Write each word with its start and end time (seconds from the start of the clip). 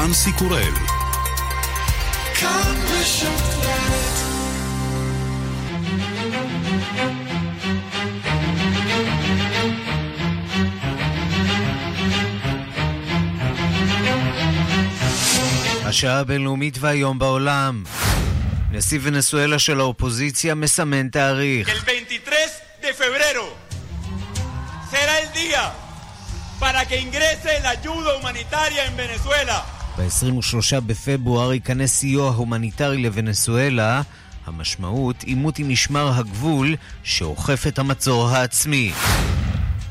רנסי 0.00 0.32
קורל 0.32 0.72
השעה 15.84 16.18
הבינלאומית 16.18 16.78
והיום 16.80 17.18
בעולם. 17.18 17.84
נשיא 18.70 18.98
ונסואלה 19.02 19.58
של 19.58 19.80
האופוזיציה 19.80 20.54
מסמן 20.54 21.08
תאריך. 21.08 21.68
El 21.68 21.72
23 21.72 22.50
de 22.82 22.94
febrero 22.94 23.46
será 24.90 25.18
el 25.18 25.32
día 25.32 25.72
para 26.60 26.84
que 26.88 26.96
ingrese 27.00 27.60
la 27.62 27.70
ayuda 27.70 28.16
humanitaria 28.16 28.84
en 28.84 28.96
Venezuela. 28.96 29.77
ב-23 29.98 30.80
בפברואר 30.80 31.52
ייכנס 31.52 31.92
סיוע 31.92 32.30
הומניטרי 32.30 33.02
לוונסואלה, 33.02 34.02
המשמעות 34.46 35.22
עימות 35.22 35.58
עם 35.58 35.68
משמר 35.68 36.12
הגבול 36.14 36.74
שאוכף 37.02 37.66
את 37.66 37.78
המצור 37.78 38.28
העצמי. 38.28 38.92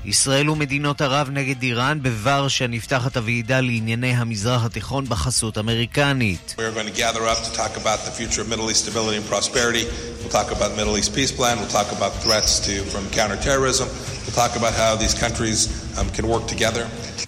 ישראל 0.06 0.50
ומדינות 0.50 1.02
ערב 1.02 1.30
נגד 1.30 1.62
איראן 1.62 2.00
בוורשה 2.04 2.68
נפתחת 2.68 3.18
הוועידה 3.18 3.62
לענייני 3.62 4.12
המזרח 4.12 4.66
התיכון 4.66 5.06
בחסות 5.06 5.58
אמריקנית. 5.58 6.56
We'll 6.58 6.78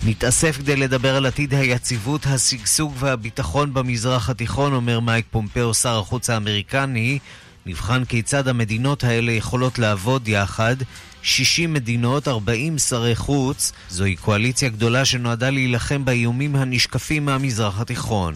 נתאסף 0.04 0.58
כדי 0.58 0.76
לדבר 0.76 1.16
על 1.16 1.26
עתיד 1.26 1.54
היציבות, 1.54 2.26
השגשוג 2.26 2.94
והביטחון 3.00 3.74
במזרח 3.74 4.30
התיכון, 4.30 4.74
אומר 4.74 5.00
מייק 5.00 5.26
פומפאו, 5.32 5.74
שר 5.74 6.00
החוץ 6.00 6.30
האמריקני. 6.30 7.20
נבחן 7.66 8.06
כיצד 8.06 8.48
המדינות 8.48 9.04
האלה 9.04 9.32
יכולות 9.32 9.80
לעבוד 9.80 10.28
יחד. 10.28 10.76
60 11.22 11.74
מדינות, 11.74 12.28
40 12.28 12.78
שרי 12.78 13.16
חוץ. 13.16 13.72
זוהי 13.90 14.16
קואליציה 14.16 14.70
גדולה 14.70 15.06
שנועדה 15.06 15.50
להילחם 15.50 16.06
באיומים 16.06 16.56
הנשקפים 16.56 17.26
מהמזרח 17.26 17.80
התיכון. 17.80 18.34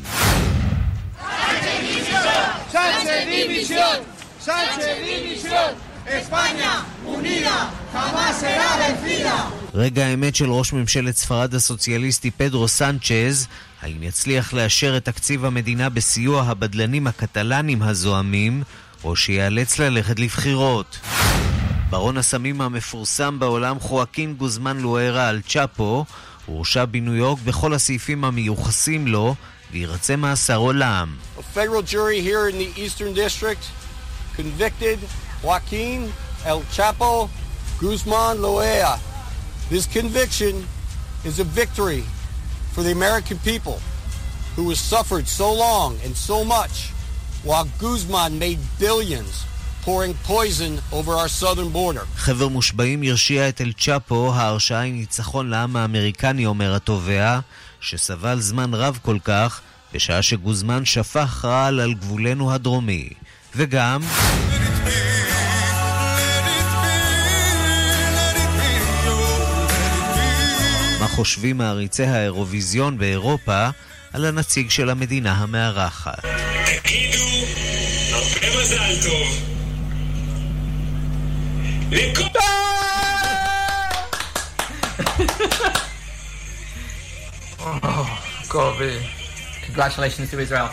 Sánchez 2.73 3.23
división, 3.33 3.99
Sánchez 4.45 4.97
división, 5.07 5.92
España 6.07 6.71
unida 7.05 7.69
jamás 7.93 8.35
será 8.41 8.77
vencida. 8.77 9.35
רגע 9.73 10.05
האמת 10.05 10.35
של 10.35 10.51
ראש 10.51 10.73
ממשלת 10.73 11.15
ספרד 11.15 11.55
הסוציאליסטי 11.55 12.31
פדרו 12.31 12.67
סנצ'ז, 12.67 13.47
האם 13.81 14.03
יצליח 14.03 14.53
לאשר 14.53 14.97
את 14.97 15.05
תקציב 15.05 15.45
המדינה 15.45 15.89
בסיוע 15.89 16.43
הבדלנים 16.43 17.07
הקטלנים 17.07 17.81
הזועמים, 17.81 18.63
או 19.03 19.15
שיאלץ 19.15 19.79
ללכת 19.79 20.19
לבחירות. 20.19 20.99
ברון 21.89 22.17
הסמים 22.17 22.61
המפורסם 22.61 23.39
בעולם 23.39 23.79
חואקין 23.79 24.33
גוזמן 24.33 24.77
לוארה 24.79 25.27
על 25.27 25.41
צ'אפו, 25.47 26.05
הורשע 26.45 26.85
בניו 26.85 27.15
יורק 27.15 27.39
בכל 27.45 27.73
הסעיפים 27.73 28.25
המיוחסים 28.25 29.07
לו, 29.07 29.35
וירצה 29.71 30.15
מאסר 30.15 30.57
עולם. 30.57 31.15
A 31.37 31.41
federal 31.41 31.81
jury 31.81 32.21
here 32.21 32.47
in 32.49 32.57
the 32.57 32.79
Eastern 32.79 33.13
District 33.13 33.63
convicted 34.37 34.99
Joaquin 35.43 36.11
El 36.45 36.61
Chapo 36.75 37.29
Guzman 37.79 38.37
Loea. 38.37 38.97
This 39.69 39.85
conviction 39.85 40.53
is 41.25 41.39
a 41.39 41.43
victory 41.43 42.03
for 42.73 42.81
the 42.81 42.93
American 42.99 43.37
people 43.39 43.77
who 44.55 44.69
has 44.69 44.79
suffered 44.79 45.27
so 45.27 45.51
long 45.65 45.97
and 46.05 46.15
so 46.15 46.37
much 46.45 46.75
while 47.43 47.67
Guzman 47.81 48.39
made 48.39 48.59
billions 48.79 49.45
pouring 49.81 50.13
poison 50.23 50.79
over 50.93 51.11
our 51.11 51.27
southern 51.27 51.69
border. 51.69 52.05
חבר 52.15 52.47
מושבעים 52.47 53.03
הרשיע 53.03 53.49
את 53.49 53.61
אל 53.61 53.71
צ'אפו, 53.77 54.33
ההרשעה 54.33 54.79
היא 54.79 54.93
ניצחון 54.93 55.49
לעם 55.49 55.75
האמריקני, 55.75 56.45
אומר 56.45 56.75
התובע, 56.75 57.39
שסבל 57.79 58.39
זמן 58.39 58.73
רב 58.73 58.99
כל 59.01 59.17
כך, 59.23 59.61
בשעה 59.93 60.21
שגוזמן 60.21 60.85
שפך 60.85 61.45
רעל 61.45 61.79
על 61.79 61.93
גבולנו 61.93 62.53
הדרומי. 62.53 63.09
וגם... 63.55 64.01
חושבים 71.15 71.57
מעריצי 71.57 72.03
האירוויזיון 72.03 72.97
באירופה 72.97 73.67
על 74.13 74.25
הנציג 74.25 74.69
של 74.69 74.89
המדינה 74.89 75.31
המארחת? 75.31 76.25
תגידו, 76.83 77.23
הרבה 78.11 78.61
מזל 78.61 79.09
טוב. 79.09 79.27
לכל... 81.91 82.23
Oh, 88.55 88.75
really. 88.79 89.07
Congratulations 89.65 90.29
to 90.29 90.39
Israel. 90.39 90.69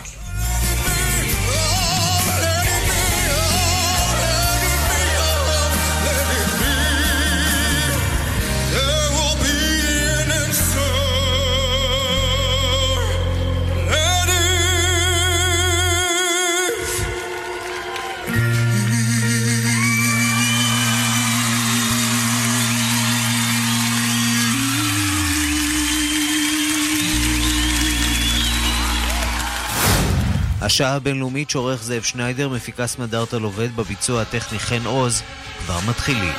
השעה 30.71 30.95
הבינלאומית 30.95 31.49
שעורך 31.49 31.83
זאב 31.83 32.01
שניידר, 32.01 32.49
מפיקה 32.49 32.87
סמדארטה 32.87 33.37
עובד 33.37 33.75
בביצוע 33.75 34.21
הטכני 34.21 34.59
חן 34.59 34.85
עוז, 34.85 35.21
כבר 35.59 35.77
מתחילים. 35.89 36.33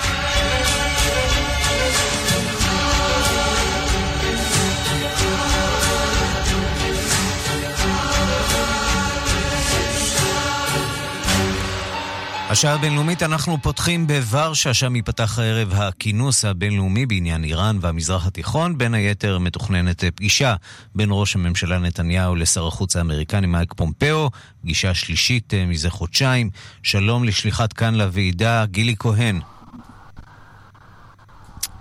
השעה 12.52 12.74
הבינלאומית 12.74 13.22
אנחנו 13.22 13.62
פותחים 13.62 14.06
בוורשה, 14.06 14.74
שם 14.74 14.96
ייפתח 14.96 15.38
הערב 15.38 15.72
הכינוס 15.74 16.44
הבינלאומי 16.44 17.06
בעניין 17.06 17.44
איראן 17.44 17.78
והמזרח 17.80 18.26
התיכון. 18.26 18.78
בין 18.78 18.94
היתר 18.94 19.38
מתוכננת 19.38 20.04
פגישה 20.14 20.54
בין 20.94 21.08
ראש 21.12 21.36
הממשלה 21.36 21.78
נתניהו 21.78 22.34
לשר 22.34 22.66
החוץ 22.66 22.96
האמריקני 22.96 23.46
מייק 23.46 23.74
פומפאו, 23.74 24.30
פגישה 24.62 24.94
שלישית 24.94 25.52
מזה 25.66 25.90
חודשיים. 25.90 26.50
שלום 26.82 27.24
לשליחת 27.24 27.72
כאן 27.72 27.94
לוועידה, 27.94 28.64
גילי 28.66 28.94
כהן. 28.98 29.40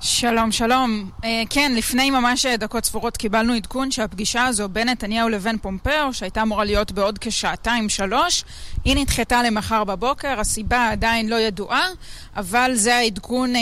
שלום, 0.03 0.51
שלום. 0.51 1.09
אה, 1.23 1.43
כן, 1.49 1.71
לפני 1.75 2.11
ממש 2.11 2.45
דקות 2.45 2.85
ספורות 2.85 3.17
קיבלנו 3.17 3.53
עדכון 3.53 3.91
שהפגישה 3.91 4.45
הזו 4.45 4.69
בין 4.69 4.89
נתניהו 4.89 5.29
לבין 5.29 5.57
פומפאו, 5.57 6.13
שהייתה 6.13 6.41
אמורה 6.41 6.63
להיות 6.65 6.91
בעוד 6.91 7.19
כשעתיים-שלוש, 7.19 8.43
היא 8.85 8.95
נדחתה 8.95 9.43
למחר 9.43 9.83
בבוקר, 9.83 10.39
הסיבה 10.39 10.89
עדיין 10.89 11.29
לא 11.29 11.35
ידועה, 11.35 11.87
אבל 12.37 12.71
זה 12.75 12.95
העדכון 12.95 13.55
אה, 13.55 13.61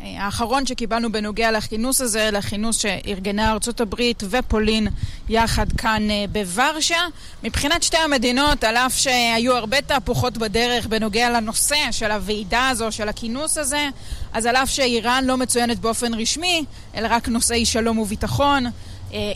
אה, 0.00 0.24
האחרון 0.24 0.66
שקיבלנו 0.66 1.12
בנוגע 1.12 1.50
לכינוס 1.50 2.00
הזה, 2.00 2.30
לכינוס 2.32 2.76
שארגנה 2.76 3.52
ארצות 3.52 3.80
הברית 3.80 4.22
ופולין 4.30 4.88
יחד 5.28 5.66
כאן 5.78 6.10
אה, 6.10 6.24
בוורשה. 6.32 6.98
מבחינת 7.42 7.82
שתי 7.82 7.96
המדינות, 7.96 8.64
על 8.64 8.76
אף 8.76 8.96
שהיו 8.96 9.56
הרבה 9.56 9.82
תהפוכות 9.82 10.38
בדרך 10.38 10.86
בנוגע 10.86 11.30
לנושא 11.30 11.76
של 11.90 12.10
הוועידה 12.10 12.68
הזו, 12.68 12.92
של 12.92 13.08
הכינוס 13.08 13.58
הזה, 13.58 13.88
אז 14.32 14.46
על 14.46 14.56
אף 14.56 14.70
שאיראן 14.70 15.24
לא 15.24 15.36
מצוינת 15.36 15.78
באופן 15.78 16.14
רשמי, 16.14 16.64
אלא 16.94 17.08
רק 17.10 17.28
נושאי 17.28 17.66
שלום 17.66 17.98
וביטחון, 17.98 18.64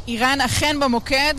איראן 0.08 0.40
אכן 0.40 0.80
במוקד, 0.80 1.34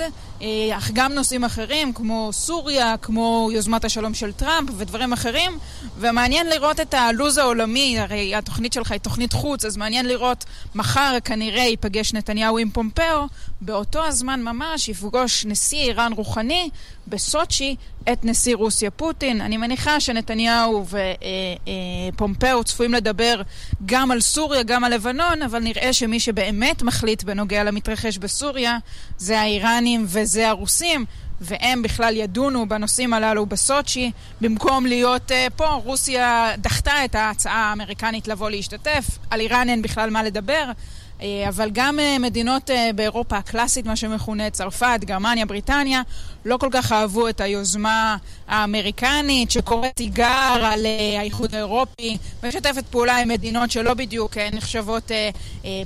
אך 0.77 0.91
גם 0.93 1.13
נושאים 1.13 1.43
אחרים 1.43 1.93
כמו 1.93 2.29
סוריה, 2.33 2.97
כמו 3.01 3.49
יוזמת 3.53 3.85
השלום 3.85 4.13
של 4.13 4.31
טראמפ 4.31 4.69
ודברים 4.77 5.13
אחרים. 5.13 5.57
ומעניין 5.97 6.47
לראות 6.49 6.79
את 6.79 6.93
הלו"ז 6.93 7.37
העולמי, 7.37 7.99
הרי 7.99 8.35
התוכנית 8.35 8.73
שלך 8.73 8.91
היא 8.91 8.99
תוכנית 8.99 9.33
חוץ, 9.33 9.65
אז 9.65 9.77
מעניין 9.77 10.05
לראות 10.05 10.45
מחר 10.75 11.17
כנראה 11.25 11.61
ייפגש 11.61 12.13
נתניהו 12.13 12.57
עם 12.57 12.69
פומפאו. 12.69 13.27
באותו 13.61 14.05
הזמן 14.05 14.41
ממש 14.43 14.89
יפגוש 14.89 15.45
נשיא 15.45 15.79
איראן 15.79 16.13
רוחני 16.13 16.69
בסוצ'י 17.07 17.75
את 18.11 18.25
נשיא 18.25 18.55
רוסיה 18.55 18.91
פוטין. 18.91 19.41
אני 19.41 19.57
מניחה 19.57 19.99
שנתניהו 19.99 20.85
ופומפאו 22.13 22.63
צפויים 22.63 22.93
לדבר 22.93 23.41
גם 23.85 24.11
על 24.11 24.21
סוריה, 24.21 24.63
גם 24.63 24.83
על 24.83 24.93
לבנון, 24.93 25.41
אבל 25.41 25.59
נראה 25.59 25.93
שמי 25.93 26.19
שבאמת 26.19 26.83
מחליט 26.83 27.23
בנוגע 27.23 27.63
למתרחש 27.63 28.17
בסוריה 28.17 28.77
זה 29.17 29.39
האיראנים 29.39 30.05
ו... 30.07 30.25
זה 30.25 30.49
הרוסים. 30.49 31.05
והם 31.41 31.81
בכלל 31.81 32.17
ידונו 32.17 32.69
בנושאים 32.69 33.13
הללו 33.13 33.45
בסוצ'י. 33.45 34.11
במקום 34.41 34.85
להיות 34.85 35.31
uh, 35.31 35.49
פה, 35.55 35.67
רוסיה 35.67 36.51
דחתה 36.57 37.05
את 37.05 37.15
ההצעה 37.15 37.69
האמריקנית 37.69 38.27
לבוא 38.27 38.49
להשתתף. 38.49 39.05
על 39.29 39.39
איראן 39.39 39.69
אין 39.69 39.81
בכלל 39.81 40.09
מה 40.09 40.23
לדבר. 40.23 40.71
אה, 41.21 41.45
אבל 41.49 41.69
גם 41.73 41.99
אה, 41.99 42.19
מדינות 42.19 42.69
אה, 42.69 42.89
באירופה 42.95 43.37
הקלאסית, 43.37 43.85
מה 43.85 43.95
שמכונה 43.95 44.49
צרפת, 44.49 44.99
גרמניה, 45.05 45.45
בריטניה, 45.45 46.01
לא 46.45 46.57
כל 46.57 46.69
כך 46.71 46.91
אהבו 46.91 47.29
את 47.29 47.41
היוזמה 47.41 48.17
האמריקנית 48.47 49.51
שקוראת 49.51 49.95
תיגר 49.95 50.61
על 50.61 50.85
האיחוד 51.19 51.55
האירופי 51.55 52.17
ומשתפת 52.43 52.83
פעולה 52.89 53.17
עם 53.17 53.27
מדינות 53.27 53.71
שלא 53.71 53.93
בדיוק 53.93 54.37
נחשבות 54.37 55.11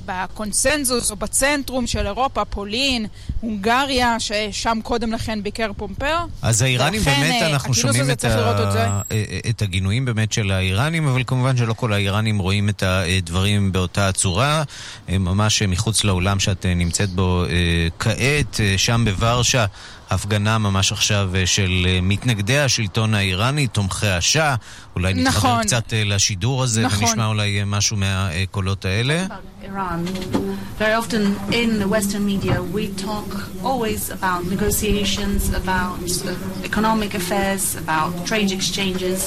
בקונסנזוס 0.06 1.10
או 1.10 1.16
בצנטרום 1.16 1.86
של 1.86 2.06
אירופה, 2.06 2.44
פולין, 2.44 3.06
הונגריה, 3.40 4.16
ששם 4.20 4.78
קודם 4.82 5.12
לכן 5.12 5.42
ביקר 5.42 5.70
פומפאו. 5.76 6.18
אז 6.42 6.62
האיראנים 6.62 7.02
באמת, 7.02 7.42
אנחנו 7.42 7.74
שומעים 7.74 8.10
את, 8.10 8.24
ה... 8.24 9.00
את 9.50 9.62
הגינויים 9.62 10.04
באמת 10.04 10.32
של 10.32 10.50
האיראנים, 10.50 11.08
אבל 11.08 11.22
כמובן 11.26 11.56
שלא 11.56 11.72
כל 11.72 11.92
האיראנים 11.92 12.38
רואים 12.38 12.68
את 12.68 12.82
הדברים 12.82 13.72
באותה 13.72 14.12
צורה. 14.12 14.62
ממש 15.20 15.62
מחוץ 15.62 16.04
לאולם 16.04 16.40
שאת 16.40 16.66
אה, 16.66 16.74
נמצאת 16.74 17.10
בו 17.10 17.44
אה, 17.44 17.88
כעת, 17.98 18.60
אה, 18.60 18.74
שם 18.76 19.04
בוורשה. 19.04 19.66
הפגנה 20.10 20.58
ממש 20.58 20.92
עכשיו 20.92 21.30
של 21.44 21.86
מתנגדי 22.02 22.58
השלטון 22.58 23.14
האיראני, 23.14 23.66
תומכי 23.66 24.06
השאה. 24.06 24.54
אולי 24.96 25.14
נתחבר 25.14 25.48
נכון. 25.50 25.62
קצת 25.62 25.92
לשידור 25.96 26.62
הזה 26.62 26.82
נכון. 26.82 27.04
ונשמע 27.04 27.26
אולי 27.26 27.60
משהו 27.66 27.96
מהקולות 27.96 28.84
האלה. 28.84 29.26
Iran. 29.62 30.00
Very 30.80 30.94
often 30.94 31.22
in 31.52 31.70
the 31.82 31.88
Western 31.96 32.24
media 32.32 32.56
we 32.76 32.84
talk 33.06 33.28
always 33.70 34.02
about 34.18 34.40
negotiations, 34.54 35.40
about 35.62 35.98
economic 36.70 37.12
affairs, 37.20 37.64
about 37.84 38.10
trade 38.30 38.50
exchanges, 38.58 39.20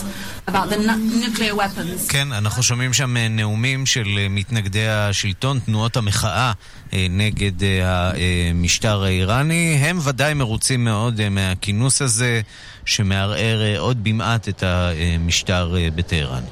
about 0.48 0.68
the 0.72 0.80
nuclear 1.26 1.56
weapons. 1.56 2.10
כן, 2.10 2.32
אנחנו 2.32 2.64
שומעים 2.64 2.94
שם 2.94 3.18
נאומים 3.18 3.86
של 3.86 4.08
מתנגדי 4.30 4.88
השלטון, 4.88 5.60
תנועות 5.60 5.98
המחאה 5.98 6.52
נגד 6.94 7.52
המשטר 7.84 9.04
האיראני. 9.04 9.78
הם 9.82 10.00
ודאי 10.04 10.34
מרוצים 10.34 10.84
מאוד 10.84 11.30
מהכינוס 11.30 12.02
הזה, 12.02 12.42
שמערער 12.86 13.80
עוד 13.80 14.04
במעט 14.04 14.50
את 14.50 14.64
המשטר 14.64 15.76
בטהרן. 15.96 16.44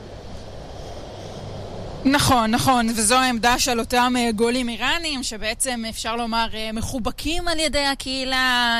נכון, 2.05 2.51
נכון, 2.51 2.87
וזו 2.89 3.15
העמדה 3.15 3.59
של 3.59 3.79
אותם 3.79 4.13
אה, 4.17 4.31
גולים 4.31 4.69
איראנים, 4.69 5.23
שבעצם 5.23 5.83
אפשר 5.89 6.15
לומר 6.15 6.47
אה, 6.53 6.69
מחובקים 6.73 7.47
על 7.47 7.59
ידי 7.59 7.85
הקהילה 7.85 8.79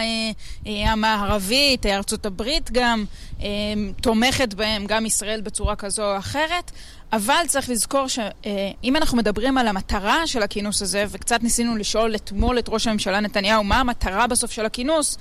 אה, 0.68 0.92
המערבית, 0.92 1.86
ארצות 1.86 2.26
הברית 2.26 2.72
גם, 2.72 3.06
תומכת 4.02 4.54
בהם, 4.54 4.86
גם 4.86 5.06
ישראל 5.06 5.42
בצורה 5.42 5.76
כזו 5.76 6.12
או 6.12 6.18
אחרת. 6.18 6.72
אבל 7.14 7.44
צריך 7.48 7.70
לזכור 7.70 8.08
שאם 8.08 8.96
אנחנו 8.96 9.18
מדברים 9.18 9.58
על 9.58 9.68
המטרה 9.68 10.28
של 10.28 10.44
הכינוס 10.44 10.82
הזה, 10.82 11.06
וקצת 11.10 11.44
ניסינו 11.44 11.76
לשאול 11.76 12.16
אתמול 12.16 12.60
את 12.60 12.70
ראש 12.70 12.88
הממשלה 12.88 13.20
נתניהו 13.20 13.64
מה 13.64 13.80
המטרה 13.80 14.28
בסוף 14.28 14.52
של 14.52 14.66
הכינוס, 14.66 15.18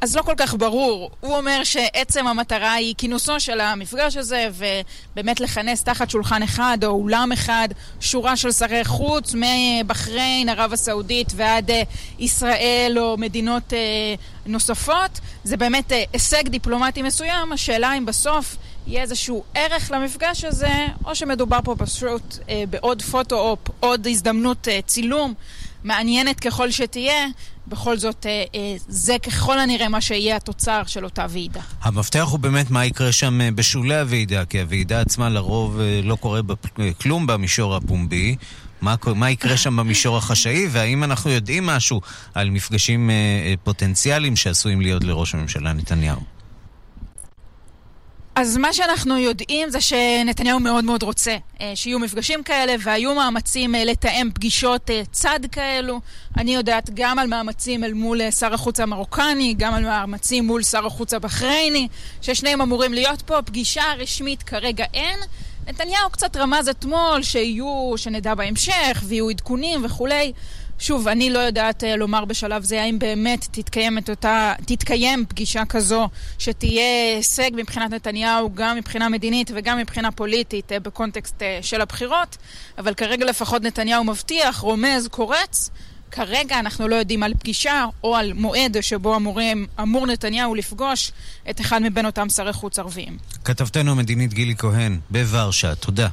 אז 0.00 0.16
לא 0.16 0.22
כל 0.22 0.34
כך 0.36 0.54
ברור. 0.54 1.10
הוא 1.20 1.36
אומר 1.36 1.64
שעצם 1.64 2.26
המטרה 2.26 2.72
היא 2.72 2.94
כינוסו 2.98 3.40
של 3.40 3.60
המפגש 3.60 4.16
הזה, 4.16 4.48
ובאמת 5.14 5.40
לכנס 5.40 5.82
תחת 5.84 6.10
שולחן 6.10 6.42
אחד 6.42 6.78
או 6.84 6.90
אולם 6.90 7.32
אחד 7.32 7.68
שורה 8.00 8.36
של 8.36 8.52
שרי 8.52 8.84
חוץ, 8.84 9.34
מבחריין, 9.34 10.48
ערב 10.48 10.72
הסעודית 10.72 11.32
ועד 11.36 11.70
אה, 11.70 11.82
ישראל 12.18 12.96
או 13.00 13.16
מדינות 13.18 13.72
אה, 13.72 13.78
נוספופות. 14.46 15.20
זה 15.44 15.56
באמת 15.56 15.92
אה, 15.92 16.04
הישג 16.12 16.48
דיפלומטי 16.48 17.02
מסוים, 17.02 17.52
השאלה 17.52 17.98
אם 17.98 18.06
בסוף 18.06 18.56
יהיה 18.86 19.02
איזשהו 19.02 19.44
ערך 19.54 19.90
למפגש 19.94 20.44
הזה, 20.44 20.86
או 21.04 21.14
שמדובר 21.14 21.58
פה 21.64 21.74
פשוט 21.78 22.38
בעוד 22.70 23.02
פוטו-אופ, 23.02 23.58
עוד 23.80 24.06
הזדמנות 24.06 24.68
צילום. 24.86 25.34
מעניינת 25.84 26.40
ככל 26.40 26.70
שתהיה, 26.70 27.26
בכל 27.68 27.98
זאת 27.98 28.26
אה, 28.26 28.44
אה, 28.54 28.76
זה 28.88 29.16
ככל 29.22 29.58
הנראה 29.58 29.88
מה 29.88 30.00
שיהיה 30.00 30.36
התוצר 30.36 30.82
של 30.86 31.04
אותה 31.04 31.26
ועידה. 31.30 31.60
המפתח 31.82 32.26
הוא 32.30 32.38
באמת 32.38 32.70
מה 32.70 32.86
יקרה 32.86 33.12
שם 33.12 33.40
אה, 33.40 33.50
בשולי 33.50 33.98
הוועידה, 33.98 34.44
כי 34.44 34.60
הוועידה 34.60 35.00
עצמה 35.00 35.28
לרוב 35.28 35.80
לא 36.02 36.16
קורה 36.16 36.40
כלום 37.00 37.26
במישור 37.26 37.76
הפומבי. 37.76 38.36
מה, 38.80 38.94
מה 39.14 39.30
יקרה 39.30 39.56
שם 39.56 39.76
במישור 39.76 40.16
החשאי, 40.16 40.66
והאם 40.70 41.04
אנחנו 41.04 41.30
יודעים 41.30 41.66
משהו 41.66 42.00
על 42.34 42.50
מפגשים 42.50 43.10
פוטנציאליים 43.64 44.36
שעשויים 44.36 44.80
להיות 44.80 45.04
לראש 45.04 45.34
הממשלה 45.34 45.72
נתניהו? 45.72 46.39
אז 48.34 48.56
מה 48.56 48.72
שאנחנו 48.72 49.18
יודעים 49.18 49.70
זה 49.70 49.80
שנתניהו 49.80 50.60
מאוד 50.60 50.84
מאוד 50.84 51.02
רוצה 51.02 51.36
אה, 51.60 51.72
שיהיו 51.74 51.98
מפגשים 51.98 52.42
כאלה 52.42 52.74
והיו 52.80 53.14
מאמצים 53.14 53.74
אה, 53.74 53.84
לתאם 53.84 54.28
פגישות 54.34 54.90
אה, 54.90 55.02
צד 55.12 55.40
כאלו. 55.52 56.00
אני 56.38 56.54
יודעת 56.54 56.90
גם 56.94 57.18
על 57.18 57.26
מאמצים 57.26 57.84
אל 57.84 57.92
מול 57.92 58.30
שר 58.30 58.54
החוץ 58.54 58.80
המרוקני, 58.80 59.54
גם 59.58 59.74
על 59.74 59.84
מאמצים 59.84 60.46
מול 60.46 60.62
שר 60.62 60.86
החוץ 60.86 61.14
הבחרייני, 61.14 61.88
ששניהם 62.22 62.60
אמורים 62.60 62.92
להיות 62.92 63.22
פה. 63.22 63.42
פגישה 63.42 63.84
רשמית 63.98 64.42
כרגע 64.42 64.84
אין. 64.94 65.18
נתניהו 65.68 66.10
קצת 66.10 66.36
רמז 66.36 66.68
אתמול 66.68 67.22
שיהיו, 67.22 67.92
שנדע 67.96 68.34
בהמשך, 68.34 69.02
ויהיו 69.06 69.30
עדכונים 69.30 69.84
וכולי. 69.84 70.32
שוב, 70.80 71.08
אני 71.08 71.30
לא 71.30 71.38
יודעת 71.38 71.84
אה, 71.84 71.96
לומר 71.96 72.24
בשלב 72.24 72.62
זה 72.62 72.82
האם 72.82 72.98
באמת 72.98 73.48
תתקיים, 73.50 73.98
אותה, 74.08 74.52
תתקיים 74.66 75.24
פגישה 75.28 75.64
כזו 75.64 76.08
שתהיה 76.38 77.14
הישג 77.16 77.50
מבחינת 77.54 77.90
נתניהו, 77.90 78.54
גם 78.54 78.76
מבחינה 78.76 79.08
מדינית 79.08 79.50
וגם 79.54 79.78
מבחינה 79.78 80.12
פוליטית 80.12 80.72
אה, 80.72 80.80
בקונטקסט 80.80 81.42
אה, 81.42 81.58
של 81.62 81.80
הבחירות, 81.80 82.36
אבל 82.78 82.94
כרגע 82.94 83.24
לפחות 83.24 83.62
נתניהו 83.62 84.04
מבטיח, 84.04 84.58
רומז, 84.58 85.08
קורץ. 85.08 85.70
כרגע 86.10 86.58
אנחנו 86.58 86.88
לא 86.88 86.96
יודעים 86.96 87.22
על 87.22 87.34
פגישה 87.34 87.84
או 88.04 88.16
על 88.16 88.32
מועד 88.32 88.76
שבו 88.80 89.16
אמורים, 89.16 89.66
אמור 89.80 90.06
נתניהו 90.06 90.54
לפגוש 90.54 91.12
את 91.50 91.60
אחד 91.60 91.82
מבין 91.82 92.06
אותם 92.06 92.28
שרי 92.28 92.52
חוץ 92.52 92.78
ערביים. 92.78 93.18
כתבתנו 93.44 93.92
המדינית 93.92 94.34
גילי 94.34 94.54
כהן, 94.58 95.00
בוורשה, 95.10 95.74
תודה. 95.74 96.08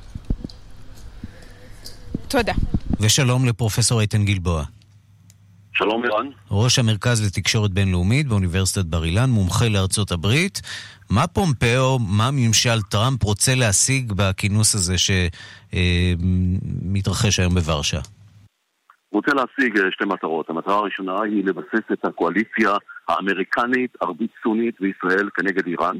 תודה. 2.29 2.53
ושלום 3.01 3.45
לפרופסור 3.45 4.01
איתן 4.01 4.25
גלבוע. 4.25 4.63
שלום 5.73 6.03
לירן. 6.03 6.27
ראש 6.51 6.79
המרכז 6.79 7.27
לתקשורת 7.27 7.71
בינלאומית 7.71 8.27
באוניברסיטת 8.27 8.85
בר 8.85 9.03
אילן, 9.03 9.29
מומחה 9.29 9.65
לארצות 9.69 10.11
הברית. 10.11 10.61
מה 11.09 11.27
פומפאו, 11.27 11.99
מה 11.99 12.29
ממשל 12.33 12.81
טראמפ 12.81 13.23
רוצה 13.23 13.55
להשיג 13.55 14.13
בכינוס 14.15 14.75
הזה 14.75 14.95
שמתרחש 15.73 17.39
היום 17.39 17.53
בוורשה? 17.53 17.99
הוא 19.09 19.21
רוצה 19.25 19.31
להשיג 19.33 19.77
אה, 19.77 19.91
שתי 19.91 20.05
מטרות. 20.05 20.49
המטרה 20.49 20.75
הראשונה 20.75 21.21
היא 21.23 21.43
לבסס 21.45 21.91
את 21.93 22.05
הקואליציה 22.05 22.71
האמריקנית, 23.07 23.95
ערבית 24.01 24.31
סונית 24.43 24.75
וישראל 24.81 25.29
כנגד 25.35 25.67
איראן. 25.67 25.95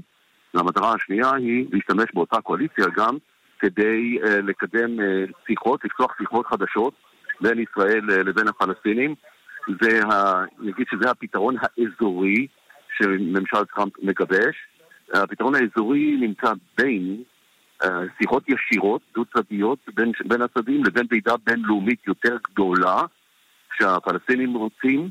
והמטרה 0.53 0.93
השנייה 0.93 1.31
היא 1.35 1.65
להשתמש 1.71 2.05
באותה 2.13 2.41
קואליציה 2.41 2.85
גם 2.97 3.17
כדי 3.59 4.19
uh, 4.21 4.27
לקדם 4.27 4.99
uh, 4.99 5.31
שיחות, 5.47 5.85
לפתוח 5.85 6.15
שיחות 6.17 6.45
חדשות 6.45 6.93
בין 7.41 7.59
ישראל 7.59 8.09
uh, 8.09 8.13
לבין 8.13 8.47
הפלסטינים. 8.47 9.15
זה, 9.81 9.99
נגיד 10.59 10.87
שזה 10.91 11.11
הפתרון 11.11 11.55
האזורי 11.61 12.47
שממשל 12.97 13.65
טראמפ 13.75 13.93
מגבש. 14.03 14.55
הפתרון 15.13 15.53
האזורי 15.55 16.17
נמצא 16.19 16.53
בין 16.77 17.23
שיחות 18.21 18.43
ישירות, 18.49 19.01
דו-צדדיות, 19.15 19.79
בין, 19.95 20.11
בין 20.25 20.41
הצדדים 20.41 20.83
לבין 20.83 21.05
ועידה 21.11 21.33
בינלאומית 21.45 22.07
יותר 22.07 22.37
גדולה 22.51 23.01
שהפלסטינים 23.77 24.53
רוצים. 24.53 25.09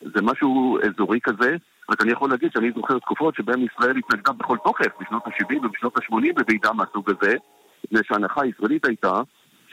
זה 0.00 0.22
משהו 0.22 0.78
אזורי 0.78 1.20
כזה. 1.22 1.56
רק 1.90 2.02
אני 2.02 2.12
יכול 2.12 2.30
להגיד 2.30 2.50
שאני 2.52 2.70
זוכר 2.74 2.98
תקופות 2.98 3.34
שבהן 3.34 3.60
ישראל 3.60 3.96
התנגדה 3.96 4.32
בכל 4.32 4.56
תוקף, 4.64 5.00
בשנות 5.00 5.26
ה-70 5.26 5.66
ובשנות 5.66 5.96
ה-80 5.96 6.32
בוועידה 6.34 6.72
מהסוג 6.72 7.10
הזה. 7.10 7.36
מפני 7.84 8.00
שההנחה 8.08 8.42
הישראלית 8.42 8.86
הייתה 8.86 9.22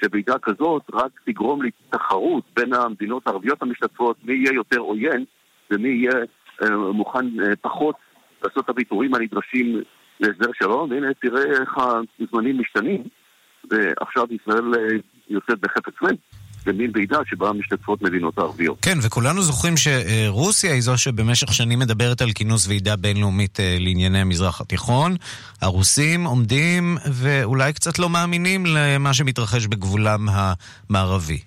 שוועידה 0.03 0.39
כזאת 0.39 0.83
רק 0.93 1.11
תגרום 1.25 1.61
לתחרות 1.63 2.43
בין 2.55 2.73
המדינות 2.73 3.27
הערביות 3.27 3.61
המשתתפות 3.61 4.17
מי 4.23 4.33
יהיה 4.33 4.53
יותר 4.53 4.79
עוין 4.79 5.25
ומי 5.71 5.89
יהיה 5.89 6.25
אה, 6.63 6.77
מוכן 6.77 7.39
אה, 7.39 7.55
פחות 7.61 7.95
לעשות 8.43 8.63
את 8.65 8.69
הוויתורים 8.69 9.15
הנדרשים 9.15 9.81
להסדר 10.19 10.51
שלום, 10.53 10.91
והנה 10.91 11.13
תראה 11.13 11.43
איך 11.43 11.77
הזמנים 12.19 12.59
משתנים 12.59 13.03
ועכשיו 13.69 14.25
ישראל 14.31 14.73
אה, 14.75 14.97
יוצאת 15.29 15.59
בחפץ 15.59 15.93
לב. 16.01 16.15
במין 16.65 16.91
ועידה 16.93 17.19
שבה 17.25 17.53
משתתפות 17.53 18.01
מדינות 18.01 18.37
ערביות. 18.37 18.77
כן, 18.81 18.97
וכולנו 19.05 19.41
זוכרים 19.41 19.73
שרוסיה 19.77 20.73
היא 20.73 20.81
זו 20.81 20.97
שבמשך 20.97 21.53
שנים 21.53 21.79
מדברת 21.79 22.21
על 22.21 22.29
כינוס 22.35 22.67
ועידה 22.67 22.95
בינלאומית 22.95 23.59
אה, 23.59 23.75
לענייני 23.79 24.19
המזרח 24.19 24.61
התיכון. 24.61 25.15
הרוסים 25.61 26.23
עומדים 26.23 26.97
ואולי 27.13 27.73
קצת 27.73 27.99
לא 27.99 28.09
מאמינים 28.09 28.63
למה 28.65 29.13
שמתרחש 29.13 29.67
בגבולם 29.67 30.19
המערבי. 30.29 31.39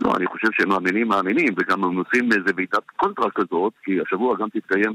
לא, 0.00 0.12
אני 0.16 0.26
חושב 0.26 0.48
שהם 0.52 0.68
מאמינים, 0.68 1.08
מאמינים, 1.08 1.54
וגם 1.56 1.84
הם 1.84 1.96
עושים 1.96 2.32
איזה 2.32 2.50
ועידת 2.56 2.86
קונטרה 2.96 3.30
כזאת, 3.34 3.72
כי 3.84 3.92
השבוע 4.06 4.36
גם 4.40 4.48
תתקיים 4.48 4.94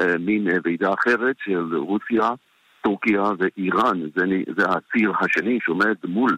אה, 0.00 0.18
מין 0.18 0.48
אה, 0.50 0.56
ועידה 0.64 0.90
אחרת 0.94 1.36
של 1.44 1.76
רוסיה, 1.76 2.30
טורקיה 2.82 3.22
ואיראן. 3.38 4.00
זה, 4.16 4.24
זה 4.56 4.64
הציר 4.68 5.12
השני 5.20 5.58
שעומד 5.64 5.94
מול 6.04 6.36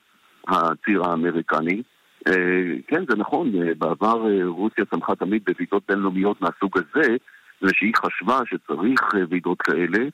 הציר 0.49 1.05
האמריקני. 1.05 1.83
אה, 2.27 2.33
כן, 2.87 3.05
זה 3.09 3.17
נכון, 3.17 3.63
אה, 3.63 3.75
בעבר 3.79 4.31
אה, 4.31 4.47
רוסיה 4.47 4.85
צמחה 4.85 5.15
תמיד 5.15 5.43
בוועידות 5.47 5.83
בינלאומיות 5.89 6.41
מהסוג 6.41 6.79
הזה, 6.79 7.17
ושהיא 7.63 7.93
חשבה 7.97 8.39
שצריך 8.47 9.01
ועידות 9.29 9.63
כאלה 9.63 10.05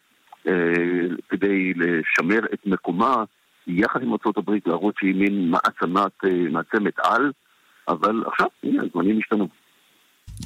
כדי 1.29 1.73
לשמר 1.75 2.39
את 2.55 2.67
מקומה 2.67 3.25
יחד 3.67 4.03
עם 4.03 4.13
ארה"ב, 4.13 4.51
להראות 4.67 4.95
שהיא 4.99 5.15
מין 5.15 5.51
מעצמת, 5.51 6.13
מעצמת 6.51 6.99
על. 6.99 7.33
אבל 7.89 8.23
עכשיו, 8.27 8.47
הנה, 8.63 8.83
הזמנים 8.83 9.19
השתנו. 9.19 9.49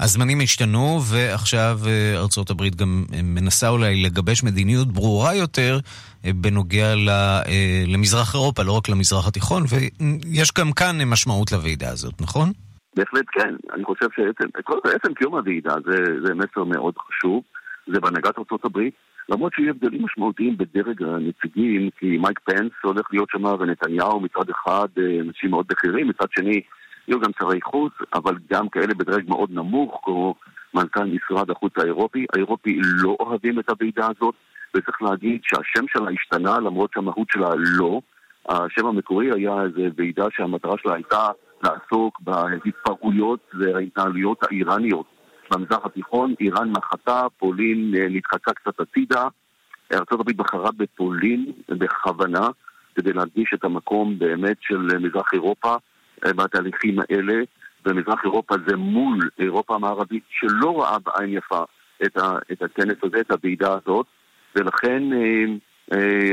הזמנים 0.00 0.38
השתנו, 0.42 0.98
ועכשיו 1.10 1.78
אה, 1.86 2.20
ארצות 2.20 2.50
הברית 2.50 2.76
גם 2.76 3.04
אה, 3.14 3.20
מנסה 3.22 3.68
אולי 3.68 4.02
לגבש 4.02 4.44
מדיניות 4.44 4.88
ברורה 4.88 5.34
יותר 5.34 5.78
אה, 6.24 6.30
בנוגע 6.34 6.94
למזרח 7.86 8.34
אירופה, 8.34 8.62
לא 8.62 8.72
רק 8.72 8.88
למזרח 8.88 9.28
התיכון, 9.28 9.62
ויש 9.70 10.52
גם 10.58 10.72
כאן 10.72 10.96
משמעות 11.06 11.52
לוועידה 11.52 11.90
הזאת, 11.90 12.14
נכון? 12.20 12.48
בהחלט 12.96 13.24
כן. 13.32 13.54
אני 13.74 13.84
חושב 13.84 14.06
שעצם 14.16 15.14
קיום 15.14 15.34
הוועידה 15.34 15.74
זה, 15.86 15.96
זה 16.26 16.34
מסר 16.34 16.64
מאוד 16.64 16.94
חשוב. 16.98 17.42
זה 17.86 18.00
בהנהגת 18.00 18.38
ארצות 18.38 18.64
הברית. 18.64 18.94
למרות 19.28 19.52
שיהיו 19.54 19.70
הבדלים 19.70 20.04
משמעותיים 20.04 20.56
בדרג 20.56 21.02
הנציגים, 21.02 21.90
כי 21.98 22.18
מייק 22.18 22.38
פנס 22.44 22.72
הולך 22.82 23.06
להיות 23.12 23.28
שם 23.30 23.44
ונתניהו 23.44 24.20
מצד 24.20 24.50
אחד 24.50 24.88
אנשים 25.20 25.50
מאוד 25.50 25.66
בכירים, 25.68 26.08
מצד 26.08 26.26
שני 26.30 26.60
יהיו 27.08 27.20
גם 27.20 27.30
שרי 27.38 27.60
חוץ, 27.60 27.92
אבל 28.14 28.34
גם 28.50 28.68
כאלה 28.68 28.94
בדרג 28.94 29.28
מאוד 29.28 29.50
נמוך, 29.50 30.00
כמו 30.04 30.34
מנכ"ל 30.74 31.04
משרד 31.04 31.50
החוץ 31.50 31.72
האירופי. 31.78 32.26
האירופי 32.34 32.80
לא 33.02 33.16
אוהבים 33.20 33.58
את 33.58 33.70
הוועידה 33.70 34.06
הזאת, 34.16 34.34
וצריך 34.76 35.02
להגיד 35.02 35.40
שהשם 35.42 35.84
שלה 35.88 36.10
השתנה, 36.10 36.58
למרות 36.58 36.90
שהמהות 36.94 37.28
שלה 37.30 37.48
לא. 37.78 38.00
השם 38.48 38.86
המקורי 38.86 39.30
היה 39.34 39.62
איזו 39.62 39.82
ועידה 39.96 40.26
שהמטרה 40.30 40.74
שלה 40.82 40.94
הייתה 40.94 41.28
לעסוק 41.62 42.20
בהתפרעויות 42.20 43.40
וההתנהלויות 43.60 44.42
האיראניות 44.42 45.06
במזרח 45.50 45.86
התיכון. 45.86 46.34
איראן 46.40 46.70
מחתה, 46.70 47.26
פולין 47.38 47.92
אה, 47.98 48.08
נדחקה 48.08 48.52
קצת 48.52 48.80
הצידה. 48.80 49.28
ארה"ב 49.92 50.30
בחרה 50.36 50.70
בפולין 50.76 51.52
בכוונה, 51.68 52.48
כדי 52.94 53.12
להדגיש 53.12 53.50
את 53.54 53.64
המקום 53.64 54.18
באמת 54.18 54.56
של 54.60 54.98
מזרח 54.98 55.28
אירופה. 55.32 55.76
אה, 56.24 56.32
בתהליכים 56.32 56.98
האלה, 56.98 57.42
ומזרח 57.86 58.24
אירופה 58.24 58.54
זה 58.66 58.76
מול 58.76 59.28
אירופה 59.38 59.74
המערבית 59.74 60.22
שלא 60.30 60.82
ראה 60.82 60.98
בעין 60.98 61.32
יפה 61.32 61.64
את, 62.06 62.16
ה, 62.16 62.38
את 62.52 62.62
הכנס 62.62 62.96
הזה, 63.02 63.20
את 63.20 63.30
הוועידה 63.30 63.72
הזאת, 63.72 64.06
ולכן 64.56 65.02
אה, 65.12 65.44
אה, 65.92 66.32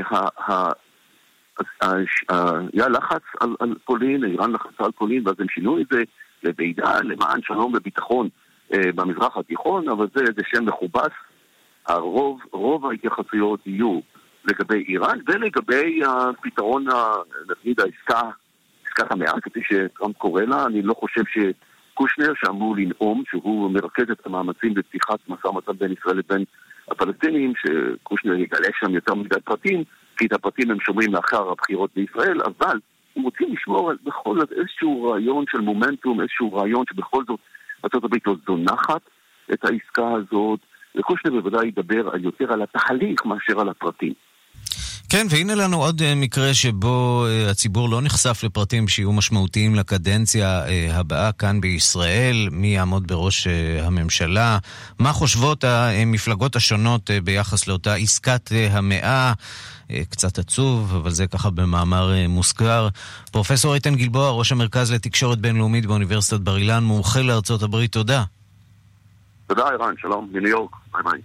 היה 2.74 2.90
לחץ 2.90 3.22
על, 3.42 3.56
על 3.60 3.75
פולין, 3.86 4.24
איראן 4.24 4.52
לחצה 4.52 4.86
על 4.86 4.92
פולין, 4.92 5.28
ואז 5.28 5.36
הם 5.40 5.50
שינו 5.50 5.82
את 5.82 5.86
זה 5.92 6.04
לוועידה 6.44 7.00
למען 7.04 7.42
שלום 7.42 7.74
וביטחון 7.75 8.30
במזרח 8.72 9.38
התיכון, 9.38 9.90
אבל 9.90 10.08
זה 10.16 10.22
איזה 10.22 10.42
שם 10.46 10.66
מכובס. 10.66 11.12
הרוב, 11.88 12.42
רוב 12.52 12.86
ההתייחסויות 12.86 13.68
יהיו 13.68 14.00
לגבי 14.46 14.84
איראן 14.88 15.20
ולגבי 15.28 16.00
הפתרון, 16.06 16.86
נגיד 17.50 17.80
העסקה 17.80 18.30
עסקת 18.98 19.12
המאה, 19.12 19.42
כפי 19.42 19.60
שטראמפ 19.64 20.18
קורא 20.18 20.42
לה, 20.42 20.66
אני 20.66 20.82
לא 20.82 20.94
חושב 20.94 21.22
שקושנר, 21.26 22.34
שאמור 22.36 22.76
לנאום, 22.76 23.24
שהוא 23.30 23.72
מרכז 23.72 24.12
את 24.12 24.26
המאמצים 24.26 24.74
בפתיחת 24.74 25.20
משא 25.28 25.48
ומתן 25.48 25.72
בין 25.80 25.92
ישראל 25.92 26.18
לבין 26.18 26.44
הפלסטינים, 26.92 27.54
שקושנר 27.56 28.34
יגלה 28.34 28.68
שם 28.80 28.94
יותר 28.94 29.14
מדי 29.14 29.40
פרטים, 29.44 29.84
כי 30.18 30.26
את 30.26 30.34
הפרטים 30.34 30.72
הם 30.72 30.80
שומרים 30.80 31.14
לאחר 31.14 31.50
הבחירות 31.52 31.90
בישראל, 31.96 32.38
אבל 32.42 32.80
הם 33.16 33.24
רוצים 33.24 33.54
לשמור 33.54 33.90
על 33.90 33.98
בכל 34.04 34.40
זאת 34.40 34.52
איזשהו 34.52 35.04
רעיון 35.04 35.46
של 35.52 35.62
מומנטום, 35.62 36.22
איזשהו 36.22 36.54
רעיון 36.54 36.84
שבכל 36.90 37.24
זאת 37.28 37.40
ארה"ב 37.84 38.16
לא 38.26 38.36
זונחת 38.48 39.02
את 39.54 39.66
העסקה 39.66 40.12
הזאת, 40.12 40.60
וקושנר 40.96 41.32
בוודאי 41.32 41.68
ידבר 41.68 42.12
יותר 42.18 42.54
על 42.54 42.62
התהליך 42.62 43.26
מאשר 43.26 43.60
על 43.62 43.70
הפרטים. 43.70 44.14
כן, 45.13 45.27
והנה 45.29 45.55
לנו 45.55 45.77
עוד 45.84 46.01
אה, 46.01 46.15
מקרה 46.15 46.53
שבו 46.53 47.25
אה, 47.27 47.50
הציבור 47.51 47.89
לא 47.89 48.01
נחשף 48.01 48.43
לפרטים 48.43 48.88
שיהיו 48.88 49.13
משמעותיים 49.13 49.75
לקדנציה 49.75 50.67
אה, 50.67 51.00
הבאה 51.00 51.32
כאן 51.32 51.62
בישראל, 51.62 52.50
מי 52.51 52.67
יעמוד 52.67 53.08
בראש 53.08 53.48
הממשלה, 53.82 54.58
מה 55.00 55.13
חושבות 55.13 55.63
המפלגות 55.63 56.55
השונות 56.55 57.10
ביחס 57.24 57.67
לאותה 57.67 57.93
עסקת 57.93 58.51
המאה. 58.72 59.34
קצת 60.10 60.39
עצוב, 60.39 60.96
אבל 60.96 61.10
זה 61.10 61.27
ככה 61.27 61.50
במאמר 61.50 62.13
מוזכר. 62.29 62.88
פרופסור 63.32 63.75
איתן 63.75 63.96
גלבוע, 63.96 64.32
ראש 64.32 64.51
המרכז 64.51 64.91
לתקשורת 64.91 65.39
בינלאומית 65.39 65.86
באוניברסיטת 65.86 66.39
בר 66.39 66.58
אילן, 66.58 66.84
מומחה 66.84 67.22
לארצות 67.22 67.63
הברית, 67.63 67.91
תודה. 67.91 68.24
תודה, 69.48 69.63
ערן, 69.63 69.93
שלום, 70.01 70.29
מניו 70.34 70.50
יורק, 70.50 70.72
ביי 70.93 71.03
ביי. 71.03 71.22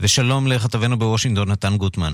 ושלום 0.00 0.46
לכתבנו 0.46 0.98
בוושינגטון, 0.98 1.50
נתן 1.50 1.76
גוטמן. 1.76 2.12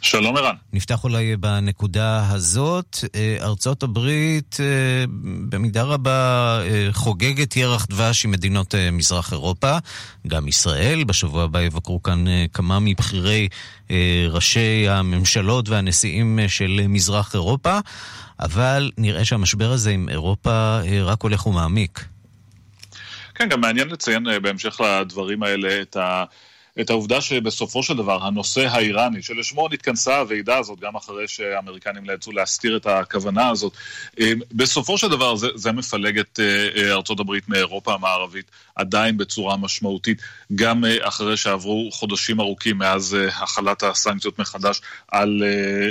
שלום 0.00 0.36
ערן. 0.36 0.54
נפתח 0.72 1.04
אולי 1.04 1.36
בנקודה 1.36 2.30
הזאת. 2.30 2.96
אה, 3.14 3.36
ארצות 3.40 3.82
הברית 3.82 4.56
אה, 4.60 5.04
במידה 5.48 5.82
רבה 5.82 6.60
אה, 6.62 6.88
חוגגת 6.92 7.56
ירח 7.56 7.86
דבש 7.86 8.24
עם 8.24 8.30
מדינות 8.30 8.74
מזרח 8.92 9.32
אירופה, 9.32 9.78
גם 10.26 10.48
ישראל. 10.48 11.04
בשבוע 11.04 11.44
הבא 11.44 11.60
יבקרו 11.60 12.02
כאן 12.02 12.24
כמה 12.52 12.78
מבכירי 12.80 13.48
ראשי 14.28 14.88
הממשלות 14.88 15.68
והנשיאים 15.68 16.38
של 16.48 16.80
מזרח 16.88 17.34
אירופה, 17.34 17.78
אבל 18.40 18.90
נראה 18.98 19.24
שהמשבר 19.24 19.72
הזה 19.72 19.90
עם 19.90 20.08
אירופה 20.08 20.78
רק 21.02 21.22
הולך 21.22 21.46
ומעמיק. 21.46 22.04
כן, 23.34 23.48
גם 23.48 23.60
מעניין 23.60 23.88
לציין 23.88 24.26
בהמשך 24.42 24.80
לדברים 24.80 25.42
האלה 25.42 25.82
את 25.82 25.96
ה... 25.96 26.24
את 26.80 26.90
העובדה 26.90 27.20
שבסופו 27.20 27.82
של 27.82 27.96
דבר 27.96 28.26
הנושא 28.26 28.60
האיראני, 28.60 29.22
שלשמו 29.22 29.68
נתכנסה 29.68 30.18
הוועידה 30.18 30.58
הזאת, 30.58 30.80
גם 30.80 30.96
אחרי 30.96 31.28
שהאמריקנים 31.28 32.04
נאלצו 32.04 32.32
להסתיר 32.32 32.76
את 32.76 32.86
הכוונה 32.86 33.48
הזאת, 33.48 33.72
אה, 34.20 34.32
בסופו 34.52 34.98
של 34.98 35.08
דבר 35.08 35.36
זה, 35.36 35.48
זה 35.54 35.72
מפלג 35.72 36.18
את 36.18 36.40
אה, 36.40 36.68
אה, 36.76 36.92
ארצות 36.92 37.20
הברית 37.20 37.48
מאירופה 37.48 37.94
המערבית 37.94 38.50
עדיין 38.74 39.16
בצורה 39.16 39.56
משמעותית, 39.56 40.22
גם 40.54 40.84
אחרי 41.00 41.36
שעברו 41.36 41.88
חודשים 41.92 42.40
ארוכים 42.40 42.78
מאז 42.78 43.16
החלת 43.28 43.82
הסנקציות 43.82 44.38
מחדש 44.38 44.80
על, 45.08 45.42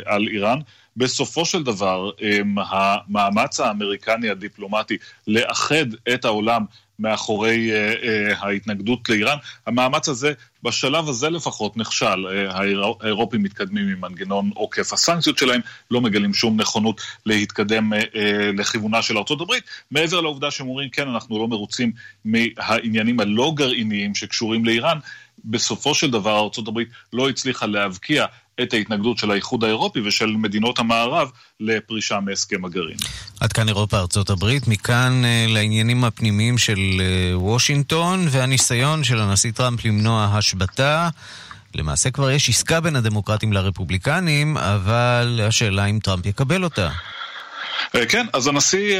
על 0.06 0.28
איראן. 0.28 0.60
בסופו 0.98 1.46
של 1.46 1.64
דבר, 1.64 2.10
המאמץ 2.58 3.60
האמריקני 3.60 4.30
הדיפלומטי 4.30 4.98
לאחד 5.28 5.86
את 6.14 6.26
העולם 6.26 6.66
מאחורי 7.00 7.72
uh, 7.72 8.02
uh, 8.02 8.46
ההתנגדות 8.46 9.10
לאיראן. 9.10 9.38
המאמץ 9.68 10.10
הזה, 10.10 10.34
בשלב 10.64 11.10
הזה 11.10 11.30
לפחות, 11.30 11.78
נכשל. 11.78 12.26
Uh, 12.26 12.54
האירופים 13.02 13.44
מתקדמים 13.44 13.90
עם 13.90 14.02
מנגנון 14.02 14.52
עוקף 14.54 14.94
הסנקציות 14.94 15.38
שלהם, 15.38 15.62
לא 15.92 16.02
מגלים 16.02 16.34
שום 16.34 16.62
נכונות 16.62 17.02
להתקדם 17.26 17.94
uh, 17.94 17.96
uh, 17.96 18.18
לכיוונה 18.58 19.02
של 19.02 19.18
ארה"ב, 19.18 19.54
מעבר 19.92 20.22
לעובדה 20.22 20.52
שהם 20.52 20.68
אומרים, 20.68 20.90
כן, 20.90 21.08
אנחנו 21.08 21.40
לא 21.40 21.48
מרוצים 21.48 21.92
מהעניינים 22.26 23.20
הלא 23.20 23.52
גרעיניים 23.56 24.16
שקשורים 24.16 24.66
לאיראן. 24.66 24.98
בסופו 25.46 25.96
של 25.96 26.12
דבר 26.12 26.40
ארה"ב 26.40 26.80
לא 27.14 27.30
הצליחה 27.30 27.66
להבקיע 27.66 28.26
את 28.62 28.74
ההתנגדות 28.74 29.18
של 29.18 29.32
האיחוד 29.32 29.64
האירופי 29.64 30.00
ושל 30.06 30.26
מדינות 30.26 30.80
המערב 30.80 31.32
לפרישה 31.60 32.20
מהסכם 32.20 32.66
הגרעין. 32.66 32.98
עד 33.40 33.54
כאן 33.54 33.68
אירופה, 33.68 33.98
ארצות 33.98 34.30
הברית. 34.30 34.68
מכאן 34.68 35.22
uh, 35.24 35.52
לעניינים 35.52 36.04
הפנימיים 36.04 36.58
של 36.58 36.80
uh, 36.80 37.38
וושינגטון 37.38 38.26
והניסיון 38.30 39.04
של 39.04 39.20
הנשיא 39.20 39.52
טראמפ 39.52 39.86
למנוע 39.86 40.30
השבתה. 40.34 41.10
למעשה 41.76 42.12
כבר 42.12 42.32
יש 42.32 42.50
עסקה 42.50 42.82
בין 42.82 42.96
הדמוקרטים 42.96 43.54
לרפובליקנים, 43.54 44.58
אבל 44.58 45.40
השאלה 45.44 45.86
אם 45.86 46.00
טראמפ 46.04 46.26
יקבל 46.26 46.64
אותה. 46.64 46.90
אה, 47.96 48.06
כן, 48.06 48.26
אז 48.34 48.48
הנשיא 48.48 49.00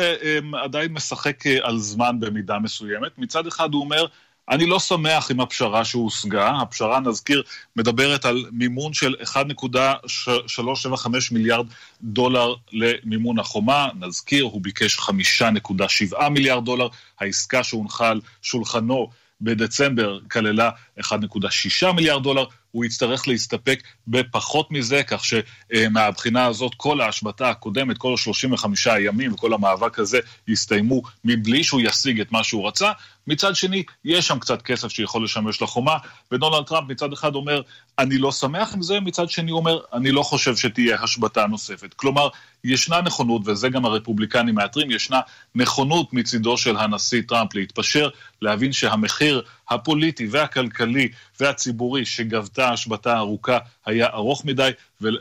עדיין 0.64 0.94
משחק 0.94 1.44
על 1.62 1.78
זמן 1.78 2.20
במידה 2.20 2.60
מסוימת. 2.60 3.12
מצד 3.18 3.48
אחד 3.48 3.74
הוא 3.74 3.82
אומר, 3.82 4.06
אני 4.50 4.66
לא 4.66 4.80
שמח 4.80 5.32
עם 5.32 5.40
הפשרה 5.40 5.86
שהושגה. 5.86 6.50
הפשרה, 6.62 7.00
נזכיר, 7.00 7.44
מדברת 7.76 8.26
על 8.26 8.46
מימון 8.52 8.94
של 8.94 9.16
1.375 9.24 11.08
מיליארד 11.32 11.68
דולר 12.02 12.54
למימון 12.72 13.40
החומה. 13.40 13.88
נזכיר, 14.00 14.44
הוא 14.44 14.62
ביקש 14.62 15.00
5.7 15.00 16.30
מיליארד 16.30 16.66
דולר. 16.66 16.88
העסקה 17.20 17.64
שהונחה 17.64 18.10
על 18.10 18.22
שולחנו 18.42 19.10
בדצמבר 19.42 20.20
כללה 20.32 20.70
1.6 21.00 21.92
מיליארד 21.96 22.24
דולר. 22.24 22.46
הוא 22.72 22.86
יצטרך 22.86 23.28
להסתפק 23.28 23.84
בפחות 24.08 24.72
מזה, 24.72 25.02
כך 25.04 25.24
שמהבחינה 25.26 26.46
הזאת 26.46 26.72
כל 26.78 27.02
ההשבתה 27.02 27.50
הקודמת, 27.50 27.98
כל 27.98 28.14
ה-35 28.14 28.68
הימים 28.86 29.34
וכל 29.34 29.54
המאבק 29.54 30.00
הזה 30.00 30.20
יסתיימו 30.48 31.02
מבלי 31.26 31.64
שהוא 31.64 31.82
ישיג 31.82 32.22
את 32.22 32.32
מה 32.32 32.44
שהוא 32.44 32.68
רצה. 32.68 32.92
מצד 33.28 33.56
שני, 33.56 33.84
יש 34.06 34.28
שם 34.28 34.40
קצת 34.40 34.62
כסף 34.62 34.88
שיכול 34.88 35.24
לשמש 35.24 35.62
לחומה, 35.62 35.98
ודונלד 36.32 36.66
טראמפ 36.66 36.90
מצד 36.90 37.14
אחד 37.14 37.36
אומר, 37.36 37.62
אני 38.00 38.18
לא 38.18 38.32
שמח 38.32 38.74
עם 38.74 38.82
זה, 38.82 39.00
מצד 39.00 39.30
שני 39.30 39.52
הוא 39.52 39.60
אומר, 39.60 39.80
אני 39.94 40.12
לא 40.12 40.22
חושב 40.22 40.56
שתהיה 40.56 41.02
השבתה 41.02 41.48
נוספת. 41.48 41.94
כלומר, 41.94 42.30
ישנה 42.64 43.02
נכונות, 43.02 43.42
וזה 43.46 43.70
גם 43.70 43.86
הרפובליקנים 43.86 44.56
מאתרים, 44.56 44.92
ישנה 44.92 45.20
נכונות 45.56 46.14
מצידו 46.14 46.58
של 46.58 46.78
הנשיא 46.78 47.22
טראמפ 47.28 47.56
להתפשר, 47.56 48.10
להבין 48.42 48.72
שהמחיר 48.72 49.42
הפוליטי 49.70 50.28
והכלכלי 50.32 51.10
והציבורי 51.40 52.06
שגבתה 52.06 52.70
השבתה 52.70 53.18
ארוכה 53.18 53.58
היה 53.86 54.08
ארוך 54.08 54.46
מדי, 54.46 54.70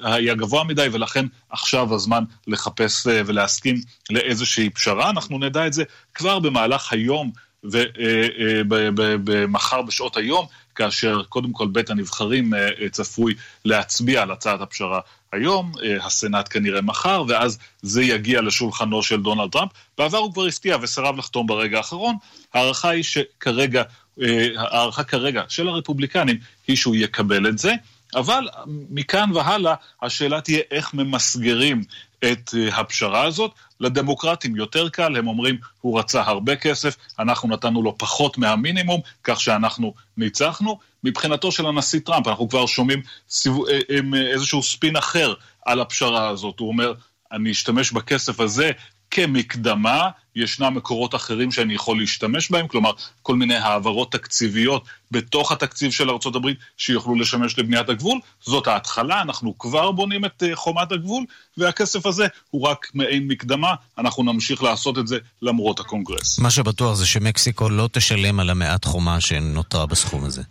היה 0.03 0.35
גבוה 0.35 0.65
מדי, 0.65 0.87
ולכן 0.93 1.27
עכשיו 1.51 1.95
הזמן 1.95 2.25
לחפש 2.47 3.07
אה, 3.07 3.23
ולהסכים 3.27 3.77
לאיזושהי 4.11 4.71
פשרה. 4.71 5.11
אנחנו 5.11 5.39
נדע 5.39 5.67
את 5.67 5.73
זה 5.73 5.85
כבר 6.15 6.39
במהלך 6.39 6.93
היום 6.93 7.33
ומחר 9.26 9.83
בשעות 9.83 10.16
היום, 10.16 10.47
כאשר 10.75 11.23
קודם 11.28 11.52
כל 11.52 11.66
בית 11.66 11.90
הנבחרים 11.90 12.54
אה, 12.54 12.68
אה, 12.80 12.88
צפוי 12.88 13.35
להצביע 13.64 14.23
על 14.23 14.30
הצעת 14.30 14.61
הפשרה 14.61 15.00
היום, 15.33 15.73
אה, 15.83 16.06
הסנאט 16.06 16.49
כנראה 16.50 16.80
מחר, 16.80 17.25
ואז 17.28 17.59
זה 17.83 18.02
יגיע 18.02 18.42
לשולחנו 18.42 19.02
של 19.02 19.23
דונלד 19.23 19.50
טראמפ. 19.50 19.71
בעבר 19.99 20.18
הוא 20.18 20.33
כבר 20.33 20.47
הפתיע 20.47 20.76
וסירב 20.83 21.16
לחתום 21.18 21.47
ברגע 21.47 21.76
האחרון. 21.76 22.16
ההערכה 22.54 22.88
היא 22.88 23.02
שכרגע, 23.02 23.83
ההערכה 24.56 25.04
כרגע 25.04 25.42
של 25.49 25.68
הרפובליקנים 25.68 26.37
היא 26.66 26.76
שהוא 26.76 26.97
יקבל 26.97 27.49
את 27.49 27.59
זה. 27.59 27.73
אבל 28.14 28.49
מכאן 28.90 29.30
והלאה 29.35 29.75
השאלה 30.02 30.40
תהיה 30.40 30.61
איך 30.71 30.94
ממסגרים 30.94 31.83
את 32.33 32.50
הפשרה 32.73 33.25
הזאת. 33.25 33.50
לדמוקרטים 33.85 34.57
יותר 34.57 34.88
קל, 34.88 35.17
הם 35.17 35.26
אומרים, 35.26 35.57
הוא 35.81 35.99
רצה 35.99 36.23
הרבה 36.23 36.57
כסף, 36.57 36.97
אנחנו 37.19 37.49
נתנו 37.49 37.83
לו 37.83 37.99
פחות 37.99 38.38
מהמינימום, 38.38 39.00
כך 39.25 39.41
שאנחנו 39.41 39.95
ניצחנו. 40.17 40.79
מבחינתו 41.05 41.53
של 41.53 41.67
הנשיא 41.67 42.00
טראמפ, 42.00 42.29
אנחנו 42.29 42.49
כבר 42.49 42.67
שומעים 42.67 43.03
סיבו, 43.31 43.67
אה, 43.69 43.79
אה, 43.91 44.33
איזשהו 44.33 44.62
ספין 44.62 44.97
אחר 44.97 45.35
על 45.67 45.81
הפשרה 45.81 46.29
הזאת. 46.29 46.61
הוא 46.61 46.69
אומר, 46.69 46.93
אני 47.33 47.50
אשתמש 47.50 47.93
בכסף 47.93 48.41
הזה 48.41 48.71
כמקדמה, 49.14 50.09
ישנם 50.37 50.75
מקורות 50.75 51.14
אחרים 51.14 51.52
שאני 51.52 51.75
יכול 51.75 51.99
להשתמש 51.99 52.50
בהם, 52.50 52.68
כלומר, 52.68 52.90
כל 53.23 53.37
מיני 53.37 53.54
העברות 53.54 54.12
תקציביות 54.12 54.85
בתוך 55.11 55.52
התקציב 55.52 55.92
של 55.92 56.11
ארה"ב 56.11 56.49
שיוכלו 56.76 57.14
לשמש 57.14 57.59
לבניית 57.59 57.88
הגבול. 57.88 58.18
זאת 58.42 58.66
ההתחלה, 58.66 59.23
אנחנו 59.23 59.59
כבר 59.59 59.92
בונים 59.92 60.25
את 60.25 60.42
אה, 60.42 60.56
חומת 60.56 60.92
הגבול, 60.92 61.25
והכסף 61.56 62.06
הזה 62.06 62.26
הוא 62.50 62.62
רק 62.62 62.87
מעין 62.94 63.28
מקדמה, 63.28 63.75
אנחנו 63.99 64.23
נמשיך 64.23 64.62
לעשות 64.62 64.99
את 64.99 65.06
זה 65.06 65.18
למרות 65.42 65.80
הקונגרס. 65.80 66.38
מה 66.38 66.50
שבטוח 66.50 66.94
זה 66.94 67.06
שמקסיקו 67.06 67.68
לא 67.68 67.88
תשלם 67.92 68.40
על 68.40 68.50
המעט 68.50 68.85
חומה 68.85 69.21
שנותרה 69.21 69.87
בסכום 69.87 70.25
הזה. 70.25 70.42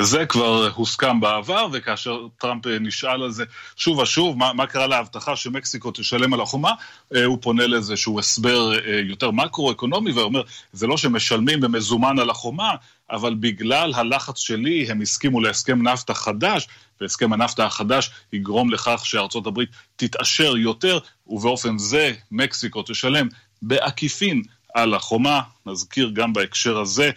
זה 0.00 0.26
כבר 0.26 0.68
הוסכם 0.74 1.20
בעבר, 1.20 1.66
וכאשר 1.72 2.26
טראמפ 2.38 2.66
נשאל 2.66 3.22
על 3.22 3.30
זה 3.30 3.44
שוב 3.76 3.98
ושוב, 3.98 4.38
מה, 4.38 4.52
מה 4.52 4.66
קרה 4.66 4.86
להבטחה 4.86 5.36
שמקסיקו 5.36 5.90
תשלם 5.90 6.34
על 6.34 6.40
החומה, 6.40 6.72
אה, 7.14 7.24
הוא 7.24 7.38
פונה 7.40 7.66
לאיזשהו 7.66 8.18
הסבר 8.18 8.72
אה, 8.72 9.00
יותר 9.08 9.30
מקרו-אקונומי 9.30 10.12
ואומר, 10.12 10.42
זה 10.72 10.86
לא 10.86 10.96
שמשלמים 10.96 11.60
במזומן 11.60 12.18
על 12.18 12.30
החומה, 12.30 12.74
אבל 13.10 13.34
בגלל 13.34 13.92
הלחץ 13.94 14.38
שלי 14.38 14.86
הם 14.90 15.00
הסכימו 15.00 15.40
להסכם 15.40 15.88
נפטה 15.88 16.14
חדש, 16.14 16.68
והסכם 17.00 17.32
הנפטה 17.32 17.66
החדש 17.66 18.10
יגרום 18.32 18.70
לכך 18.70 19.00
שארצות 19.04 19.46
הברית 19.46 19.68
תתעשר 19.96 20.56
יותר, 20.56 20.98
ובאופן 21.26 21.78
זה 21.78 22.12
מקסיקו 22.30 22.82
תשלם 22.82 23.28
בעקיפין 23.62 24.42
על 24.74 24.94
החומה. 24.94 25.40
נזכיר 25.66 26.10
גם 26.14 26.32
בהקשר 26.32 26.78
הזה 26.78 27.04
אה, 27.04 27.10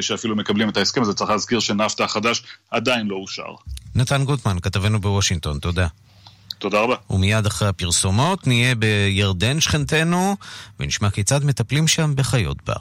שאפילו 0.00 0.36
מקבלים 0.36 0.68
את 0.68 0.76
ההסכם 0.76 1.02
הזה, 1.02 1.14
צריך 1.14 1.30
להזכיר 1.30 1.60
שנפטה 1.60 2.04
החדש 2.04 2.42
עדיין 2.70 3.06
לא 3.06 3.16
אושר. 3.16 3.54
נתן 3.94 4.24
גוטמן, 4.24 4.56
כתבנו 4.62 5.00
בוושינגטון, 5.00 5.58
תודה. 5.58 5.86
תודה 6.58 6.80
רבה. 6.80 6.94
ומיד 7.10 7.46
אחרי 7.46 7.68
הפרסומות 7.68 8.46
נהיה 8.46 8.74
בירדן 8.74 9.60
שכנתנו, 9.60 10.36
ונשמע 10.80 11.10
כיצד 11.10 11.44
מטפלים 11.44 11.88
שם 11.88 12.12
בחיות 12.16 12.56
בר. 12.66 12.74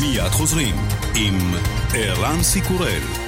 מיד 0.00 0.30
חוזרים 0.30 0.76
עם 1.14 1.54
ערן 1.94 2.42
סיקורל. 2.42 3.25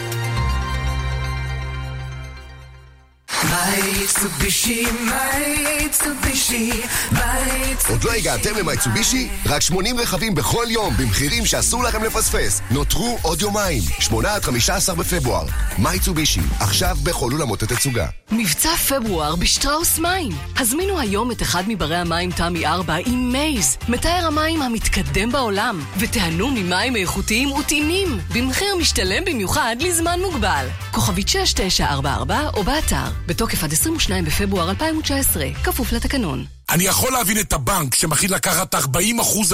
עוד 7.88 8.04
לא 8.04 8.12
הגעתם 8.12 8.50
למייצובישי? 8.58 9.28
רק 9.46 9.62
80 9.62 9.98
רכבים 9.98 10.34
בכל 10.34 10.66
יום 10.68 10.94
במחירים 10.96 11.46
שאסור 11.46 11.84
לכם 11.84 12.04
לפספס. 12.04 12.60
נותרו 12.70 13.18
עוד 13.22 13.42
יומיים, 13.42 13.82
8 13.98 14.34
עד 14.34 14.44
15 14.44 14.94
בפברואר. 14.94 15.46
מייצובישי, 15.78 16.40
עכשיו 16.60 16.96
בכל 17.02 17.32
אולמות 17.32 17.62
התצוגה. 17.62 18.06
מבצע 18.32 18.76
פברואר 18.76 19.36
בשטראוס 19.36 19.98
מים. 19.98 20.32
הזמינו 20.56 21.00
היום 21.00 21.30
את 21.30 21.42
אחד 21.42 21.62
מברי 21.68 21.96
המים 21.96 22.30
תמי 22.30 22.66
4 22.66 22.94
עם 23.06 23.32
מייז, 23.32 23.76
מתאר 23.88 24.26
המים 24.26 24.62
המתקדם 24.62 25.32
בעולם, 25.32 25.80
ותיהנו 25.98 26.50
ממים 26.50 26.96
איכותיים 26.96 27.52
וטעימים, 27.52 28.20
במחיר 28.34 28.76
משתלם 28.76 29.24
במיוחד 29.24 29.76
לזמן 29.80 30.20
מוגבל. 30.20 30.66
כוכבית 30.90 31.28
6944 31.28 32.40
או 32.54 32.64
באתר. 32.64 33.10
בתוקף 33.28 33.64
עד 33.64 33.72
22 33.72 34.24
בפברואר 34.24 34.70
2019, 34.70 35.46
כפוף 35.64 35.92
לתקנון. 35.92 36.44
אני 36.70 36.84
יכול 36.84 37.12
להבין 37.12 37.38
את 37.38 37.52
הבנק 37.52 37.94
שמחליט 37.94 38.30
לקחת 38.30 38.74
40% 38.74 38.78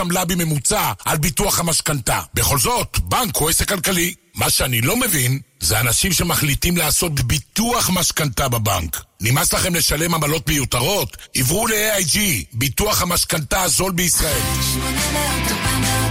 עמלה 0.01 0.25
בממוצע 0.25 0.93
על 1.05 1.17
ביטוח 1.17 1.61
המשכנתה. 1.61 2.21
בכל 2.35 2.59
זאת, 2.59 2.99
בנק 2.99 3.37
הוא 3.37 3.51
עסק 3.51 3.69
כלכלי. 3.69 4.15
מה 4.35 4.51
שאני 4.51 4.81
לא 4.81 4.97
מבין, 4.97 5.39
זה 5.61 5.81
אנשים 5.81 6.13
שמחליטים 6.13 6.77
לעשות 6.77 7.21
ביטוח 7.21 7.91
משכנתה 7.91 8.49
בבנק. 8.49 9.01
נמאס 9.21 9.53
לכם 9.53 9.75
לשלם 9.75 10.15
עמלות 10.15 10.49
מיותרות? 10.49 11.17
עברו 11.37 11.67
ל-AIG, 11.67 12.19
ביטוח 12.53 13.03
המשכנתה 13.03 13.63
הזול 13.63 13.93
בישראל. 13.93 14.41
800, 14.75 15.53
400, 15.53 15.53
400, 15.53 16.04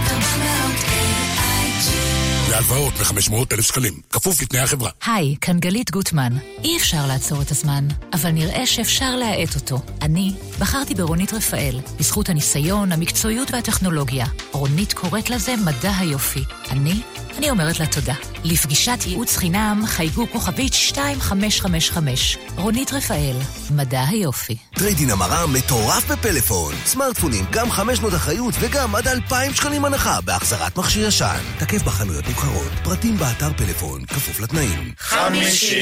להלוואות 2.54 2.92
מ-500 3.00 3.34
אלף 3.52 3.64
שקלים, 3.64 3.92
כפוף 4.10 4.42
לתנאי 4.42 4.60
החברה. 4.60 4.90
היי, 5.06 5.36
כאן 5.40 5.58
גלית 5.58 5.90
גוטמן. 5.90 6.32
אי 6.64 6.76
אפשר 6.76 7.06
לעצור 7.06 7.42
את 7.42 7.50
הזמן, 7.50 7.88
אבל 8.12 8.30
נראה 8.30 8.66
שאפשר 8.66 9.16
להאט 9.16 9.54
אותו. 9.54 9.80
אני 10.02 10.32
בחרתי 10.58 10.94
ברונית 10.94 11.32
רפאל, 11.32 11.80
בזכות 11.98 12.28
הניסיון, 12.28 12.92
המקצועיות 12.92 13.50
והטכנולוגיה. 13.50 14.26
רונית 14.52 14.92
קוראת 14.92 15.30
לזה 15.30 15.54
מדע 15.56 15.92
היופי. 15.98 16.44
אני 16.70 17.02
אני 17.38 17.50
אומרת 17.50 17.80
לה 17.80 17.86
תודה. 17.86 18.14
לפגישת 18.44 18.98
ייעוץ 19.06 19.36
חינם 19.36 19.82
חייגו 19.86 20.26
כוכבית 20.32 20.72
2555. 20.72 22.38
רונית 22.56 22.92
רפאל, 22.92 23.36
מדע 23.70 24.02
היופי. 24.08 24.56
trade-in 24.74 25.10
המרה 25.10 25.46
מטורף 25.46 26.10
בפלאפון. 26.10 26.74
סמארטפונים, 26.86 27.44
גם 27.50 27.70
500 27.70 28.14
אחריות 28.14 28.54
וגם 28.60 28.94
עד 28.94 29.08
2,000 29.08 29.54
שקלים 29.54 29.84
הנחה 29.84 30.20
בהחזרת 30.20 30.76
מכשיר 30.78 31.06
ישן. 31.08 31.40
תקף 31.58 31.82
בחנויות 31.82 32.28
נבחרות, 32.28 32.72
פרטים 32.82 33.16
באתר 33.16 33.52
פלאפון, 33.56 34.04
כפוף 34.04 34.40
לתנאים. 34.40 34.92
50 34.98 35.78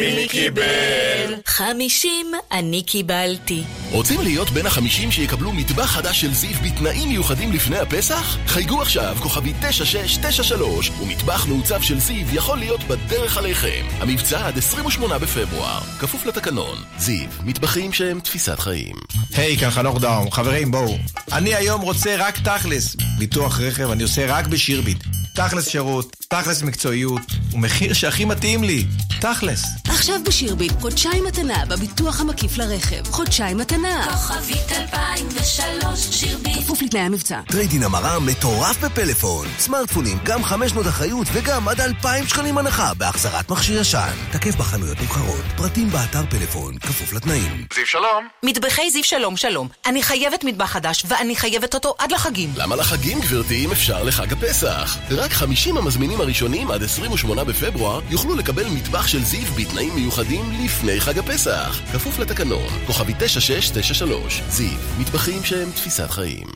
מי 0.00 0.28
קיבל? 0.28 1.34
50 1.46 2.32
אני 2.52 2.82
קיבלתי. 2.82 3.62
רוצים 3.90 4.20
להיות 4.20 4.50
בין 4.50 4.66
החמישים 4.66 5.10
שיקבלו 5.10 5.52
מטבח 5.52 5.86
חדש 5.86 6.20
של 6.20 6.34
זיו 6.34 6.56
בתנאים 6.64 7.08
מיוחדים 7.08 7.52
לפני 7.52 7.78
הפסח? 7.78 8.36
חייגו 8.46 8.82
עכשיו 8.82 9.16
כוכבי 9.20 9.52
9693 9.68 10.79
ומטבח 11.02 11.46
מעוצב 11.46 11.82
של 11.82 12.00
זיו 12.00 12.26
יכול 12.32 12.58
להיות 12.58 12.84
בדרך 12.84 13.36
עליכם. 13.36 13.86
המבצע 14.00 14.46
עד 14.46 14.58
28 14.58 15.18
בפברואר, 15.18 15.80
כפוף 15.80 16.26
לתקנון. 16.26 16.78
זיו, 16.98 17.28
מטבחים 17.44 17.92
שהם 17.92 18.20
תפיסת 18.20 18.58
חיים. 18.58 18.96
היי, 19.34 19.56
hey, 19.56 19.60
כאן 19.60 19.70
חנוך 19.70 20.00
דאום. 20.00 20.30
חברים, 20.30 20.70
בואו. 20.70 20.98
אני 21.32 21.54
היום 21.54 21.80
רוצה 21.80 22.16
רק 22.18 22.38
תכלס. 22.38 22.96
ביטוח 23.18 23.60
רכב 23.60 23.90
אני 23.90 24.02
עושה 24.02 24.26
רק 24.26 24.46
בשירביט. 24.46 25.19
תכלס 25.34 25.68
שירות, 25.68 26.16
תכלס 26.28 26.62
מקצועיות, 26.62 27.20
ומחיר 27.52 27.92
שהכי 27.92 28.24
מתאים 28.24 28.64
לי. 28.64 28.84
תכלס. 29.20 29.64
עכשיו 29.88 30.20
בשירביט, 30.26 30.72
חודשיים 30.80 31.24
מתנה 31.24 31.64
בביטוח 31.68 32.20
המקיף 32.20 32.58
לרכב. 32.58 33.06
חודשיים 33.10 33.56
מתנה. 33.56 34.06
כוכבית 34.10 34.72
2003, 34.72 36.00
שירביט. 36.10 36.56
כפוף 36.58 36.82
לתנאי 36.82 37.02
המבצע. 37.02 37.40
trade-in 37.48 37.82
המרה 37.82 38.18
מטורף 38.20 38.84
בפלאפון. 38.84 39.46
סמארטפונים, 39.58 40.18
גם 40.24 40.44
500 40.44 40.86
אחריות 40.86 41.26
וגם 41.32 41.68
עד 41.68 41.80
2,000 41.80 42.28
שקלים 42.28 42.58
הנחה 42.58 42.94
בהחזרת 42.94 43.50
מכשיר 43.50 43.80
ישן. 43.80 44.14
תקף 44.32 44.54
בחנויות 44.56 45.00
נבחרות, 45.00 45.44
פרטים 45.56 45.90
באתר 45.90 46.22
פלאפון, 46.30 46.78
כפוף 46.78 47.12
לתנאים. 47.12 47.66
זיו 47.74 47.86
שלום. 47.86 48.28
מטבחי 48.42 48.90
זיו 48.90 49.04
שלום 49.04 49.36
שלום. 49.36 49.68
אני 49.86 50.02
חייבת 50.02 50.44
מטבח 50.44 50.66
חדש, 50.70 51.04
ואני 51.08 51.36
חייבת 51.36 51.74
אותו 51.74 51.94
עד 51.98 52.12
לחגים. 52.12 52.50
למה 52.56 52.76
לחגים, 52.76 53.20
גברתי, 53.20 53.64
אם 53.64 53.72
אפשר 53.72 54.02
לחג 54.02 54.32
הפסח? 54.32 54.98
רק 55.20 55.32
50 55.32 55.76
המזמינים 55.76 56.20
הראשונים 56.20 56.70
עד 56.70 56.82
28 56.82 57.44
בפברואר 57.44 58.00
יוכלו 58.10 58.34
לקבל 58.36 58.66
מטבח 58.68 59.06
של 59.06 59.24
זיו 59.24 59.46
בתנאים 59.54 59.94
מיוחדים 59.94 60.44
לפני 60.64 61.00
חג 61.00 61.18
הפסח. 61.18 61.80
כפוף 61.92 62.18
לתקנון, 62.18 62.68
כוכבי 62.86 63.12
9693. 63.18 64.42
זיו, 64.48 64.78
מטבחים 64.98 65.44
שהם 65.44 65.70
תפיסת 65.70 66.10
חיים. 66.10 66.46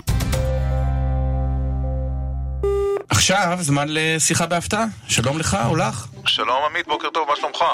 עכשיו 3.09 3.59
זמן 3.61 3.87
לשיחה 3.89 4.47
בהפתעה. 4.47 4.85
שלום 5.09 5.39
לך 5.39 5.57
או 5.67 5.77
לך? 5.77 6.07
שלום 6.27 6.63
עמית, 6.71 6.87
בוקר 6.87 7.09
טוב, 7.15 7.29
מה 7.29 7.35
שלומך? 7.37 7.65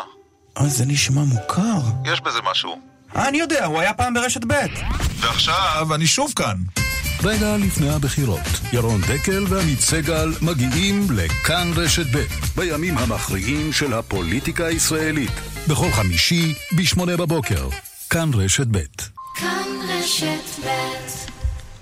אה, 0.58 0.68
זה 0.68 0.84
נשמע 0.86 1.22
מוכר. 1.22 1.78
יש 2.04 2.20
בזה 2.20 2.38
משהו. 2.50 2.80
אה, 3.16 3.28
אני 3.28 3.38
יודע, 3.38 3.64
הוא 3.64 3.80
היה 3.80 3.94
פעם 3.94 4.14
ברשת 4.14 4.44
ב'. 4.44 4.54
ועכשיו 5.20 5.94
אני 5.94 6.06
שוב 6.06 6.32
כאן. 6.36 6.56
רגע 7.22 7.56
לפני 7.56 7.90
הבחירות, 7.90 8.40
ירון 8.72 9.00
דקל 9.00 9.44
ועמית 9.48 9.80
סגל 9.80 10.32
מגיעים 10.42 11.06
לכאן 11.10 11.70
רשת 11.76 12.06
ב' 12.16 12.24
בימים 12.56 12.98
המכריעים 12.98 13.72
של 13.72 13.92
הפוליטיקה 13.92 14.66
הישראלית. 14.66 15.30
בכל 15.68 15.90
חמישי, 15.92 16.54
ב-8 16.76 17.04
בבוקר. 17.06 17.68
כאן 18.10 18.30
רשת 18.34 18.66
ב'. 18.70 18.78
כאן 19.34 19.68
רשת 19.88 20.64
ב' 20.64 21.29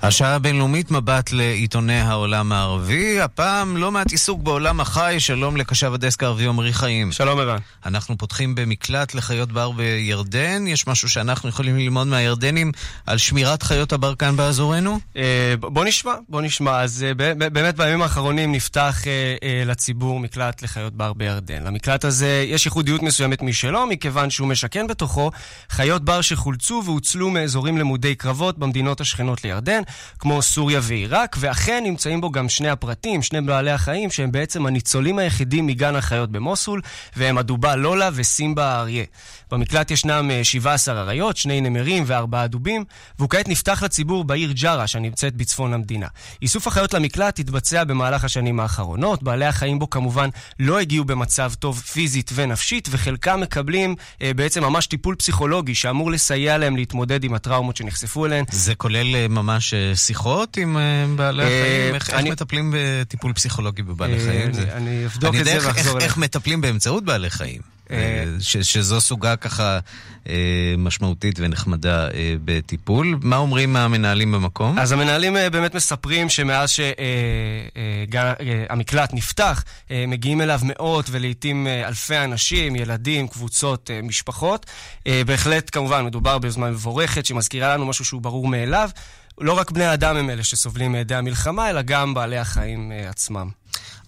השעה 0.02 0.34
הבינלאומית 0.34 0.90
מבט 0.90 1.32
לעיתוני 1.32 2.00
העולם 2.00 2.52
הערבי, 2.52 3.20
הפעם 3.20 3.76
לא 3.76 3.90
מעט 3.90 4.11
עיסוק 4.11 4.42
בעולם 4.42 4.80
החי, 4.80 5.16
שלום 5.18 5.56
לקשב 5.56 5.92
הדסק 5.94 6.22
הערבי 6.22 6.46
עמרי 6.46 6.72
חיים. 6.72 7.12
שלום 7.12 7.38
ערן. 7.38 7.58
אנחנו 7.87 8.18
פותחים 8.18 8.54
במקלט 8.54 9.14
לחיות 9.14 9.52
בר 9.52 9.70
בירדן, 9.70 10.66
יש 10.66 10.87
משהו 10.87 11.08
שאנחנו 11.08 11.48
יכולים 11.48 11.76
ללמוד 11.76 12.06
מהירדנים 12.06 12.72
על 13.06 13.18
שמירת 13.18 13.62
חיות 13.62 13.92
הבר 13.92 14.14
כאן 14.14 14.37
באזורנו? 14.37 14.98
אה, 15.16 15.54
בוא 15.61 15.84
נשמע, 15.84 16.14
בוא 16.28 16.42
נשמע. 16.42 16.80
אז 16.80 17.06
אה, 17.08 17.34
באמת 17.34 17.76
בימים 17.76 18.02
האחרונים 18.02 18.52
נפתח 18.52 19.02
אה, 19.06 19.62
לציבור 19.66 20.20
מקלט 20.20 20.62
לחיות 20.62 20.94
בר 20.94 21.12
בירדן. 21.12 21.64
למקלט 21.64 22.04
הזה 22.04 22.44
יש 22.48 22.66
ייחודיות 22.66 23.02
מסוימת 23.02 23.42
משלו, 23.42 23.87
מכיוון 23.87 24.30
שהוא 24.30 24.48
משכן 24.48 24.87
בתוכו 24.87 25.30
חיות 25.70 26.04
בר 26.04 26.20
שחולצו 26.20 26.82
והוצלו 26.84 27.30
מאזורים 27.30 27.78
למודי 27.78 28.14
קרבות 28.14 28.58
במדינות 28.58 29.00
השכנות 29.00 29.44
לירדן. 29.44 29.82
כמו 30.18 30.42
סוריה 30.42 30.81
ועיראק, 30.83 31.37
ואכן 31.40 31.85
נמצאים 31.85 32.20
בו 32.20 32.31
גם 32.31 32.48
שני 32.48 32.68
הפרטים, 32.68 33.22
שני 33.22 33.40
בעלי 33.40 33.70
החיים, 33.70 34.11
שהם 34.11 34.33
בעצם 34.33 34.66
הניצולים 34.66 35.18
היחידים 35.18 35.66
מגן 35.66 35.96
החיות 35.96 36.33
במוסול, 36.33 36.81
והם 37.16 37.38
הדובה 37.38 37.77
לולה 37.77 38.11
וסימבה 38.12 38.66
האריה. 38.66 39.05
במקלט 39.51 39.90
ישנם 39.90 40.31
17 40.42 40.94
אה, 40.94 41.01
אריות, 41.01 41.37
שני 41.37 41.61
נמרים 41.61 42.05
וארבעה 42.07 42.46
דובים, 42.46 42.85
והוא 43.18 43.31
כעת 43.31 43.48
נפתח 43.48 43.83
לציבור 43.83 44.24
בעיר 44.24 44.53
ג'ארה, 44.53 44.87
שנמצאת 44.87 45.37
בצפון 45.37 45.74
המדינה. 45.74 46.07
איסוף 46.42 46.66
החיות 46.66 46.94
למקלט 46.94 47.38
התבצע 47.38 47.85
במהלך 47.85 48.24
השנים 48.24 48.61
האחרונות, 48.61 49.22
בעלי 49.22 49.46
החיים 49.46 49.79
בו 49.79 49.90
כמובן 49.90 50.29
לא 50.59 50.79
הגיעו 50.79 51.05
במצב 51.05 51.53
טוב 51.59 51.81
פיזית 51.81 52.31
ונפשית, 52.35 52.88
וחלקם 52.90 53.40
מקבלים 53.40 53.94
אה, 54.22 54.35
בעצם 54.35 54.64
ממש 54.64 54.87
טיפול 54.87 55.14
פסיכולוגי 55.14 55.74
שאמור 55.74 56.11
לסייע 56.11 56.59
להם 56.59 56.77
להתמודד 56.77 57.24
עם 57.24 57.35
הטראומות 57.35 57.77
שנחשפו 57.77 58.27
אליהן. 58.27 58.44
זה 58.51 58.74
כולל 58.74 59.16
אה, 59.16 59.29
ממש 59.29 59.74
שיחות 59.94 60.56
עם 60.56 60.76
בעלי 61.16 61.42
החיים? 61.42 61.94
איך, 61.94 62.10
אני... 62.10 62.30
איך 62.30 62.32
מטפלים 62.32 62.74
בטיפול 62.76 63.32
פסיכולוגי 63.32 63.82
בבעלי 63.82 64.20
חיים? 64.20 64.50
אני 64.72 65.06
אבדוק 65.06 65.34
את 65.34 65.44
זה 65.44 65.58
ואחזור 65.66 65.96
אליך. 65.96 66.04
איך 66.04 66.16
מטפלים 66.16 66.60
באמצעות 66.60 67.04
בעלי 67.04 67.30
חיים? 67.30 67.78
אה, 67.90 68.24
ש, 68.40 68.56
שזו 68.56 69.00
סוגה 69.00 69.36
ככה 69.36 69.78
אה, 70.28 70.34
משמעותית 70.78 71.36
ונחמדה 71.40 72.08
אה, 72.08 72.34
בטיפול. 72.44 73.18
מה 73.22 73.36
אומרים 73.36 73.76
המנהלים 73.76 74.32
במקום? 74.32 74.78
אז 74.78 74.92
המנהלים 74.92 75.36
באמת 75.52 75.74
מספרים 75.74 76.28
שמאז 76.28 76.70
שהמקלט 78.68 79.14
נפתח, 79.14 79.64
מגיעים 79.90 80.40
אליו 80.40 80.60
מאות 80.62 81.06
ולעיתים 81.10 81.66
אלפי 81.66 82.18
אנשים, 82.18 82.76
ילדים, 82.76 83.28
קבוצות, 83.28 83.90
משפחות. 84.02 84.66
בהחלט, 85.26 85.70
כמובן, 85.72 86.04
מדובר 86.04 86.38
ביוזמה 86.38 86.70
מבורכת 86.70 87.26
שמזכירה 87.26 87.74
לנו 87.74 87.86
משהו 87.86 88.04
שהוא 88.04 88.20
ברור 88.22 88.48
מאליו. 88.48 88.90
לא 89.40 89.53
רק 89.53 89.70
בני 89.70 89.85
האדם 89.85 90.16
הם 90.16 90.31
אלה 90.31 90.44
שסובלים 90.44 90.92
מידי 90.92 91.14
המלחמה, 91.14 91.70
אלא 91.70 91.83
גם 91.83 92.14
בעלי 92.14 92.38
החיים 92.38 92.92
עצמם. 93.09 93.48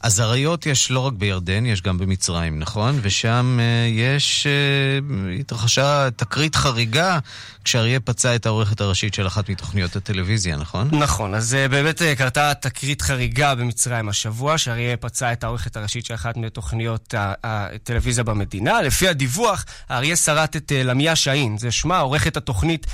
אז 0.03 0.21
אריות 0.21 0.67
יש 0.67 0.91
לא 0.91 1.01
רק 1.01 1.13
בירדן, 1.13 1.67
יש 1.67 1.83
גם 1.83 1.99
במצרים, 1.99 2.59
נכון? 2.59 2.99
ושם 3.03 3.59
uh, 3.59 3.99
יש, 3.99 4.47
uh, 4.47 5.41
התרחשה 5.41 6.09
תקרית 6.17 6.55
חריגה 6.55 7.19
כשאריה 7.65 8.01
פצע 8.01 8.35
את 8.35 8.47
העורכת 8.47 8.81
הראשית 8.81 9.15
של 9.15 9.27
אחת 9.27 9.49
מתוכניות 9.49 9.97
הטלוויזיה, 9.97 10.57
נכון? 10.57 10.89
נכון, 10.93 11.35
אז 11.35 11.57
uh, 11.67 11.71
באמת 11.71 12.03
קרתה 12.19 12.55
תקרית 12.55 13.03
חריגה 13.03 13.55
במצרים 13.55 14.09
השבוע, 14.09 14.59
שאריה 14.59 14.97
פצע 14.97 15.33
את 15.33 15.45
העורכת 15.45 15.77
הראשית 15.77 16.07
של 16.07 16.15
אחת 16.15 16.37
מתוכניות 16.37 17.15
הטלוויזיה 17.45 18.25
במדינה. 18.25 18.83
לפי 18.83 19.09
הדיווח, 19.09 19.65
האריה 19.89 20.17
שרט 20.17 20.57
את 20.57 20.73
למיה 20.85 21.17
שאין, 21.17 21.59
זה 21.59 21.71
שמה, 21.71 21.99
עורכת 21.99 22.37
התוכנית 22.37 22.87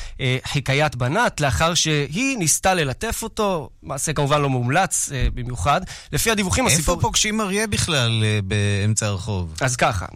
חיקאיית 0.45 0.97
בנת, 0.97 1.41
לאחר 1.41 1.75
שהיא 1.75 2.39
ניסתה 2.39 2.75
ללטף 2.75 3.21
אותו, 3.23 3.71
מעשה 3.83 4.13
כמובן 4.13 4.41
לא 4.41 4.49
מומלץ 4.49 5.11
במיוחד. 5.35 5.81
לפי 6.13 6.31
הדיווחים, 6.31 6.67
הסיפור... 6.67 6.96
איפה 6.97 7.09
פוגשים 7.09 7.41
אריה 7.41 7.67
בכלל 7.67 8.23
uh, 8.23 8.45
באמצע 8.45 9.07
הרחוב? 9.07 9.55
אז 9.61 9.77
ככה, 9.77 10.07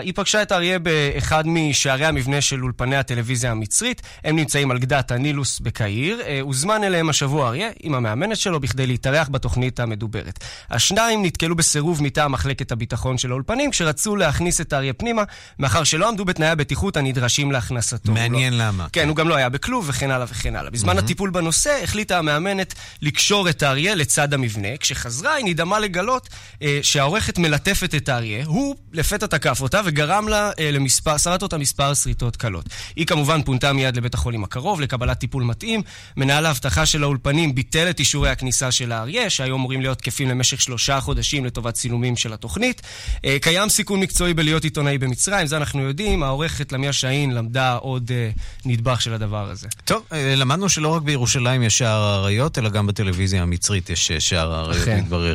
היא 0.00 0.12
פגשה 0.16 0.42
את 0.42 0.52
אריה 0.52 0.78
באחד 0.78 1.44
משערי 1.46 2.06
המבנה 2.06 2.40
של 2.40 2.62
אולפני 2.62 2.96
הטלוויזיה 2.96 3.50
המצרית. 3.50 4.02
הם 4.24 4.36
נמצאים 4.36 4.70
על 4.70 4.78
גדת 4.78 5.10
הנילוס 5.10 5.60
בקהיר. 5.60 6.20
Uh, 6.20 6.24
הוזמן 6.40 6.84
אליהם 6.84 7.08
השבוע 7.08 7.48
אריה 7.48 7.68
עם 7.82 7.94
המאמנת 7.94 8.36
שלו 8.36 8.60
בכדי 8.60 8.86
להתארח 8.86 9.28
בתוכנית 9.28 9.80
המדוברת. 9.80 10.44
השניים 10.70 11.24
נתקלו 11.24 11.56
בסירוב 11.56 12.02
מטעם 12.02 12.32
מחלקת 12.32 12.72
הביטחון 12.72 13.18
של 13.18 13.30
האולפנים, 13.30 13.70
כשרצו 13.70 14.16
להכניס 14.16 14.60
את 14.60 14.72
אריה 14.72 14.92
פנימה, 14.92 15.22
מאחר 15.58 15.84
שלא 15.84 16.08
עמדו 16.08 16.24
בתנאי 16.24 16.48
הבטיחות 16.48 16.96
הנדרשים 16.96 17.52
להכנסתו. 17.52 18.12
מעניין 18.12 18.58
לא... 18.58 18.64
למה. 18.64 18.86
כן, 18.92 19.08
הוא 19.08 19.16
גם 19.16 19.28
לא 19.28 19.34
היה 19.34 19.48
בכלוב 19.48 19.84
וכן 19.88 20.10
הלאה 20.10 20.26
וכן 20.30 20.56
הלאה. 20.56 20.70
בזמן 20.70 20.96
mm-hmm. 20.96 20.98
הטיפול 20.98 21.30
בנושא 21.30 21.80
החליטה 21.82 22.18
המאמנת 22.18 22.74
לקשור 23.02 23.48
את 23.48 23.62
האריה 23.62 23.94
לצד 23.94 24.34
המבנה. 24.34 24.68
כשחזרה 24.80 25.34
היא 25.34 25.44
נדהמה 25.44 25.78
לגלות 25.98 26.28
אה, 26.62 26.78
שהעורכת 26.82 27.38
מלטפת 27.38 27.94
את 27.94 28.08
האריה, 28.08 28.44
הוא 28.44 28.76
לפתע 28.92 29.26
תקף 29.26 29.60
אותה 29.60 29.80
וגרם 29.84 30.28
לה 30.28 30.50
אה, 30.58 30.70
למספר, 30.70 31.18
שרט 31.18 31.42
אותה 31.42 31.58
מספר 31.58 31.94
שריטות 31.94 32.36
קלות. 32.36 32.64
היא 32.96 33.06
כמובן 33.06 33.42
פונתה 33.42 33.72
מיד 33.72 33.96
לבית 33.96 34.14
החולים 34.14 34.44
הקרוב 34.44 34.80
לקבלת 34.80 35.18
טיפול 35.18 35.42
מתאים. 35.42 35.82
מנהל 36.16 36.46
האבטחה 36.46 36.86
של 36.86 37.02
האולפנים 37.02 37.54
ביטל 37.54 37.90
את 37.90 37.98
אישורי 37.98 38.30
הכניסה 38.30 38.70
של 38.70 38.92
האריה, 38.92 39.30
שהיו 39.30 39.56
אמורים 39.56 39.80
להיות 39.80 39.98
תקפים 39.98 40.28
למשך 40.28 40.60
שלושה 40.60 41.00
חודשים 41.00 41.44
לטובת 41.44 41.74
צילומים 41.74 42.16
של 42.16 42.32
התוכנית. 42.32 42.82
אה, 43.24 43.36
קיים 43.40 43.68
סיכון 43.68 44.00
מקצועי 44.00 44.34
בלהיות 44.34 44.64
עיתונאי 44.64 44.98
במצרים, 44.98 45.46
זה 45.46 45.56
אנחנו 45.56 45.82
יודעים. 45.82 46.22
העורכת 46.22 46.72
למיה 46.72 46.92
שאין 46.92 47.34
למדה 47.34 47.74
עוד 47.74 48.10
אה, 48.14 48.30
נדבך 48.64 49.02
של 49.02 49.12
הדבר 49.12 49.50
הזה. 49.50 49.68
טוב, 49.84 50.02
אה, 50.12 50.34
למדנו 50.36 50.68
שלא 50.68 50.88
רק 50.88 51.02
בירושלים 51.02 51.62
יש 51.62 51.78
שער 51.78 52.00
האריות, 52.00 52.58
אלא 52.58 52.68
גם 52.68 52.86
בטלוויזיה 52.86 53.42
המצרית 53.42 53.90
יש 53.90 54.10
אה, 54.10 54.20
שער 54.20 54.54
האריות, 54.54 54.88
מתברר. 54.88 55.34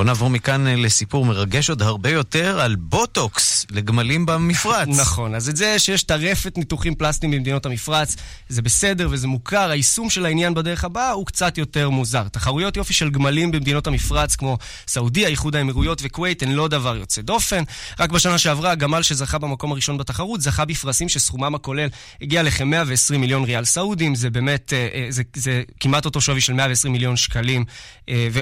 בואו 0.00 0.06
נעבור 0.06 0.30
מכאן 0.30 0.66
אה, 0.66 0.76
לסיפור 0.76 1.26
מרגש 1.26 1.70
עוד 1.70 1.82
הרבה 1.82 2.10
יותר 2.10 2.60
על 2.60 2.76
בוטוקס 2.76 3.66
לגמלים 3.70 4.26
במפרץ. 4.26 4.88
נכון, 5.02 5.34
אז 5.34 5.48
את 5.48 5.56
זה 5.56 5.78
שיש 5.78 6.02
טרפת 6.02 6.58
ניתוחים 6.58 6.94
פלסטיים 6.94 7.32
במדינות 7.32 7.66
המפרץ, 7.66 8.16
זה 8.48 8.62
בסדר 8.62 9.08
וזה 9.10 9.28
מוכר, 9.28 9.70
היישום 9.70 10.10
של 10.10 10.26
העניין 10.26 10.54
בדרך 10.54 10.84
הבאה 10.84 11.10
הוא 11.10 11.26
קצת 11.26 11.58
יותר 11.58 11.90
מוזר. 11.90 12.28
תחרויות 12.28 12.76
יופי 12.76 12.92
של 12.92 13.10
גמלים 13.10 13.50
במדינות 13.50 13.86
המפרץ 13.86 14.36
כמו 14.36 14.58
סעודיה, 14.86 15.28
איחוד 15.28 15.56
האמירויות 15.56 16.00
וכווית 16.04 16.42
הן 16.42 16.52
לא 16.52 16.68
דבר 16.68 16.96
יוצא 16.96 17.22
דופן. 17.22 17.62
רק 17.98 18.10
בשנה 18.10 18.38
שעברה 18.38 18.70
הגמל 18.70 19.02
שזכה 19.02 19.38
במקום 19.38 19.72
הראשון 19.72 19.98
בתחרות 19.98 20.40
זכה 20.40 20.64
בפרסים 20.64 21.08
שסכומם 21.08 21.54
הכולל 21.54 21.88
הגיע 22.22 22.42
לכ-120 22.42 23.18
מיליון 23.18 23.44
ריאל 23.44 23.64
סעודים, 23.64 24.14
זה 24.14 24.30
באמת, 24.30 24.72
אה, 24.72 25.06
זה, 25.08 25.22
זה 25.36 25.62
כמעט 25.80 26.04
אותו 26.04 26.20
שווי 26.20 26.40
של 26.40 26.52
120 26.52 26.92
מיליון 26.92 27.16
שקלים 27.16 27.64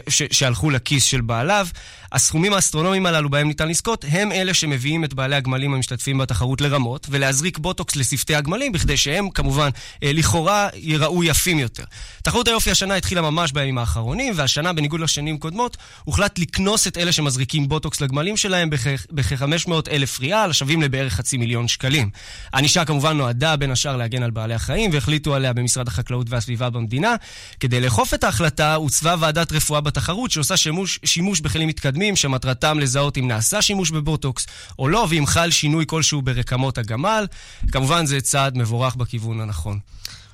שהלכו 0.09 0.71
לכיס 0.71 1.05
של 1.05 1.21
בעליו. 1.21 1.67
הסכומים 2.13 2.53
האסטרונומיים 2.53 3.07
הללו 3.07 3.31
בהם 3.31 3.49
ניתן 3.49 3.69
לזכות, 3.69 4.05
הם 4.09 4.33
אלה 4.33 4.55
שמביאים 4.55 5.05
את 5.05 5.15
בעלי 5.15 5.37
הגמלים 5.37 5.75
המשתתפים 5.75 6.19
בתחרות 6.19 6.61
לרמות, 6.61 7.07
ולהזריק 7.11 7.59
בוטוקס 7.59 7.97
לשפתי 7.97 8.35
הגמלים, 8.35 8.73
בכדי 8.73 8.97
שהם 8.97 9.31
כמובן 9.31 9.69
אה, 10.03 10.13
לכאורה 10.13 10.69
ייראו 10.75 11.25
יפים 11.25 11.59
יותר. 11.59 11.85
תחרות 12.23 12.49
היופי 12.49 12.71
השנה 12.71 12.95
התחילה 12.95 13.21
ממש 13.21 13.53
בימים 13.53 13.79
האחרונים, 13.79 14.33
והשנה, 14.37 14.73
בניגוד 14.73 15.01
לשנים 15.01 15.39
קודמות, 15.39 15.77
הוחלט 16.05 16.39
לקנוס 16.39 16.87
את 16.87 16.99
אלה 16.99 17.13
שמזריקים 17.13 17.69
בוטוקס 17.69 18.01
לגמלים 18.01 18.37
שלהם 18.37 18.71
בכ-500 19.11 19.73
אלף 19.91 20.21
ריאל, 20.21 20.53
שווים 20.53 20.83
לבערך 20.83 21.15
חצי 21.15 21.37
מיליון 21.37 21.69
שקלים. 21.69 22.11
הענישה 22.53 22.85
כמובן 22.85 23.17
נועדה 23.17 23.57
בין 23.57 23.71
השאר 23.71 23.97
להגן 23.97 24.23
על 24.23 24.31
בעלי 24.31 24.55
החיים, 24.55 24.91
והחליטו 24.93 25.35
עליה 25.35 25.53
במשרד 25.53 25.89
החקלאות 25.89 26.27
והסביבה 26.31 26.71
במדינה. 26.71 27.15
כדי 27.61 27.81
לאכוף 27.81 28.15
את 28.15 28.25
ההחלטה, 28.25 28.75
הוצבה 28.75 29.15
ועדת 29.19 29.53
רפואה 29.53 29.81
בתחרות, 29.81 30.31
שעושה 30.31 30.57
שימוש, 30.57 30.99
שימוש 31.05 31.41
בכלים 31.41 31.69
מתקדמים 31.69 31.98
מתקדמים 31.99 32.17
שמטרתם 32.17 32.79
לזהות 32.79 33.19
אם 33.19 33.29
נעשה 33.29 33.63
שימוש 33.63 33.91
בבוטוקס 33.91 34.47
או 34.79 34.89
לא, 34.89 35.07
ואם 35.11 35.27
חל 35.27 35.51
שינוי 35.51 35.85
כלשהו 35.89 36.23
ברקמות 36.23 36.79
הגמל. 36.79 37.27
כמובן 37.73 38.07
זה 38.07 38.21
צעד 38.21 38.59
מבורך 38.59 38.97
בכיוון 38.97 39.41
הנכון. 39.41 39.79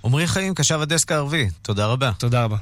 עמרי 0.05 0.27
חיים, 0.27 0.55
קשב 0.55 0.81
הדסק 0.81 1.13
הערבי, 1.13 1.49
תודה 1.63 1.87
רבה. 1.87 2.13
תודה 2.19 2.45
רבה. 2.45 2.57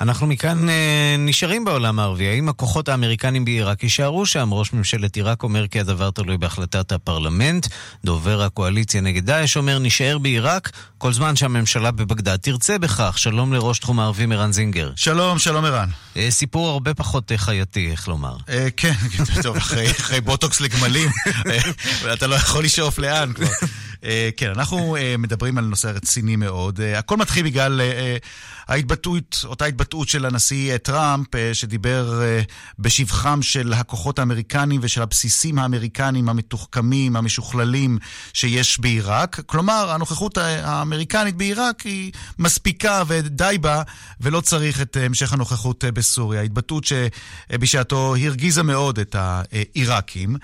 אנחנו 0.00 0.26
מכאן 0.26 0.68
אה, 0.68 1.16
נשארים 1.18 1.64
בעולם 1.64 1.98
הערבי. 1.98 2.28
האם 2.28 2.48
הכוחות 2.48 2.88
האמריקנים 2.88 3.44
בעיראק 3.44 3.82
יישארו 3.82 4.26
שם? 4.26 4.48
ראש 4.52 4.72
ממשלת 4.72 5.16
עיראק 5.16 5.42
אומר 5.42 5.66
כי 5.68 5.80
הדבר 5.80 6.10
תלוי 6.10 6.38
בהחלטת 6.38 6.92
הפרלמנט. 6.92 7.66
דובר 8.04 8.42
הקואליציה 8.42 9.00
נגד 9.00 9.26
דאעש 9.26 9.56
אומר 9.56 9.78
נשאר 9.78 10.18
בעיראק 10.18 10.70
כל 10.98 11.12
זמן 11.12 11.36
שהממשלה 11.36 11.90
בבגדד 11.90 12.36
תרצה 12.36 12.78
בכך. 12.78 13.18
שלום 13.18 13.52
לראש 13.52 13.78
תחום 13.78 14.00
הערבים 14.00 14.32
ערן 14.32 14.52
זינגר. 14.52 14.92
שלום, 14.96 15.38
שלום 15.38 15.64
ערן. 15.64 15.88
אה, 16.16 16.30
סיפור 16.30 16.68
הרבה 16.68 16.94
פחות 16.94 17.32
אה, 17.32 17.38
חייתי, 17.38 17.90
איך 17.90 18.08
לומר. 18.08 18.36
אה, 18.48 18.68
כן, 18.76 18.94
טוב, 19.42 19.56
אחרי, 19.56 19.90
אחרי 19.90 20.20
בוטוקס 20.20 20.60
לגמלים, 20.60 21.10
אה, 21.46 22.12
אתה 22.12 22.26
לא 22.26 22.34
יכול 22.34 22.64
לשאוף 22.64 22.98
לאן 22.98 23.32
כבר. 23.32 23.46
אה, 24.04 24.28
כן, 24.36 24.50
אנחנו 24.50 24.96
מדברים 25.18 25.58
על 25.58 25.64
נושא 25.64 25.88
רציני 25.88 26.36
מאוד. 26.36 26.80
הכל 26.80 27.16
מתחיל 27.16 27.44
בגלל 27.44 27.80
ההתבטאות, 28.68 29.44
אותה 29.44 29.64
התבטאות 29.64 30.08
של 30.08 30.26
הנשיא 30.26 30.72
אה, 30.72 30.78
טראמפ, 30.78 31.34
אה, 31.34 31.54
שדיבר 31.54 32.22
אה, 32.22 32.42
בשבחם 32.78 33.42
של 33.42 33.72
הכוחות 33.72 34.18
האמריקנים 34.18 34.80
ושל 34.82 35.02
הבסיסים 35.02 35.58
האמריקנים 35.58 36.28
המתוחכמים, 36.28 37.16
המשוכללים 37.16 37.98
שיש 38.32 38.80
בעיראק. 38.80 39.40
כלומר, 39.46 39.90
הנוכחות 39.90 40.38
האמריקנית 40.38 41.36
בעיראק 41.36 41.80
היא 41.80 42.12
מספיקה 42.38 43.02
ודי 43.06 43.58
בה, 43.60 43.82
ולא 44.20 44.40
צריך 44.40 44.80
את 44.80 44.96
המשך 45.00 45.32
הנוכחות 45.32 45.84
בסוריה. 45.84 46.42
התבטאות 46.42 46.84
שבשעתו 46.84 48.14
הרגיזה 48.16 48.62
מאוד 48.62 48.98
את 48.98 49.16
העיראקים, 49.18 50.36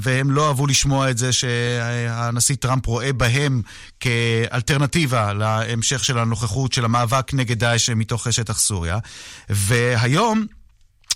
והם 0.00 0.30
לא 0.30 0.48
אהבו 0.48 0.66
לשמוע 0.66 1.10
את 1.10 1.18
זה 1.18 1.32
שהנשיא 1.32 2.56
טראמפ 2.56 2.86
רואה 2.86 3.12
בהם 3.12 3.62
כאלטרנטיבה 4.00 5.32
להמשך 5.32 6.04
של 6.04 6.18
הנוכחות 6.18 6.72
של 6.72 6.84
המאבק 7.11 7.33
נגד 7.33 7.59
דאעש 7.59 7.89
מתוך 7.89 8.27
שטח 8.31 8.59
סוריה. 8.59 8.97
והיום 9.49 10.45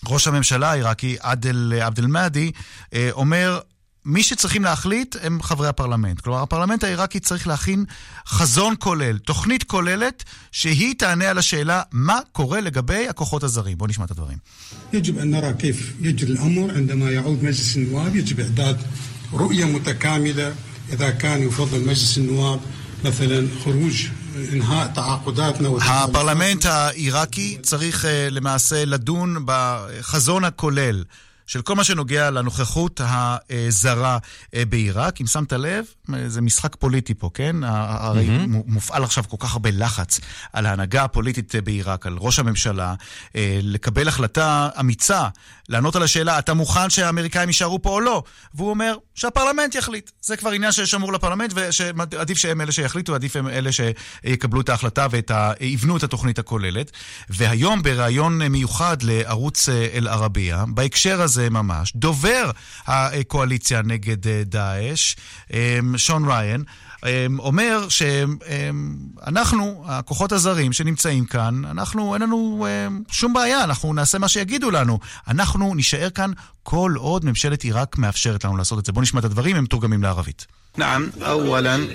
ראש 0.07 0.27
הממשלה 0.27 0.71
העיראקי 0.71 1.17
עדל 1.19 1.73
עבד 1.81 1.99
אל-מהדי 1.99 2.51
אה, 2.93 3.09
אומר 3.11 3.59
מי 4.05 4.23
שצריכים 4.23 4.63
להחליט 4.63 5.15
הם 5.21 5.41
חברי 5.41 5.67
הפרלמנט. 5.67 6.19
כלומר, 6.21 6.41
הפרלמנט 6.41 6.83
העיראקי 6.83 7.19
צריך 7.19 7.47
להכין 7.47 7.85
חזון 8.27 8.75
כולל, 8.79 9.17
תוכנית 9.17 9.63
כוללת, 9.63 10.23
שהיא 10.51 10.95
תענה 10.97 11.29
על 11.29 11.37
השאלה 11.37 11.81
מה 11.91 12.19
קורה 12.31 12.61
לגבי 12.61 13.07
הכוחות 13.07 13.43
הזרים. 13.43 13.77
בואו 13.77 13.89
נשמע 13.89 14.05
את 14.05 14.11
הדברים. 14.11 14.37
يجب 14.93 15.17
أن 15.17 15.31
نرى 15.31 15.53
كيف 15.53 15.93
يجري 15.99 16.31
الأمر 16.31 16.71
عندما 16.75 17.11
يعود 17.11 17.43
مجلس 17.43 17.77
النواب 17.77 18.15
يجب 18.15 18.39
إعداد 18.39 18.77
رؤية 19.33 19.65
متكاملة 19.65 20.55
إذا 20.93 21.09
كان 21.09 21.47
يفضل 21.47 21.79
مجلس 21.81 22.17
النواب 22.17 22.59
مثلا 23.05 23.47
خروج 23.63 24.07
إنهاء 24.24 24.24
تعاقداتنا 24.24 24.24
הפרלמנט 25.82 26.66
העיראקי 26.66 27.58
צריך 27.62 28.04
uh, 28.04 28.08
למעשה 28.30 28.84
לדון 28.84 29.42
בחזון 29.44 30.44
הכולל 30.44 31.04
של 31.46 31.62
כל 31.62 31.74
מה 31.74 31.84
שנוגע 31.84 32.30
לנוכחות 32.30 33.00
הזרה 33.04 34.18
uh, 34.18 34.58
בעיראק. 34.68 35.20
אם 35.20 35.26
שמת 35.26 35.52
לב, 35.52 35.84
זה 36.26 36.40
משחק 36.40 36.76
פוליטי 36.76 37.14
פה, 37.14 37.30
כן? 37.34 37.56
הרי 37.64 38.26
מהמם. 38.26 38.62
מופעל 38.66 39.04
עכשיו 39.04 39.24
כל 39.28 39.36
כך 39.40 39.52
הרבה 39.52 39.70
לחץ 39.72 40.20
על 40.52 40.66
ההנהגה 40.66 41.04
הפוליטית 41.04 41.54
אה, 41.54 41.60
בעיראק, 41.60 42.06
על 42.06 42.16
ראש 42.20 42.38
הממשלה, 42.38 42.94
אה, 43.36 43.60
לקבל 43.62 44.08
החלטה 44.08 44.68
אמיצה, 44.80 45.28
לענות 45.68 45.96
על 45.96 46.02
השאלה, 46.02 46.38
אתה 46.38 46.54
מוכן 46.54 46.90
שהאמריקאים 46.90 47.48
יישארו 47.48 47.82
פה 47.82 47.90
או 47.90 48.00
לא? 48.00 48.22
והוא 48.54 48.70
אומר 48.70 48.96
שהפרלמנט 49.14 49.74
יחליט. 49.74 50.10
זה 50.20 50.36
כבר 50.36 50.50
עניין 50.50 50.72
ששמור 50.72 51.12
לפרלמנט, 51.12 51.52
ועדיף 51.54 52.38
שהם 52.38 52.60
אלה 52.60 52.72
שיחליטו, 52.72 53.14
עדיף 53.14 53.36
הם 53.36 53.48
אלה 53.48 53.70
שיקבלו 53.72 54.60
את 54.60 54.68
ההחלטה 54.68 55.06
ויבנו 55.10 55.96
את 55.96 56.02
התוכנית 56.02 56.38
הכוללת. 56.38 56.90
והיום 57.30 57.82
בריאיון 57.82 58.42
מיוחד 58.42 58.96
לערוץ 59.02 59.68
אה, 59.68 59.88
אל-ערבייה, 59.92 60.64
בהקשר 60.68 61.22
הזה 61.22 61.50
ממש, 61.50 61.92
דובר 61.96 62.50
הקואליציה 62.86 63.82
נגד 63.82 64.26
אה, 64.26 64.42
דאעש, 64.44 65.16
אה, 65.54 65.78
שון 65.96 66.28
ריין, 66.28 66.64
אומר 67.38 67.86
שאנחנו, 67.88 69.84
הכוחות 69.86 70.32
הזרים 70.32 70.72
שנמצאים 70.72 71.24
כאן, 71.24 71.64
אנחנו, 71.64 72.14
אין 72.14 72.22
לנו 72.22 72.66
אה, 72.68 72.88
שום 73.10 73.32
בעיה, 73.32 73.64
אנחנו 73.64 73.94
נעשה 73.94 74.18
מה 74.18 74.28
שיגידו 74.28 74.70
לנו. 74.70 74.98
אנחנו 75.28 75.74
נישאר 75.74 76.10
כאן 76.10 76.30
כל 76.62 76.94
עוד 76.96 77.24
ממשלת 77.24 77.62
עיראק 77.62 77.98
מאפשרת 77.98 78.44
לנו 78.44 78.56
לעשות 78.56 78.78
את 78.78 78.86
זה. 78.86 78.92
בואו 78.92 79.02
נשמע 79.02 79.20
את 79.20 79.24
הדברים, 79.24 79.56
הם 79.56 79.64
מתורגמים 79.64 80.02
לערבית. 80.02 80.46
نعم 80.77 81.11
اولا 81.21 81.87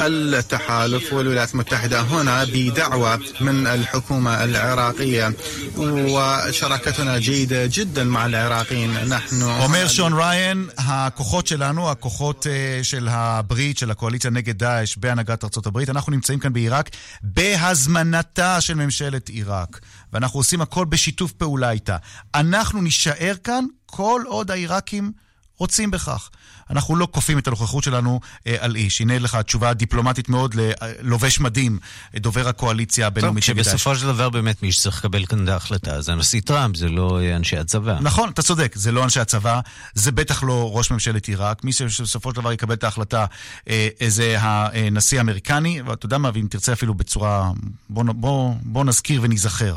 التحالف 0.00 1.12
والولايات 1.12 1.52
المتحده 1.54 2.00
هنا 2.00 2.44
بدعوه 2.44 3.20
من 3.40 3.66
الحكومه 3.66 4.44
العراقيه 4.44 5.32
وشراكتنا 5.78 7.18
جيده 7.18 7.66
جدا 7.66 8.04
مع 8.04 8.26
العراقيين 8.26 8.90
نحن 9.08 9.42
אומר 9.42 9.88
שון 9.88 10.12
ריין, 10.12 10.68
הכוחות 10.78 11.46
שלנו, 11.46 11.90
הכוחות 11.90 12.46
uh, 12.46 12.84
של 12.84 13.08
הברית, 13.10 13.78
של 13.78 13.90
הקואליציה 13.90 14.30
נגד 14.30 14.58
דאעש 14.58 14.96
בהנהגת 14.96 15.44
ארצות 15.44 15.66
הברית, 15.66 15.90
אנחנו 15.90 16.12
נמצאים 16.12 16.38
כאן 16.38 16.52
בעיראק 16.52 16.90
בהזמנתה 17.22 18.60
של 18.60 18.74
ממשלת 18.74 19.28
עיראק. 19.28 19.80
ואנחנו 20.12 20.40
עושים 20.40 20.60
הכל 20.60 20.84
בשיתוף 20.84 21.32
פעולה 21.32 21.70
איתה. 21.70 21.96
אנחנו 22.34 22.82
נישאר 22.82 23.34
כאן 23.44 23.64
כל 23.86 24.22
עוד 24.26 24.50
העיראקים 24.50 25.12
רוצים 25.57 25.91
בכך. 25.91 26.29
אנחנו 26.69 26.95
לא 26.95 27.07
כופים 27.11 27.37
את 27.37 27.47
הנוכחות 27.47 27.83
שלנו 27.83 28.19
אה, 28.47 28.55
על 28.59 28.75
איש. 28.75 29.01
הנה 29.01 29.19
לך 29.19 29.35
תשובה 29.35 29.73
דיפלומטית 29.73 30.29
מאוד 30.29 30.55
ללובש 30.55 31.39
מדים, 31.39 31.79
דובר 32.15 32.47
הקואליציה 32.47 33.07
הבינלאומית 33.07 33.49
נגד 33.49 33.55
דאעש. 33.55 33.67
שבסופו 33.67 33.95
של 33.95 34.05
דבר 34.07 34.29
באמת 34.29 34.63
מי 34.63 34.71
שצריך 34.71 34.97
לקבל 34.97 35.25
כאן 35.25 35.43
את 35.43 35.49
ההחלטה 35.49 36.01
זה 36.01 36.11
הנשיא 36.11 36.41
טראמפ, 36.41 36.75
זה 36.75 36.89
לא 36.89 37.19
אנשי 37.35 37.57
הצבא. 37.57 37.97
נכון, 38.01 38.29
אתה 38.29 38.41
צודק, 38.41 38.75
זה 38.75 38.91
לא 38.91 39.03
אנשי 39.03 39.19
הצבא, 39.19 39.59
זה 39.93 40.11
בטח 40.11 40.43
לא 40.43 40.71
ראש 40.73 40.91
ממשלת 40.91 41.27
עיראק. 41.27 41.63
מי 41.63 41.73
שבסופו 41.73 42.29
של 42.29 42.35
דבר 42.35 42.51
יקבל 42.51 42.73
את 42.73 42.83
ההחלטה 42.83 43.25
אה, 43.69 43.87
זה 44.07 44.35
הנשיא 44.39 45.17
האמריקני, 45.17 45.81
ואתה 45.81 46.05
יודע 46.05 46.17
מה, 46.17 46.29
ואם 46.33 46.47
תרצה 46.49 46.73
אפילו 46.73 46.93
בצורה... 46.93 47.51
בוא, 47.89 48.03
בוא, 48.03 48.55
בוא 48.61 48.85
נזכיר 48.85 49.21
וניזכר. 49.23 49.75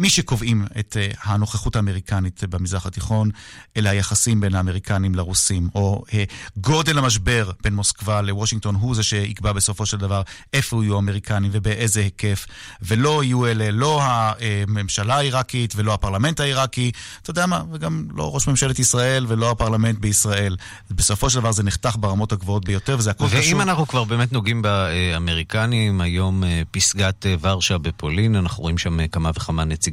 מי 0.00 0.10
שקובעים 0.10 0.64
את 0.78 0.96
אה, 1.00 1.08
הנוכחות 1.22 1.76
האמריקנית 1.76 2.44
במזרח 2.44 2.86
התיכון, 2.86 3.30
אלה 3.76 3.90
היחסים 3.90 4.40
בין 4.40 4.54
האמריקנים 4.54 5.14
לרוסים, 5.14 5.68
או 5.74 6.04
אה, 6.14 6.24
גודל 6.56 6.98
המשבר 6.98 7.50
בין 7.62 7.74
מוסקבה 7.74 8.22
לוושינגטון 8.22 8.74
הוא 8.74 8.94
זה 8.94 9.02
שיקבע 9.02 9.52
בסופו 9.52 9.86
של 9.86 9.96
דבר 9.96 10.22
איפה 10.52 10.84
יהיו 10.84 10.96
האמריקנים 10.96 11.50
ובאיזה 11.54 12.00
היקף, 12.00 12.46
ולא 12.82 13.24
יהיו 13.24 13.46
אלה, 13.46 13.70
לא 13.70 14.02
הממשלה 14.02 15.16
העיראקית 15.16 15.72
ולא 15.76 15.94
הפרלמנט 15.94 16.40
העיראקי, 16.40 16.90
אתה 17.22 17.30
יודע 17.30 17.46
מה, 17.46 17.62
וגם 17.72 18.04
לא 18.14 18.34
ראש 18.34 18.48
ממשלת 18.48 18.78
ישראל 18.78 19.24
ולא 19.28 19.50
הפרלמנט 19.50 19.98
בישראל. 19.98 20.56
בסופו 20.90 21.30
של 21.30 21.40
דבר 21.40 21.52
זה 21.52 21.62
נחתך 21.62 21.96
ברמות 22.00 22.32
הגבוהות 22.32 22.64
ביותר, 22.64 22.96
וזה 22.98 23.10
הכל 23.10 23.26
קשור. 23.26 23.38
ואם 23.40 23.60
אנחנו 23.60 23.86
כבר 23.86 24.04
באמת 24.04 24.32
נוגעים 24.32 24.62
באמריקנים, 24.62 26.00
היום 26.00 26.42
פסגת 26.70 27.26
ורשה 27.40 27.78
בפולין, 27.78 28.36
אנחנו 28.36 28.62
רואים 28.62 28.78
שם 28.78 29.06
כמה 29.06 29.30
וכמה 29.36 29.64
נציגים 29.64 29.89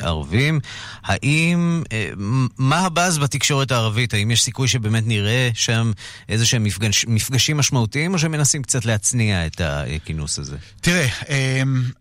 ערבים. 0.00 0.60
האם, 1.02 1.82
מה 2.58 2.78
הבאז 2.78 3.18
בתקשורת 3.18 3.72
הערבית? 3.72 4.14
האם 4.14 4.30
יש 4.30 4.42
סיכוי 4.42 4.68
שבאמת 4.68 5.06
נראה 5.06 5.50
שם 5.54 5.92
איזה 6.28 6.46
שהם 6.46 6.64
מפגש, 6.64 7.04
מפגשים 7.08 7.56
משמעותיים, 7.56 8.14
או 8.14 8.18
שמנסים 8.18 8.62
קצת 8.62 8.84
להצניע 8.84 9.46
את 9.46 9.60
הכינוס 9.64 10.38
הזה? 10.38 10.56
תראה, 10.80 11.08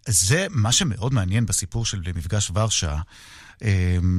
זה 0.08 0.48
מה 0.50 0.72
שמאוד 0.72 1.14
מעניין 1.14 1.46
בסיפור 1.46 1.86
של 1.86 2.02
מפגש 2.16 2.52
ורשה. 2.56 2.98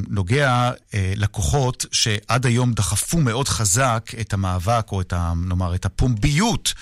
נוגע 0.09 0.71
לכוחות 0.95 1.87
שעד 1.93 2.47
היום 2.47 2.73
דחפו 2.73 3.21
מאוד 3.21 3.49
חזק 3.49 4.11
את 4.21 4.33
המאבק, 4.33 4.87
או 4.93 5.01
את, 5.01 5.12
ה, 5.12 5.33
נאמר, 5.37 5.75
את 5.75 5.85
הפומביות 5.85 6.75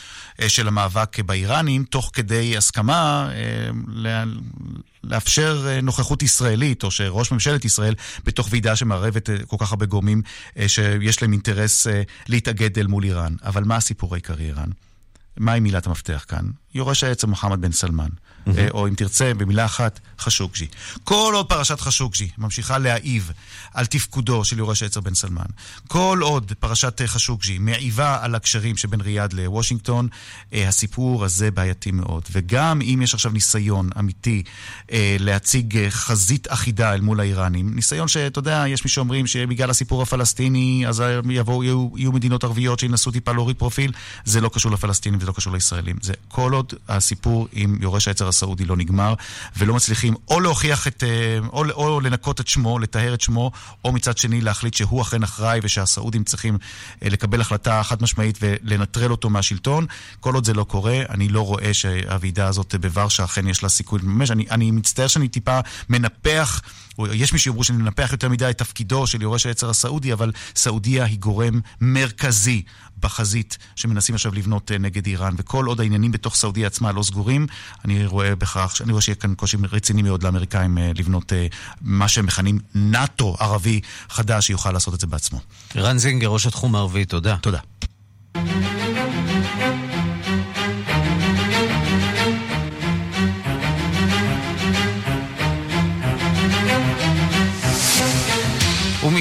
של 0.48 0.68
המאבק 0.68 1.20
באיראנים, 1.20 1.84
תוך 1.84 2.10
כדי 2.12 2.56
הסכמה 2.56 3.30
לאפשר 5.04 5.66
נוכחות 5.82 6.22
ישראלית, 6.22 6.84
או 6.84 6.90
שראש 6.90 7.32
ממשלת 7.32 7.64
ישראל, 7.64 7.94
בתוך 8.24 8.48
ועידה 8.50 8.76
שמערבת 8.76 9.30
כל 9.46 9.56
כך 9.58 9.70
הרבה 9.70 9.86
גורמים 9.86 10.22
שיש 10.66 11.22
להם 11.22 11.32
אינטרס 11.32 11.86
להתאגד 12.28 12.78
אל 12.78 12.86
מול 12.86 13.04
איראן. 13.04 13.34
אבל 13.44 13.64
מה 13.64 13.76
הסיפור 13.76 14.14
העיקרי, 14.14 14.44
איראן? 14.44 14.70
מהי 15.36 15.60
מילת 15.60 15.86
המפתח 15.86 16.24
כאן? 16.28 16.44
יורש 16.74 17.04
העצר 17.04 17.26
מוחמד 17.26 17.60
בן 17.60 17.72
סלמן. 17.72 18.08
Mm-hmm. 18.48 18.70
או 18.70 18.88
אם 18.88 18.94
תרצה, 18.94 19.34
במילה 19.34 19.64
אחת, 19.64 20.00
חשוקג'י. 20.20 20.66
כל 21.04 21.32
עוד 21.34 21.48
פרשת 21.48 21.80
חשוקג'י 21.80 22.28
ממשיכה 22.38 22.78
להעיב 22.78 23.32
על 23.74 23.86
תפקודו 23.86 24.44
של 24.44 24.58
יורש 24.58 24.82
העצר 24.82 25.00
בן 25.00 25.14
סלמן, 25.14 25.42
כל 25.88 26.18
עוד 26.22 26.52
פרשת 26.60 27.02
חשוקג'י 27.06 27.58
מעיבה 27.58 28.18
על 28.20 28.34
הקשרים 28.34 28.76
שבין 28.76 29.00
ריאד 29.00 29.32
לוושינגטון, 29.32 30.08
הסיפור 30.52 31.24
הזה 31.24 31.50
בעייתי 31.50 31.90
מאוד. 31.90 32.22
וגם 32.32 32.80
אם 32.80 33.00
יש 33.02 33.14
עכשיו 33.14 33.32
ניסיון 33.32 33.90
אמיתי 33.98 34.42
להציג 35.18 35.88
חזית 35.88 36.46
אחידה 36.50 36.94
אל 36.94 37.00
מול 37.00 37.20
האיראנים, 37.20 37.74
ניסיון 37.74 38.08
שאתה 38.08 38.38
יודע, 38.38 38.64
יש 38.68 38.84
מי 38.84 38.90
שאומרים 38.90 39.26
שבגלל 39.26 39.70
הסיפור 39.70 40.02
הפלסטיני, 40.02 40.84
אז 40.88 41.02
יבואו, 41.30 41.64
יהיו, 41.64 41.88
יהיו 41.96 42.12
מדינות 42.12 42.44
ערביות 42.44 42.78
שינסו 42.78 43.10
טיפה 43.10 43.32
להוריד 43.32 43.56
פרופיל, 43.56 43.92
זה 44.24 44.40
לא 44.40 44.50
קשור 44.52 44.72
לפלסטינים 44.72 45.18
וזה 45.18 45.26
לא 45.26 45.32
קשור 45.32 45.52
לישראלים. 45.52 45.96
זה 46.02 46.12
כל 46.28 46.52
עוד 46.52 46.72
הסיפור 46.88 47.48
עם 47.52 47.78
יורש 47.80 48.08
העצר 48.08 48.28
הסעודי 48.38 48.64
לא 48.64 48.76
נגמר, 48.76 49.14
ולא 49.56 49.74
מצליחים 49.74 50.14
או 50.28 50.40
להוכיח 50.40 50.86
את, 50.88 51.04
אה, 51.04 51.38
או, 51.52 51.64
או 51.70 52.00
לנקות 52.00 52.40
את 52.40 52.48
שמו, 52.48 52.78
לטהר 52.78 53.14
את 53.14 53.20
שמו, 53.20 53.50
או 53.84 53.92
מצד 53.92 54.18
שני 54.18 54.40
להחליט 54.40 54.74
שהוא 54.74 55.02
אכן 55.02 55.22
אחראי 55.22 55.60
ושהסעודים 55.62 56.24
צריכים 56.24 56.58
אה, 57.02 57.08
לקבל 57.08 57.40
החלטה 57.40 57.82
חד 57.82 58.02
משמעית 58.02 58.38
ולנטרל 58.40 59.10
אותו 59.10 59.30
מהשלטון. 59.30 59.86
כל 60.20 60.34
עוד 60.34 60.44
זה 60.44 60.54
לא 60.54 60.64
קורה, 60.64 61.02
אני 61.08 61.28
לא 61.28 61.46
רואה 61.46 61.74
שהוועידה 61.74 62.46
הזאת 62.46 62.74
בוורשה 62.80 63.24
אכן 63.24 63.48
יש 63.48 63.62
לה 63.62 63.68
סיכוי 63.68 64.00
לממש. 64.02 64.30
אני, 64.30 64.46
אני 64.50 64.70
מצטער 64.70 65.06
שאני 65.06 65.28
טיפה 65.28 65.60
מנפח, 65.88 66.62
יש 67.12 67.32
מי 67.32 67.38
שיאמרו 67.38 67.64
שאני 67.64 67.78
מנפח 67.78 68.08
יותר 68.12 68.28
מדי 68.28 68.50
את 68.50 68.58
תפקידו 68.58 69.06
של 69.06 69.22
יורש 69.22 69.46
העצר 69.46 69.70
הסעודי, 69.70 70.12
אבל 70.12 70.32
סעודיה 70.56 71.04
היא 71.04 71.18
גורם 71.18 71.60
מרכזי 71.80 72.62
בחזית 73.00 73.58
שמנסים 73.76 74.14
עכשיו 74.14 74.34
לבנות 74.34 74.72
אה, 74.72 74.78
נגד 74.78 75.06
איראן, 75.06 75.34
וכל 75.36 75.66
עוד 75.66 75.80
העניינים 75.80 76.12
בתוך 76.12 76.34
סעודיה 76.34 76.66
עצמה 76.66 76.92
לא 76.92 77.02
סגורים, 77.02 77.46
אני 77.84 78.06
רואה 78.06 78.36
בכך, 78.36 78.80
אני 78.84 78.92
רואה 78.92 79.02
שיהיה 79.02 79.16
כאן 79.16 79.34
קושי 79.34 79.56
רציני 79.72 80.02
מאוד 80.02 80.22
לאמריקאים 80.22 80.78
אה, 80.78 80.90
לבנות 80.94 81.32
אה, 81.32 81.46
מה 81.80 82.08
שהם 82.08 82.26
מכנים 82.26 82.58
נאט"ו 82.74 83.36
ערבי 83.40 83.80
חדש, 84.08 84.46
שיוכל 84.46 84.72
לעשות 84.72 84.94
את 84.94 85.00
זה 85.00 85.06
בעצמו. 85.06 85.40
רן 85.76 85.98
זינגר, 85.98 86.28
ראש 86.28 86.46
התחום 86.46 86.74
הערבי, 86.74 87.04
תודה. 87.04 87.36
תודה. 87.36 87.58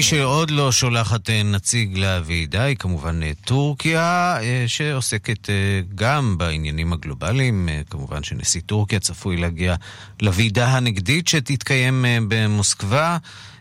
שעוד 0.08 0.50
לא 0.50 0.72
שולחת 0.72 1.30
אה, 1.30 1.42
נציג 1.42 1.98
לוועידה 1.98 2.62
היא 2.62 2.76
כמובן 2.76 3.22
אה, 3.22 3.30
טורקיה, 3.44 4.36
אה, 4.40 4.64
שעוסקת 4.66 5.48
גם 5.94 6.38
בעניינים 6.38 6.92
הגלובליים. 6.92 7.68
כמובן 7.90 8.22
שנשיא 8.22 8.60
טורקיה 8.66 9.00
צפוי 9.00 9.36
להגיע 9.36 9.74
לוועידה 10.22 10.68
הנגדית 10.68 11.28
שתתקיים 11.28 12.04
במוסקבה. 12.28 13.18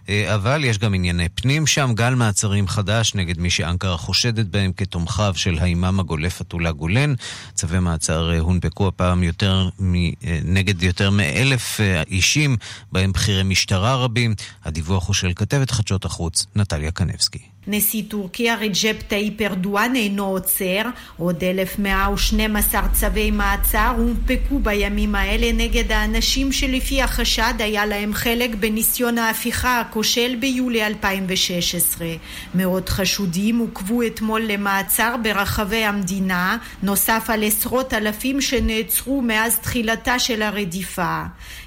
אה, 0.10 0.36
אבל 0.36 0.64
יש 0.64 0.78
גם 0.78 0.94
ענייני 0.94 1.30
פנים 1.30 1.68
שם, 1.68 1.92
גל 1.94 2.16
מעצרים 2.16 2.68
חדש 2.68 3.16
נגד 3.16 3.40
מי 3.40 3.50
שאנקרה 3.50 3.98
חושדת 3.98 4.46
בהם 4.46 4.72
כתומכיו 4.78 5.34
של 5.36 5.58
האימאם 5.60 6.00
הגולף 6.00 6.42
אטולה 6.42 6.72
גולן. 6.72 7.14
צווי 7.54 7.80
מעצר 7.80 8.32
אה, 8.32 8.40
הונפקו 8.40 8.88
הפעם 8.88 9.24
יותר 9.24 9.70
מ... 9.80 9.96
אה, 9.96 10.12
נגד 10.44 10.84
יותר 10.84 11.10
מאלף 11.10 11.80
אישים, 12.08 12.58
בהם 12.92 13.12
בכירי 13.12 13.44
משטרה 13.44 13.96
רבים. 13.96 14.36
הדיווח 14.66 15.08
הוא 15.08 15.14
של 15.14 15.32
כתבת 15.36 15.72
חדשות 15.72 16.06
החוץ, 16.06 16.46
נטליה 16.56 16.92
קנבסקי. 16.92 17.57
נשיא 17.68 18.04
טורקיה 18.08 18.56
רג'פ 18.56 19.02
טאיפ 19.08 19.42
ארדואן 19.42 19.96
אינו 19.96 20.26
עוצר. 20.26 20.82
עוד 21.18 21.44
1112 21.44 22.88
צווי 22.88 23.32
מעצר 23.32 23.94
הונפקו 23.98 24.60
בימים 24.60 25.16
האלה 25.16 25.52
נגד 25.52 25.92
האנשים 25.92 26.52
שלפי 26.52 27.02
החשד 27.02 27.54
היה 27.60 27.86
להם 27.86 28.14
חלק 28.14 28.56
בניסיון 28.56 29.18
ההפיכה 29.18 29.80
הכושל 29.80 30.36
ביולי 30.40 30.86
2016. 30.86 32.08
מאות 32.56 32.90
חשודים 32.90 33.60
עוכבו 33.60 34.02
אתמול 34.04 34.42
למעצר 34.42 35.16
ברחבי 35.24 35.84
המדינה, 35.84 36.58
נוסף 36.84 37.26
על 37.28 37.44
עשרות 37.44 37.94
אלפים 37.94 38.42
שנעצרו 38.42 39.22
מאז 39.22 39.60
תחילתה 39.60 40.20
של 40.20 40.42
הרדיפה. 40.42 41.24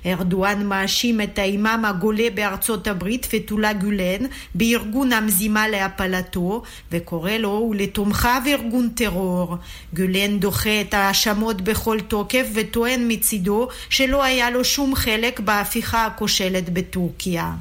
ארדואן 0.07 0.67
מאשים 0.67 1.21
את 1.21 1.39
האימאם 1.39 1.85
הגולה 1.85 2.31
בארצות 2.35 2.87
הברית, 2.87 3.27
פטולה 3.27 3.73
גולן, 3.73 4.27
בארגון 4.55 5.13
המזימה 5.13 5.69
להפלתו, 5.99 6.63
וקורא 6.93 7.31
לו 7.31 7.69
ולתומכיו 7.71 8.43
ארגון 8.47 8.89
טרור. 8.89 9.57
גולן 9.93 10.39
דוחה 10.39 10.81
את 10.81 10.95
ההאשמות 10.95 11.61
בכל 11.61 11.99
תוקף 12.09 12.47
וטוען 12.55 13.05
מצידו 13.09 13.69
שלא 13.91 14.23
היה 14.23 14.51
לו 14.51 14.65
שום 14.65 14.95
חלק 14.95 15.41
בהפיכה 15.41 16.07
הכושלת 16.07 16.71
בטורקיה. 16.71 17.53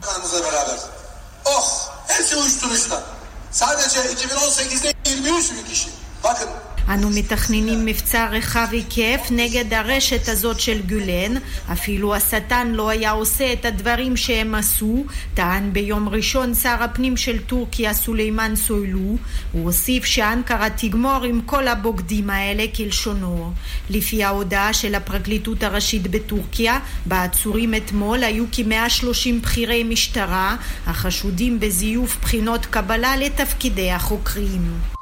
Sadece 3.52 3.98
2018'de 3.98 4.94
23 5.04 5.52
bin 5.52 5.66
kişi. 5.70 5.90
Bakın 6.24 6.50
אנו 6.90 7.10
מתכננים 7.10 7.86
מבצע 7.86 8.28
רחב 8.32 8.68
היקף 8.72 9.28
נגד 9.32 9.74
הרשת 9.74 10.30
הזאת 10.30 10.60
של 10.60 10.82
גולן. 10.82 11.34
אפילו 11.72 12.16
השטן 12.16 12.68
לא 12.68 12.90
היה 12.90 13.12
עושה 13.12 13.54
את 13.54 13.66
הדברים 13.66 14.18
שהם 14.18 14.56
עשו, 14.56 15.06
טען 15.34 15.74
ביום 15.74 16.10
ראשון 16.10 16.54
שר 16.54 16.76
הפנים 16.80 17.18
של 17.18 17.40
טורקיה 17.40 17.94
סולימאן 17.94 18.56
סוילו. 18.56 19.18
הוא 19.52 19.64
הוסיף 19.64 20.06
שאנקרה 20.06 20.70
תגמור 20.70 21.24
עם 21.24 21.42
כל 21.46 21.68
הבוגדים 21.68 22.30
האלה 22.30 22.66
כלשונו. 22.76 23.54
לפי 23.90 24.24
ההודעה 24.24 24.74
של 24.74 24.96
הפרקליטות 24.96 25.64
הראשית 25.64 26.08
בטורקיה, 26.08 26.80
בעצורים 27.06 27.76
אתמול 27.76 28.24
היו 28.24 28.46
כ-130 28.52 29.42
בכירי 29.42 29.84
משטרה 29.84 30.56
החשודים 30.88 31.60
בזיוף 31.60 32.18
בחינות 32.22 32.66
קבלה 32.66 33.18
לתפקידי 33.18 33.92
החוקרים. 33.92 34.99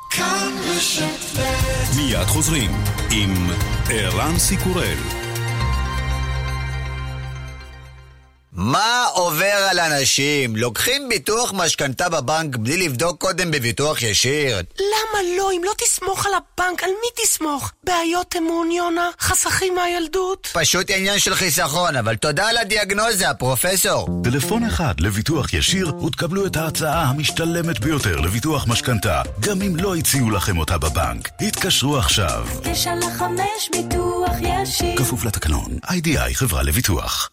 מיד 1.95 2.27
חוזרים 2.27 2.71
עם 3.11 3.49
ערן 3.89 4.37
סיקורל 4.37 5.26
מה 8.57 9.05
עובר 9.13 9.67
על 9.69 9.79
אנשים? 9.79 10.55
לוקחים 10.55 11.09
ביטוח 11.09 11.53
משכנתה 11.55 12.09
בבנק 12.09 12.55
בלי 12.55 12.77
לבדוק 12.77 13.21
קודם 13.21 13.51
בביטוח 13.51 14.01
ישיר? 14.01 14.57
למה 14.79 15.19
לא? 15.37 15.51
אם 15.51 15.61
לא 15.63 15.71
תסמוך 15.77 16.25
על 16.25 16.31
הבנק, 16.33 16.83
על 16.83 16.89
מי 16.89 17.23
תסמוך? 17.23 17.71
בעיות 17.83 18.35
אמון, 18.37 18.71
יונה? 18.71 19.09
חסכים 19.19 19.75
מהילדות? 19.75 20.47
פשוט 20.53 20.89
עניין 20.89 21.19
של 21.19 21.35
חיסכון, 21.35 21.95
אבל 21.95 22.15
תודה 22.15 22.49
על 22.49 22.57
הדיאגנוזה, 22.57 23.33
פרופסור. 23.33 24.07
טלפון 24.23 24.63
אחד 24.63 24.93
לביטוח 24.99 25.53
ישיר 25.53 25.95
ותקבלו 26.03 26.45
את 26.45 26.55
ההצעה 26.55 27.03
המשתלמת 27.03 27.79
ביותר 27.79 28.19
לביטוח 28.19 28.67
משכנתה, 28.67 29.21
גם 29.39 29.61
אם 29.61 29.75
לא 29.75 29.95
הציעו 29.95 30.31
לכם 30.31 30.57
אותה 30.57 30.77
בבנק. 30.77 31.29
התקשרו 31.41 31.97
עכשיו. 31.97 32.47
תשע 32.63 32.95
לחמש 32.95 33.69
ביטוח 33.71 34.31
ישיר. 34.41 34.97
כפוף 34.97 35.23
לתקנון, 35.25 35.77
איי-די-איי 35.89 36.35
חברה 36.35 36.63
לביטוח. 36.63 37.29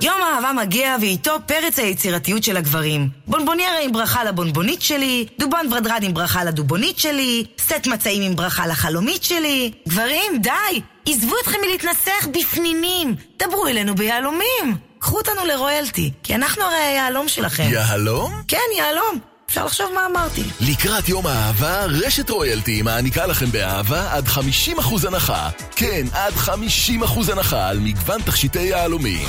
יום 0.00 0.22
האהבה 0.22 0.52
מגיע 0.52 0.96
ואיתו 1.00 1.36
פרץ 1.46 1.78
היצירתיות 1.78 2.42
של 2.42 2.56
הגברים. 2.56 3.08
בונבוניירה 3.26 3.80
עם 3.80 3.92
ברכה 3.92 4.24
לבונבונית 4.24 4.82
שלי, 4.82 5.26
דובון 5.38 5.72
ורדרד 5.72 6.00
עם 6.02 6.14
ברכה 6.14 6.44
לדובונית 6.44 6.98
שלי, 6.98 7.44
סט 7.58 7.86
מצעים 7.86 8.22
עם 8.22 8.36
ברכה 8.36 8.66
לחלומית 8.66 9.24
שלי. 9.24 9.72
גברים, 9.88 10.38
די! 10.42 10.80
עזבו 11.08 11.34
אתכם 11.42 11.58
מלהתנסח 11.66 12.28
בפנינים, 12.32 13.14
דברו 13.38 13.66
אלינו 13.66 13.94
ביהלומים. 13.94 14.76
קחו 14.98 15.16
אותנו 15.16 15.44
לרויאלטי, 15.44 16.12
כי 16.22 16.34
אנחנו 16.34 16.62
הרי 16.62 16.76
היהלום 16.76 17.28
שלכם. 17.28 17.68
יהלום? 17.70 18.32
כן, 18.48 18.58
יהלום. 18.76 19.18
אפשר 19.50 19.64
לחשוב 19.64 19.92
מה 19.94 20.06
אמרתי. 20.06 20.42
לקראת 20.60 21.08
יום 21.08 21.26
האהבה, 21.26 21.84
רשת 21.84 22.30
רויאלטי 22.30 22.82
מעניקה 22.82 23.26
לכם 23.26 23.52
באהבה 23.52 24.12
עד 24.12 24.26
50% 24.28 25.06
הנחה. 25.06 25.48
כן, 25.76 26.06
עד 26.12 26.32
50% 26.32 27.32
הנחה 27.32 27.68
על 27.68 27.78
מגוון 27.78 28.22
תכשיטי 28.22 28.62
יהלומים. 28.62 29.28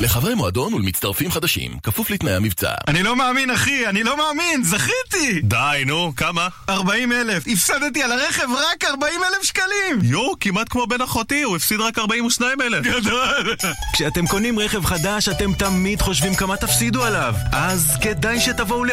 לחברי 0.00 0.34
מועדון 0.34 0.74
ולמצטרפים 0.74 1.30
חדשים, 1.30 1.70
כפוף 1.82 2.10
לתנאי 2.10 2.32
המבצע. 2.32 2.74
אני 2.88 3.02
לא 3.02 3.16
מאמין, 3.16 3.50
אחי, 3.50 3.86
אני 3.86 4.02
לא 4.02 4.16
מאמין, 4.16 4.64
זכיתי! 4.64 5.40
די, 5.42 5.82
נו, 5.86 6.12
כמה? 6.16 6.48
40 6.68 7.12
אלף. 7.12 7.42
הפסדתי 7.46 8.02
על 8.02 8.12
הרכב 8.12 8.46
רק 8.52 8.84
40 8.84 9.20
אלף 9.24 9.42
שקלים! 9.42 9.98
יואו, 10.02 10.34
כמעט 10.40 10.68
כמו 10.70 10.86
בן 10.86 11.00
אחותי, 11.00 11.42
הוא 11.42 11.56
הפסיד 11.56 11.80
רק 11.80 11.98
42 11.98 12.60
אלף. 12.60 12.86
גדול! 12.86 13.56
כשאתם 13.92 14.26
קונים 14.26 14.58
רכב 14.58 14.84
חדש, 14.84 15.28
אתם 15.28 15.52
תמיד 15.52 16.02
חושבים 16.02 16.34
כמה 16.34 16.56
תפסידו 16.56 17.04
עליו. 17.04 17.34
אז 17.52 17.92
כדאי 18.00 18.40
שתבואו 18.40 18.84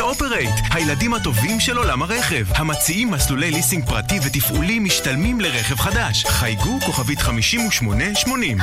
לאופרייט, 0.43 0.65
הילדים 0.73 1.13
הטובים 1.13 1.60
של 1.60 1.77
עולם 1.77 2.01
הרכב. 2.01 2.45
המציעים 2.49 3.12
מסלולי 3.12 3.51
ליסינג 3.51 3.86
פרטי 3.86 4.19
ותפעולי 4.23 4.80
משתלמים 4.80 5.41
לרכב 5.41 5.75
חדש. 5.75 6.25
חייגו 6.25 6.80
כוכבית 6.86 7.19
5880. 7.19 8.58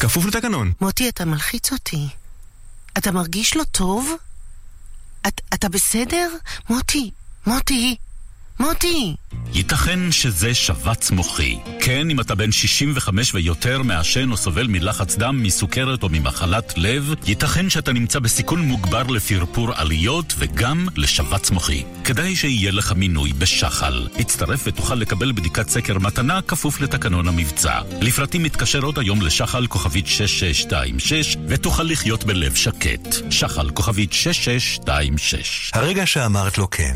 כפוף 0.00 0.26
לתקנון. 0.26 0.72
מוטי, 0.80 1.08
אתה 1.08 1.24
מלחיץ 1.24 1.72
אותי. 1.72 2.08
אתה 2.98 3.12
מרגיש 3.12 3.56
לא 3.56 3.64
טוב? 3.64 4.10
את, 5.26 5.40
אתה 5.54 5.68
בסדר? 5.68 6.30
מוטי, 6.70 7.10
מוטי, 7.46 7.96
מוטי! 8.62 9.14
ייתכן 9.54 10.12
שזה 10.12 10.54
שבץ 10.54 11.10
מוחי. 11.10 11.58
כן, 11.80 12.10
אם 12.10 12.20
אתה 12.20 12.34
בן 12.34 12.52
65 12.52 13.34
ויותר, 13.34 13.82
מעשן 13.82 14.30
או 14.30 14.36
סובל 14.36 14.66
מלחץ 14.66 15.16
דם, 15.16 15.42
מסוכרת 15.42 16.02
או 16.02 16.08
ממחלת 16.08 16.72
לב, 16.76 17.14
ייתכן 17.26 17.70
שאתה 17.70 17.92
נמצא 17.92 18.18
בסיכון 18.18 18.60
מוגבר 18.60 19.02
לפרפור 19.02 19.72
עליות 19.74 20.34
וגם 20.38 20.86
לשבץ 20.96 21.50
מוחי. 21.50 21.84
כדאי 22.04 22.36
שיהיה 22.36 22.72
לך 22.72 22.92
מינוי 22.92 23.32
בשחל. 23.32 24.08
הצטרף 24.18 24.62
ותוכל 24.66 24.94
לקבל 24.94 25.32
בדיקת 25.32 25.68
סקר 25.68 25.98
מתנה 25.98 26.42
כפוף 26.42 26.80
לתקנון 26.80 27.28
המבצע. 27.28 27.80
לפרטים 28.00 28.42
מתקשר 28.42 28.82
עוד 28.82 28.98
היום 28.98 29.22
לשחל 29.22 29.66
כוכבית 29.66 30.06
6626 30.06 31.36
ותוכל 31.48 31.82
לחיות 31.82 32.24
בלב 32.24 32.54
שקט. 32.54 33.16
שחל 33.30 33.70
כוכבית 33.70 34.12
6626 34.12 35.70
הרגע 35.74 36.06
שאמרת 36.06 36.58
לו 36.58 36.70
כן. 36.70 36.94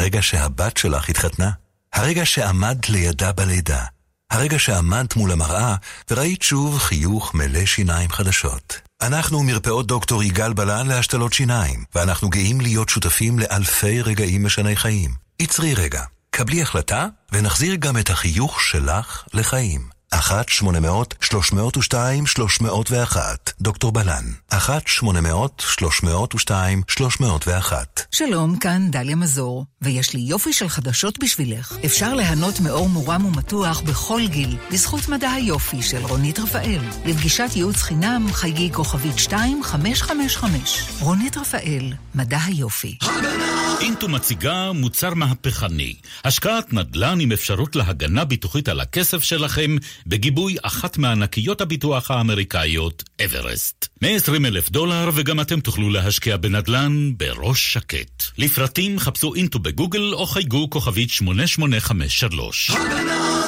הרגע 0.00 0.22
שהבת 0.22 0.76
שלך 0.76 1.08
התחתנה, 1.08 1.50
הרגע 1.92 2.24
שעמדת 2.24 2.88
לידה 2.88 3.32
בלידה, 3.32 3.84
הרגע 4.30 4.58
שעמדת 4.58 5.16
מול 5.16 5.32
המראה 5.32 5.74
וראית 6.10 6.42
שוב 6.42 6.78
חיוך 6.78 7.34
מלא 7.34 7.66
שיניים 7.66 8.10
חדשות. 8.10 8.80
אנחנו 9.02 9.42
מרפאות 9.42 9.86
דוקטור 9.86 10.22
יגאל 10.22 10.52
בלן 10.52 10.86
להשתלות 10.86 11.32
שיניים, 11.32 11.84
ואנחנו 11.94 12.28
גאים 12.28 12.60
להיות 12.60 12.88
שותפים 12.88 13.38
לאלפי 13.38 14.02
רגעים 14.02 14.44
משני 14.44 14.76
חיים. 14.76 15.10
עצרי 15.38 15.74
רגע, 15.74 16.02
קבלי 16.30 16.62
החלטה 16.62 17.06
ונחזיר 17.32 17.74
גם 17.74 17.96
את 17.96 18.10
החיוך 18.10 18.60
שלך 18.60 19.24
לחיים. 19.34 19.99
1-800-302-301, 20.14 20.18
דוקטור 23.60 23.92
בלן. 23.92 24.24
1-800-302-301. 24.52 24.56
שלום, 28.10 28.58
כאן 28.58 28.90
דליה 28.90 29.16
מזור, 29.16 29.64
ויש 29.82 30.14
לי 30.14 30.20
יופי 30.20 30.52
של 30.52 30.68
חדשות 30.68 31.18
בשבילך. 31.18 31.74
אפשר 31.84 32.14
ליהנות 32.14 32.60
מאור 32.60 32.88
מורם 32.88 33.24
ומתוח 33.24 33.80
בכל 33.80 34.22
גיל, 34.26 34.56
בזכות 34.72 35.08
מדע 35.08 35.30
היופי 35.30 35.82
של 35.82 36.02
רונית 36.02 36.38
רפאל. 36.38 36.80
לפגישת 37.06 37.50
ייעוץ 37.54 37.76
חינם, 37.76 38.26
חייגי 38.32 38.70
כוכבית 38.72 39.14
2555. 39.14 40.84
רונית 41.00 41.36
רפאל, 41.36 41.92
מדע 42.14 42.38
היופי. 42.46 42.98
אינטו 43.80 44.08
מציגה 44.08 44.72
מוצר 44.72 45.14
מהפכני. 45.14 45.94
השקעת 46.24 46.72
נדל"ן 46.72 47.20
עם 47.20 47.32
אפשרות 47.32 47.76
להגנה 47.76 48.24
ביטוחית 48.24 48.68
על 48.68 48.80
הכסף 48.80 49.22
שלכם 49.22 49.76
בגיבוי 50.06 50.56
אחת 50.62 50.98
מענקיות 50.98 51.60
הביטוח 51.60 52.10
האמריקאיות, 52.10 53.04
אברסט. 53.24 53.88
120 54.02 54.46
אלף 54.46 54.70
דולר 54.70 55.10
וגם 55.14 55.40
אתם 55.40 55.60
תוכלו 55.60 55.90
להשקיע 55.90 56.36
בנדל"ן 56.36 57.12
בראש 57.16 57.72
שקט. 57.72 58.22
לפרטים 58.38 58.98
חפשו 58.98 59.34
אינטו 59.34 59.58
בגוגל 59.58 60.12
או 60.12 60.26
חייגו 60.26 60.70
כוכבית 60.70 61.10
8853. 61.10 62.70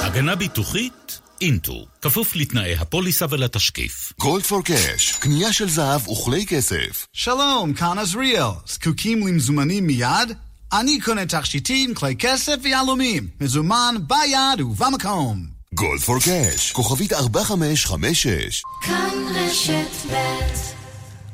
הגנה 0.03 0.34
ביטוחית? 0.34 1.20
אינטו, 1.40 1.86
כפוף 2.03 2.36
לתנאי 2.36 2.76
הפוליסה 2.76 3.26
ולתשקיף. 3.30 4.12
גולד 4.20 4.42
פור 4.42 4.64
קאש, 4.64 5.12
קנייה 5.12 5.53
של 5.53 5.68
זהב 5.68 6.09
וכלי 6.09 6.46
כסף. 6.46 7.07
שלום, 7.12 7.74
כאן 7.74 7.98
עזריאל. 7.98 8.50
זקוקים 8.66 9.26
למזומנים 9.26 9.86
מיד? 9.86 10.32
אני 10.72 11.00
קונה 11.00 11.26
תכשיטים, 11.26 11.94
כלי 11.94 12.16
כסף 12.16 12.55
ויהלומים. 12.62 13.28
מזומן 13.40 13.94
ביד 14.07 14.61
ובמקום. 14.61 15.62
גולד 15.75 16.01
פור 16.01 16.18
קאש, 16.25 16.73
כוכבית 16.73 17.12
4556. 17.12 18.62
כאן 18.83 19.11
רשת 19.35 20.12
ב' 20.12 20.53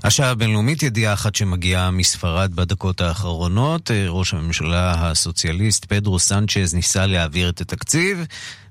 השעה 0.04 0.30
הבינלאומית, 0.30 0.82
ידיעה 0.82 1.12
אחת 1.12 1.34
שמגיעה 1.34 1.90
מספרד 1.90 2.54
בדקות 2.54 3.00
האחרונות. 3.00 3.90
ראש 4.08 4.34
הממשלה 4.34 4.94
הסוציאליסט 4.96 5.84
פדרו 5.84 6.18
סנצ'ז 6.18 6.74
ניסה 6.74 7.06
להעביר 7.06 7.48
את 7.48 7.60
התקציב, 7.60 8.26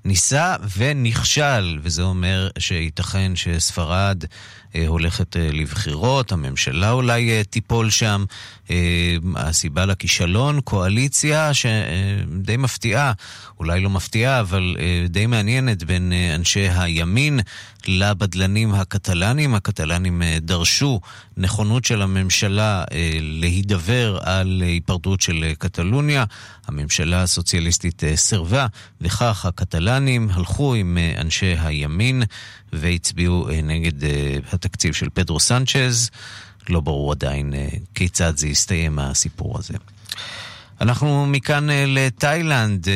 ניסה 0.05 0.55
ונכשל, 0.77 1.79
וזה 1.83 2.01
אומר 2.01 2.49
שייתכן 2.59 3.31
שספרד 3.35 4.23
אה, 4.23 4.29
הולכת 4.85 5.37
אה, 5.37 5.49
לבחירות, 5.53 6.31
הממשלה 6.31 6.91
אולי 6.91 7.29
אה, 7.29 7.43
תיפול 7.43 7.89
שם. 7.89 8.25
הסיבה 9.35 9.85
לכישלון, 9.85 10.61
קואליציה 10.61 11.53
שדי 11.53 12.57
מפתיעה, 12.57 13.11
אולי 13.59 13.81
לא 13.81 13.89
מפתיעה, 13.89 14.39
אבל 14.39 14.75
די 15.09 15.25
מעניינת 15.25 15.83
בין 15.83 16.13
אנשי 16.35 16.67
הימין 16.69 17.39
לבדלנים 17.87 18.73
הקטלנים. 18.73 19.55
הקטלנים 19.55 20.21
דרשו 20.41 20.99
נכונות 21.37 21.85
של 21.85 22.01
הממשלה 22.01 22.83
להידבר 23.21 24.19
על 24.21 24.63
היפרדות 24.65 25.21
של 25.21 25.53
קטלוניה. 25.57 26.23
הממשלה 26.67 27.23
הסוציאליסטית 27.23 28.03
סירבה, 28.15 28.67
וכך 29.01 29.45
הקטלנים 29.45 30.29
הלכו 30.33 30.73
עם 30.73 30.97
אנשי 31.17 31.55
הימין 31.59 32.23
והצביעו 32.73 33.47
נגד 33.63 34.09
התקציב 34.53 34.93
של 34.93 35.09
פדרו 35.13 35.39
סנצ'ז. 35.39 36.09
לא 36.69 36.79
ברור 36.79 37.11
עדיין 37.11 37.53
כיצד 37.95 38.37
זה 38.37 38.47
יסתיים 38.47 38.99
הסיפור 38.99 39.57
הזה. 39.59 39.73
אנחנו 40.81 41.25
מכאן 41.25 41.67
לתאילנד 41.87 42.87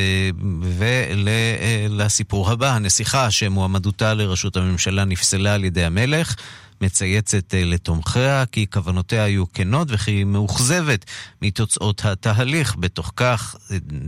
ולסיפור 0.62 2.50
הבא. 2.50 2.74
הנסיכה 2.74 3.30
שמועמדותה 3.30 4.14
לראשות 4.14 4.56
הממשלה 4.56 5.04
נפסלה 5.04 5.54
על 5.54 5.64
ידי 5.64 5.84
המלך 5.84 6.36
מצייצת 6.82 7.54
לתומכיה 7.54 8.46
כי 8.46 8.66
כוונותיה 8.66 9.24
היו 9.24 9.52
כנות 9.52 9.88
וכי 9.90 10.10
היא 10.10 10.24
מאוכזבת 10.24 11.04
מתוצאות 11.42 12.04
התהליך. 12.04 12.76
בתוך 12.76 13.12
כך, 13.16 13.56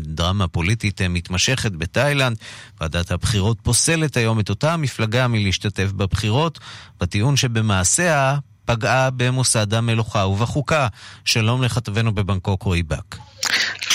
דרמה 0.03 0.49
פוליטית 0.49 1.03
מתמשכת 1.03 1.72
בתאילנד. 1.72 2.37
ועדת 2.81 3.11
הבחירות 3.11 3.59
פוסלת 3.62 4.16
היום 4.16 4.41
את 4.41 4.51
אותה 4.51 4.72
המפלגה 4.72 5.29
מלהשתתף 5.29 5.93
בבחירות, 5.93 6.59
בטיעון 7.01 7.37
שבמעשיה 7.37 8.39
פגעה 8.64 9.11
במוסד 9.11 9.75
המלוכה 9.75 10.27
ובחוקה. 10.27 10.89
שלום 11.25 11.62
לכתבנו 11.62 12.14
בבנקוק 12.14 12.62
רועי 12.62 12.83
בק. 12.83 13.16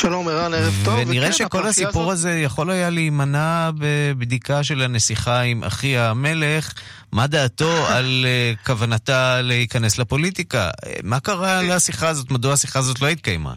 שלום 0.01 0.27
ערן, 0.27 0.53
ערב 0.53 0.73
טוב. 0.85 0.99
ונראה 0.99 1.31
שכל 1.31 1.67
הסיפור 1.67 2.11
הזה 2.11 2.31
יכול 2.31 2.69
היה 2.69 2.89
להימנע 2.89 3.69
בבדיקה 3.77 4.63
של 4.63 4.81
הנסיכה 4.81 5.41
עם 5.41 5.63
אחי 5.63 5.97
המלך, 5.97 6.73
מה 7.11 7.27
דעתו 7.27 7.87
על 7.95 8.25
כוונתה 8.65 9.41
להיכנס 9.41 9.97
לפוליטיקה. 9.97 10.69
מה 11.03 11.19
קרה 11.19 11.61
לשיחה 11.61 12.09
הזאת? 12.09 12.31
מדוע 12.31 12.53
השיחה 12.53 12.79
הזאת 12.79 13.01
לא 13.01 13.07
התקיימה? 13.07 13.53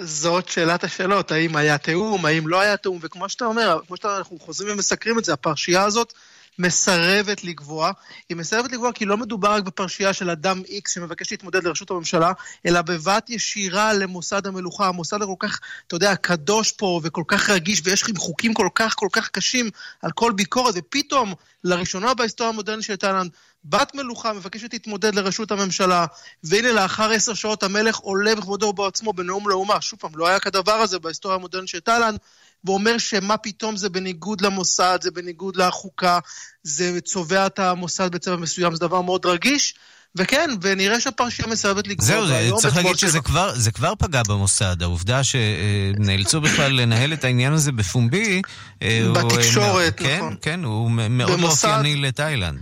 זאת 0.00 0.48
שאלת 0.48 0.84
השאלות, 0.84 1.32
האם 1.32 1.56
היה 1.56 1.78
תיאום, 1.78 2.26
האם 2.26 2.48
לא 2.48 2.60
היה 2.60 2.76
תיאום, 2.76 2.98
וכמו 3.02 3.28
שאתה 3.28 3.44
אומר, 3.44 3.78
כמו 3.86 3.96
שאנחנו 3.96 4.38
חוזרים 4.38 4.74
ומסקרים 4.74 5.18
את 5.18 5.24
זה, 5.24 5.32
הפרשייה 5.32 5.82
הזאת 5.82 6.12
מסרבת 6.58 7.44
לקבוע. 7.44 7.92
היא 8.28 8.36
מסרבת 8.36 8.72
לקבוע 8.72 8.92
כי 8.92 9.04
לא 9.04 9.16
מדובר 9.16 9.52
רק 9.52 9.62
בפרשייה 9.62 10.12
של 10.12 10.30
אדם 10.30 10.62
איקס 10.68 10.94
שמבקש 10.94 11.30
להתמודד 11.30 11.64
לראשות 11.64 11.90
הממשלה, 11.90 12.32
אלא 12.66 12.82
בבת 12.82 13.30
ישירה 13.30 13.92
למוסד 13.92 14.46
המלוכה. 14.46 14.88
המוסד 14.88 15.22
הכל 15.22 15.34
כך, 15.38 15.60
אתה 15.86 15.94
יודע, 15.94 16.16
קדוש 16.16 16.72
פה 16.72 17.00
וכל 17.02 17.24
כך 17.28 17.50
רגיש, 17.50 17.80
ויש 17.84 18.04
חוקים 18.16 18.54
כל 18.54 18.68
כך 18.74 18.94
כל 18.96 19.08
כך 19.12 19.28
קשים 19.28 19.70
על 20.02 20.10
כל 20.10 20.32
ביקורת, 20.32 20.74
ופתאום, 20.78 21.34
לראשונה 21.64 22.14
בהיסטוריה 22.14 22.52
המודרנית 22.52 22.84
של 22.84 22.96
תאילנד, 22.96 23.30
בת 23.64 23.94
מלוכה 23.94 24.32
מבקשת 24.32 24.72
להתמודד 24.72 25.14
לראשות 25.14 25.50
הממשלה, 25.50 26.06
והנה 26.44 26.72
לאחר 26.72 27.10
עשר 27.10 27.34
שעות 27.34 27.62
המלך 27.62 27.96
עולה 27.96 28.34
בכבודו 28.34 28.66
ובעצמו 28.66 29.12
בנאום 29.12 29.48
לאומה. 29.48 29.80
שוב 29.80 29.98
פעם, 29.98 30.16
לא 30.16 30.28
היה 30.28 30.40
כדבר 30.40 30.72
הזה 30.72 30.98
בהיסטוריה 30.98 31.36
המודרנית 31.36 31.68
של 31.68 31.80
תאילנד. 31.80 32.18
ואומר 32.64 32.98
שמה 32.98 33.36
פתאום 33.36 33.76
זה 33.76 33.88
בניגוד 33.88 34.40
למוסד, 34.40 34.98
זה 35.02 35.10
בניגוד 35.10 35.56
לחוקה, 35.56 36.18
זה 36.62 37.00
צובע 37.00 37.46
את 37.46 37.58
המוסד 37.58 38.12
בצבע 38.12 38.36
מסוים, 38.36 38.74
זה 38.74 38.80
דבר 38.80 39.00
מאוד 39.00 39.26
רגיש. 39.26 39.74
וכן, 40.16 40.50
ונראה 40.62 41.00
שהפרשייה 41.00 41.48
מסרבת 41.48 41.86
לקבוע. 41.86 42.06
זהו, 42.06 42.26
זה, 42.26 42.50
צריך 42.56 42.76
להגיד 42.76 42.96
שזה 42.96 43.20
כבר, 43.20 43.52
זה 43.58 43.70
כבר 43.70 43.92
פגע 43.98 44.22
במוסד. 44.28 44.82
העובדה 44.82 45.20
שנאלצו 45.24 46.40
בכלל 46.40 46.72
לנהל 46.72 47.12
את 47.12 47.24
העניין 47.24 47.52
הזה 47.52 47.72
בפומבי... 47.72 48.42
בתקשורת, 48.84 50.00
הוא, 50.00 50.08
נכון. 50.08 50.36
כן, 50.40 50.50
כן, 50.50 50.64
הוא 50.64 50.90
מאוד 50.90 51.30
במוסד... 51.30 51.68
לא 51.68 51.76
אופייני 51.76 51.96
לתאילנד. 51.96 52.60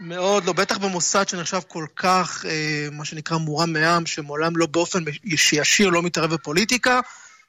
מאוד 0.00 0.44
לא, 0.44 0.52
בטח 0.52 0.78
במוסד 0.78 1.28
שנחשב 1.28 1.60
כל 1.68 1.86
כך, 1.96 2.44
אה, 2.48 2.88
מה 2.92 3.04
שנקרא 3.04 3.36
מורם 3.36 3.72
מעם, 3.72 4.06
שמעולם 4.06 4.56
לא 4.56 4.66
באופן 4.66 5.04
ישיר 5.24 5.88
לא 5.88 6.02
מתערב 6.02 6.34
בפוליטיקה. 6.34 7.00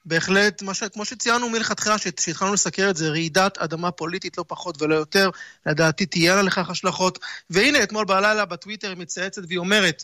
בהחלט, 0.05 0.63
ש... 0.73 0.83
כמו 0.83 1.05
שציינו 1.05 1.49
מלכתחילה, 1.49 1.97
שהתחלנו 1.97 2.53
לסקר 2.53 2.89
את 2.89 2.97
זה, 2.97 3.09
רעידת 3.09 3.57
אדמה 3.57 3.91
פוליטית 3.91 4.37
לא 4.37 4.45
פחות 4.47 4.81
ולא 4.81 4.95
יותר, 4.95 5.29
לדעתי 5.65 6.05
תהיינה 6.05 6.41
לכך 6.41 6.69
השלכות. 6.69 7.19
והנה, 7.49 7.83
אתמול 7.83 8.05
בלילה 8.05 8.45
בטוויטר 8.45 8.89
היא 8.89 8.97
מצייצת 8.97 9.41
והיא 9.47 9.59
אומרת, 9.59 10.03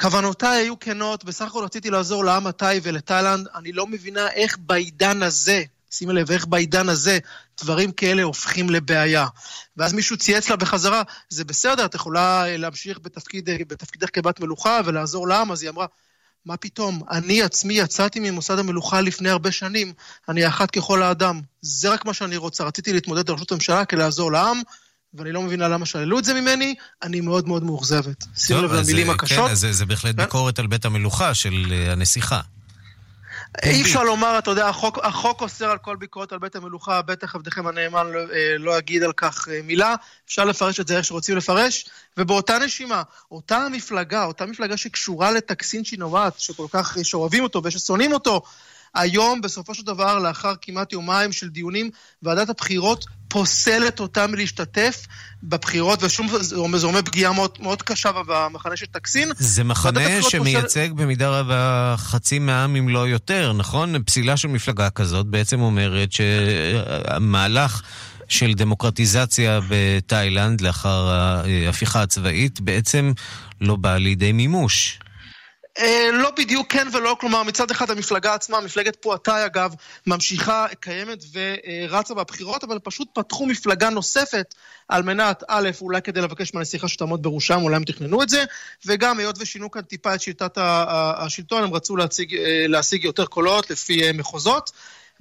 כוונותיי 0.00 0.62
היו 0.62 0.78
כנות, 0.78 1.24
בסך 1.24 1.44
הכל 1.44 1.64
רציתי 1.64 1.90
לעזור 1.90 2.24
לעם 2.24 2.46
התאי 2.46 2.80
ולתאילנד, 2.82 3.48
אני 3.54 3.72
לא 3.72 3.86
מבינה 3.86 4.30
איך 4.30 4.58
בעידן 4.60 5.22
הזה, 5.22 5.62
שימי 5.90 6.12
לב, 6.12 6.30
איך 6.30 6.46
בעידן 6.46 6.88
הזה 6.88 7.18
דברים 7.62 7.92
כאלה 7.92 8.22
הופכים 8.22 8.70
לבעיה. 8.70 9.26
ואז 9.76 9.92
מישהו 9.92 10.16
צייץ 10.16 10.50
לה 10.50 10.56
בחזרה, 10.56 11.02
זה 11.28 11.44
בסדר, 11.44 11.84
את 11.84 11.94
יכולה 11.94 12.56
להמשיך 12.56 12.98
בתפקיד, 12.98 13.48
בתפקידך 13.68 14.08
כבת 14.12 14.40
מלוכה 14.40 14.80
ולעזור 14.84 15.28
לעם, 15.28 15.52
אז 15.52 15.62
היא 15.62 15.70
אמרה, 15.70 15.86
מה 16.46 16.56
פתאום? 16.56 17.02
אני 17.10 17.42
עצמי 17.42 17.74
יצאתי 17.74 18.20
ממוסד 18.20 18.58
המלוכה 18.58 19.00
לפני 19.00 19.30
הרבה 19.30 19.52
שנים, 19.52 19.92
אני 20.28 20.48
אחת 20.48 20.70
ככל 20.70 21.02
האדם. 21.02 21.40
זה 21.60 21.92
רק 21.92 22.04
מה 22.04 22.14
שאני 22.14 22.36
רוצה. 22.36 22.64
רציתי 22.64 22.92
להתמודד 22.92 23.30
לראשות 23.30 23.52
הממשלה 23.52 23.84
כדי 23.84 24.00
לעזור 24.00 24.32
לעם, 24.32 24.60
ואני 25.14 25.32
לא 25.32 25.42
מבינה 25.42 25.68
למה 25.68 25.86
שללו 25.86 26.18
את 26.18 26.24
זה 26.24 26.34
ממני, 26.40 26.74
אני 27.02 27.20
מאוד 27.20 27.48
מאוד 27.48 27.64
מאוכזבת. 27.64 28.24
שימו 28.36 28.62
לב 28.62 28.72
למילים 28.72 29.10
הקשות. 29.10 29.48
כן, 29.48 29.54
זה, 29.54 29.72
זה 29.72 29.86
בהחלט 29.86 30.14
ביקורת 30.14 30.58
על 30.58 30.66
בית 30.66 30.84
המלוכה 30.84 31.34
של 31.34 31.72
הנסיכה. 31.90 32.40
אי 33.62 33.82
אפשר 33.82 34.02
לומר, 34.02 34.38
אתה 34.38 34.50
יודע, 34.50 34.68
החוק, 34.68 34.98
החוק 35.02 35.40
אוסר 35.40 35.70
על 35.70 35.78
כל 35.78 35.96
ביקורת 35.96 36.32
על 36.32 36.38
בית 36.38 36.56
המלוכה, 36.56 37.02
בטח 37.02 37.34
עבדכם 37.34 37.66
הנאמן 37.66 38.06
לא, 38.06 38.20
לא 38.58 38.78
יגיד 38.78 39.02
על 39.02 39.12
כך 39.12 39.48
מילה, 39.64 39.94
אפשר 40.26 40.44
לפרש 40.44 40.80
את 40.80 40.88
זה 40.88 40.96
איך 40.96 41.04
שרוצים 41.04 41.36
לפרש, 41.36 41.84
ובאותה 42.16 42.58
נשימה, 42.58 43.02
אותה 43.30 43.56
המפלגה, 43.56 44.24
אותה 44.24 44.46
מפלגה 44.46 44.76
שקשורה 44.76 45.32
לטקסין 45.32 45.84
שינואט, 45.84 46.38
שכל 46.38 46.66
כך 46.70 46.96
שאוהבים 47.02 47.42
אותו 47.42 47.60
וששונאים 47.64 48.12
אותו, 48.12 48.42
היום, 48.94 49.40
בסופו 49.40 49.74
של 49.74 49.82
דבר, 49.82 50.18
לאחר 50.18 50.54
כמעט 50.60 50.92
יומיים 50.92 51.32
של 51.32 51.48
דיונים, 51.48 51.90
ועדת 52.22 52.48
הבחירות 52.48 53.04
פוסלת 53.32 54.00
אותם 54.00 54.30
מלהשתתף 54.30 55.06
בבחירות, 55.42 56.02
ושום, 56.02 56.28
זה 56.42 56.86
אומר 56.86 57.02
פגיעה 57.02 57.32
מאוד, 57.32 57.58
מאוד 57.60 57.82
קשה 57.82 58.10
במחנה 58.26 58.76
של 58.76 58.86
טקסין. 58.86 59.32
זה 59.38 59.64
מחנה 59.64 60.22
שמייצג 60.22 60.88
פוסל... 60.90 61.02
במידה 61.02 61.40
רבה 61.40 61.94
חצי 61.98 62.38
מהעם 62.38 62.76
אם 62.76 62.88
לא 62.88 63.08
יותר, 63.08 63.52
נכון? 63.52 64.02
פסילה 64.02 64.36
של 64.36 64.48
מפלגה 64.48 64.90
כזאת 64.90 65.26
בעצם 65.26 65.60
אומרת 65.60 66.12
שהמהלך... 66.12 67.82
של 68.28 68.54
דמוקרטיזציה 68.54 69.60
בתאילנד 69.68 70.60
לאחר 70.60 71.08
ההפיכה 71.08 72.02
הצבאית 72.02 72.60
בעצם 72.60 73.12
לא 73.60 73.76
בא 73.76 73.96
לידי 73.96 74.32
מימוש. 74.32 74.98
אה, 75.78 76.08
לא 76.12 76.30
בדיוק 76.36 76.72
כן 76.72 76.88
ולא, 76.92 77.16
כלומר 77.20 77.42
מצד 77.42 77.70
אחד 77.70 77.90
המפלגה 77.90 78.34
עצמה, 78.34 78.60
מפלגת 78.60 78.96
פואטאי 79.00 79.46
אגב, 79.46 79.74
ממשיכה, 80.06 80.66
קיימת 80.80 81.24
ורצה 81.32 82.14
בבחירות, 82.14 82.64
אבל 82.64 82.78
פשוט 82.78 83.08
פתחו 83.14 83.46
מפלגה 83.46 83.90
נוספת 83.90 84.54
על 84.88 85.02
מנת, 85.02 85.42
א', 85.48 85.70
אולי 85.80 86.02
כדי 86.02 86.20
לבקש 86.20 86.54
מהנסיכה 86.54 86.88
שתעמוד 86.88 87.22
בראשם, 87.22 87.62
אולי 87.62 87.76
הם 87.76 87.84
תכננו 87.84 88.22
את 88.22 88.28
זה, 88.28 88.44
וגם 88.86 89.18
היות 89.18 89.36
ושינו 89.40 89.70
כאן 89.70 89.82
טיפה 89.82 90.14
את 90.14 90.20
שיטת 90.20 90.58
השלטון, 91.16 91.62
הם 91.64 91.74
רצו 91.74 91.96
להציג, 91.96 92.36
אה, 92.36 92.64
להשיג 92.68 93.04
יותר 93.04 93.26
קולות 93.26 93.70
לפי 93.70 94.02
אה, 94.02 94.12
מחוזות. 94.12 94.72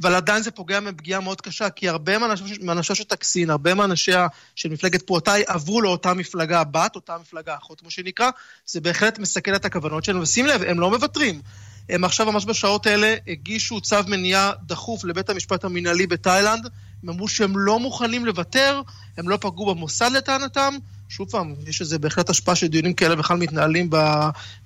אבל 0.02 0.16
עדיין 0.16 0.44
זה 0.44 0.52
פוגע 0.52 0.80
מפגיעה 0.80 1.20
מאוד 1.20 1.42
קשה, 1.42 1.70
כי 1.70 1.90
הרבה 1.90 2.14
מאנשיה 2.62 2.96
של 2.96 3.04
טקסין, 3.04 3.50
הרבה 3.50 3.74
מאנשיה 3.74 4.28
של 4.56 4.70
מפלגת 4.70 5.08
פועטאי 5.08 5.44
עברו 5.48 5.82
לאותה 5.82 6.14
מפלגה 6.14 6.64
בת, 6.64 6.96
אותה 6.96 7.18
מפלגה 7.18 7.56
אחות, 7.56 7.82
כמו 7.82 7.92
שנקרא, 7.92 8.30
זה 8.66 8.82
בהחלט 8.82 9.20
מסכן 9.20 9.56
את 9.56 9.66
הכוונות 9.66 10.04
שלנו, 10.04 10.22
ושים 10.22 10.46
לב, 10.46 10.64
הם 10.64 10.80
לא 10.80 10.90
מוותרים. 10.90 11.42
הם 11.90 12.04
עכשיו 12.04 12.32
ממש 12.32 12.46
בשעות 12.46 12.86
האלה 12.86 13.16
הגישו 13.28 13.82
צו 13.82 13.96
מניעה 14.08 14.52
דחוף 14.66 15.04
לבית 15.04 15.30
המשפט 15.30 15.64
המינהלי 15.64 16.08
בתאילנד, 16.08 16.66
הם 17.04 17.10
אמרו 17.10 17.28
שהם 17.28 17.58
לא 17.58 17.80
מוכנים 17.80 18.26
לוותר, 18.26 18.82
הם 19.18 19.30
לא 19.30 19.38
פגעו 19.42 19.76
במוסד 19.76 20.12
לטענתם. 20.12 20.74
שוב 21.10 21.30
פעם, 21.32 21.56
יש 21.68 21.82
איזה 21.82 22.00
בהחלט 22.00 22.30
השפעה 22.30 22.56
שדיונים 22.56 22.94
כאלה 22.94 23.16
בכלל 23.16 23.38
מתנהלים 23.38 23.90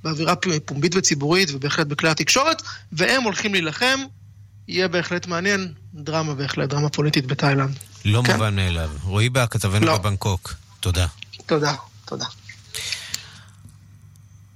באווירה 0.04 0.34
פומבית 0.66 0.96
וציבורית 0.96 1.50
ובהחלט 1.52 1.88
בכלי 1.88 2.10
התקשורת, 2.10 2.62
והם 2.92 3.24
הולכים 3.24 3.54
להילחם, 3.54 4.00
יהיה 4.68 4.88
בהחלט 4.88 5.28
מעניין, 5.28 5.74
דרמה 5.94 6.34
בהחלט, 6.34 6.70
דרמה 6.70 6.90
פוליטית 6.90 7.26
בתאילנד. 7.26 7.80
לא 8.06 8.22
כן? 8.26 8.34
מובן 8.34 8.56
מאליו. 8.56 8.90
רועי 9.04 9.30
בה, 9.30 9.48
כתבנו 9.48 9.86
לא. 9.86 9.98
בבנקוק. 9.98 10.54
תודה. 10.80 11.08
תודה, 11.46 11.74
תודה. 12.06 12.26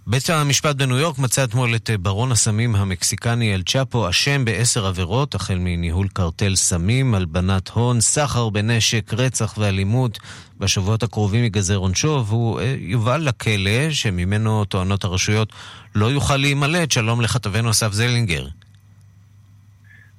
בית 0.07 0.29
המשפט 0.29 0.75
בניו 0.75 0.97
יורק 0.97 1.17
מצא 1.17 1.43
אתמול 1.43 1.75
את 1.75 1.89
ברון 1.99 2.31
הסמים 2.31 2.75
המקסיקני 2.75 3.55
אל 3.55 3.61
צ'אפו 3.61 4.09
אשם 4.09 4.45
בעשר 4.45 4.85
עבירות, 4.85 5.35
החל 5.35 5.57
מניהול 5.57 6.07
קרטל 6.13 6.55
סמים, 6.55 7.15
הלבנת 7.15 7.67
הון, 7.67 8.01
סחר 8.01 8.49
בנשק, 8.49 9.13
רצח 9.13 9.53
ואלימות. 9.57 10.19
בשבועות 10.59 11.03
הקרובים 11.03 11.43
ייגזר 11.43 11.75
עונשו, 11.75 12.23
והוא 12.27 12.59
אה, 12.59 12.75
יובל 12.79 13.21
לכלא, 13.21 13.91
שממנו 13.91 14.65
טוענות 14.65 15.03
הרשויות 15.03 15.53
לא 15.95 16.05
יוכל 16.05 16.37
להימלט. 16.37 16.91
שלום 16.91 17.21
לכתבנו 17.21 17.69
אסף 17.69 17.93
זלינגר. 17.93 18.47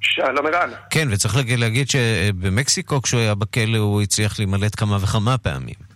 שלום 0.01 0.47
ערן. 0.47 0.71
כן, 0.91 1.09
וצריך 1.13 1.35
להגיד 1.59 1.87
שבמקסיקו, 1.89 3.03
כשהוא 3.03 3.21
היה 3.21 3.35
בכלא, 3.35 3.79
הוא 3.79 4.03
הצליח 4.03 4.39
להימלט 4.39 4.75
כמה 4.79 4.97
וכמה 4.97 5.39
פעמים. 5.39 5.91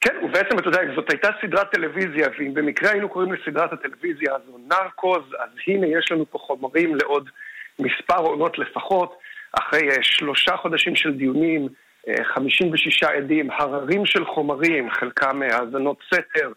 כן, 0.00 0.14
ובעצם, 0.24 0.58
אתה 0.58 0.68
יודע, 0.68 0.80
זאת 0.96 1.10
הייתה 1.10 1.28
סדרת 1.42 1.70
טלוויזיה, 1.72 2.28
ואם 2.38 2.54
במקרה 2.54 2.90
היינו 2.90 3.08
קוראים 3.08 3.32
לסדרת 3.32 3.72
הטלוויזיה 3.72 4.34
הזו 4.34 4.58
נרקוז, 4.68 5.22
אז 5.42 5.48
הנה 5.66 5.86
יש 5.86 6.12
לנו 6.12 6.30
פה 6.30 6.38
חומרים 6.38 6.94
לעוד 6.94 7.30
מספר 7.78 8.18
עונות 8.18 8.58
לפחות, 8.58 9.18
אחרי 9.52 9.88
uh, 9.90 9.98
שלושה 10.02 10.56
חודשים 10.56 10.96
של 10.96 11.12
דיונים, 11.12 11.66
uh, 11.66 12.10
אה, 12.10 12.24
56 12.24 13.02
עדים, 13.02 13.50
הררים 13.50 14.06
של 14.06 14.24
חומרים, 14.24 14.90
חלקם 14.90 15.42
uh, 15.42 15.54
האזנות 15.54 15.96
סתר, 16.06 16.52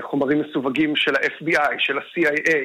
חומרים 0.00 0.40
מסווגים 0.40 0.96
של 0.96 1.14
ה-FBI, 1.14 1.74
של 1.78 1.98
ה-CIA, 1.98 2.56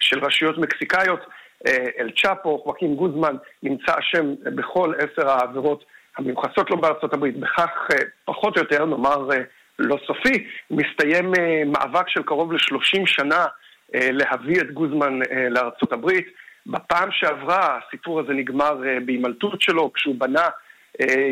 של 0.00 0.24
רשויות 0.24 0.58
מקסיקאיות. 0.58 1.20
אה, 1.66 1.86
אל 1.98 2.10
צ'אפו, 2.22 2.58
חואקים 2.58 2.94
גוזמן, 2.94 3.36
נמצא 3.62 3.92
אשם 3.98 4.34
בכל 4.44 4.92
עשר 4.98 5.28
העבירות 5.28 5.84
המיוחסות 6.16 6.70
לו 6.70 6.76
בארצות 6.76 7.14
הברית. 7.14 7.36
בכך 7.40 7.88
אה, 7.92 7.98
פחות 8.24 8.56
או 8.56 8.62
יותר, 8.62 8.84
נאמר 8.84 9.32
אה, 9.32 9.40
לא 9.78 9.96
סופי, 10.06 10.46
מסתיים 10.70 11.32
מאבק 11.66 12.08
של 12.08 12.22
קרוב 12.22 12.52
ל-30 12.52 13.06
שנה 13.06 13.46
להביא 13.94 14.60
את 14.60 14.70
גוזמן 14.70 15.18
לארצות 15.50 15.92
הברית. 15.92 16.26
בפעם 16.66 17.08
שעברה 17.12 17.78
הסיפור 17.78 18.20
הזה 18.20 18.32
נגמר 18.32 18.82
בהימלטות 19.04 19.60
שלו, 19.60 19.92
כשהוא 19.92 20.14
בנה 20.18 20.48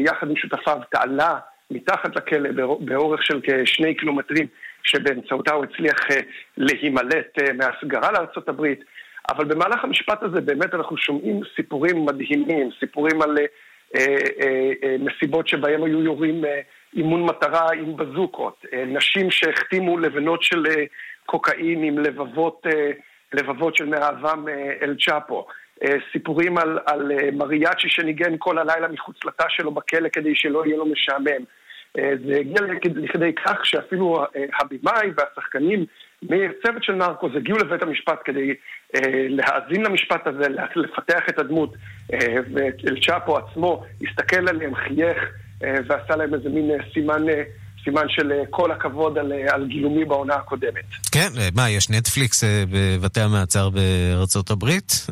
יחד 0.07 0.31
עם 0.31 0.37
שותפיו 0.37 0.79
תעלה 0.91 1.39
מתחת 1.71 2.17
לכלא 2.17 2.51
באורך 2.81 3.23
של 3.23 3.41
כשני 3.43 3.95
קילומטרים, 3.95 4.47
שבאמצעותה 4.85 5.55
הוא 5.55 5.65
הצליח 5.65 5.99
להימלט 6.57 7.39
מהסגרה 7.59 8.13
לארצות 8.13 8.49
הברית. 8.49 8.85
אבל 9.31 9.45
במהלך 9.45 9.85
המשפט 9.85 10.23
הזה 10.23 10.41
באמת 10.41 10.75
אנחנו 10.75 10.97
שומעים 10.97 11.41
סיפורים 11.57 12.05
מדהימים, 12.05 12.71
סיפורים 12.81 13.23
על 13.23 13.39
אה, 13.39 13.45
אה, 13.97 14.73
אה, 14.83 14.97
מסיבות 14.99 15.49
שבהם 15.49 15.85
היו 15.85 16.03
יורים 16.03 16.45
אה, 16.45 16.61
אימון 16.97 17.23
מטרה 17.23 17.73
עם 17.73 17.97
בזוקות, 17.97 18.67
אה, 18.73 18.85
נשים 18.85 19.31
שהחתימו 19.31 19.99
לבנות 19.99 20.43
של 20.43 20.67
אה, 20.67 20.85
קוקאין 21.27 21.83
עם 21.83 21.99
לבבות, 21.99 22.67
אה, 22.67 22.91
לבבות 23.33 23.77
של 23.77 23.87
מאהבם 23.87 24.49
אה, 24.49 24.73
אל 24.83 24.97
צ'אפו. 25.05 25.47
אה, 25.85 25.97
סיפורים 26.13 26.59
על, 26.59 26.79
על 26.87 27.13
אה, 27.13 27.29
מריאצ'י 27.33 27.89
שניגן 27.89 28.35
כל 28.39 28.59
הלילה 28.59 28.89
מחוץ 28.89 29.25
לתא 29.25 29.45
שלו 29.49 29.71
בכלא 29.71 30.09
כדי 30.09 30.35
שלא 30.35 30.67
יהיה 30.67 30.77
לו 30.77 30.87
משעמם. 30.87 31.45
אה, 31.99 32.13
זה 32.27 32.37
הגיע 32.37 32.63
לכדי 32.95 33.33
כך 33.33 33.67
שאפילו 33.67 34.25
הבמאי 34.61 35.11
והשחקנים 35.17 35.87
מצוות 36.23 36.85
של 36.85 36.93
נרקוס 36.93 37.33
הגיעו 37.37 37.59
לבית 37.59 37.83
המשפט 37.83 38.19
כדי 38.25 38.55
אה, 38.95 39.27
להאזין 39.29 39.83
למשפט 39.83 40.27
הזה, 40.27 40.49
לפתח 40.77 41.29
את 41.29 41.39
הדמות, 41.39 41.75
אה, 42.13 42.37
ואל 42.53 43.01
צ'אפו 43.07 43.39
עצמו 43.39 43.85
הסתכל 44.03 44.49
עליהם, 44.49 44.75
חייך 44.75 45.19
אה, 45.65 45.75
ועשה 45.87 46.17
להם 46.17 46.35
איזה 46.35 46.49
מין 46.49 46.71
אה, 46.71 46.77
סימן... 46.93 47.29
אה, 47.29 47.43
סימן 47.85 48.09
של 48.09 48.33
אה, 48.33 48.43
כל 48.51 48.73
הכבוד 48.73 49.19
על, 49.19 49.33
אה, 49.33 49.55
על 49.55 49.67
גילומי 49.67 50.05
בעונה 50.05 50.35
הקודמת. 50.35 50.85
כן, 51.13 51.29
מה, 51.55 51.71
יש 51.71 51.91
נטפליקס 51.91 52.45
בבתי 52.71 53.21
המעצר 53.21 53.71
בארצות 53.71 54.51
הברית? 54.51 54.93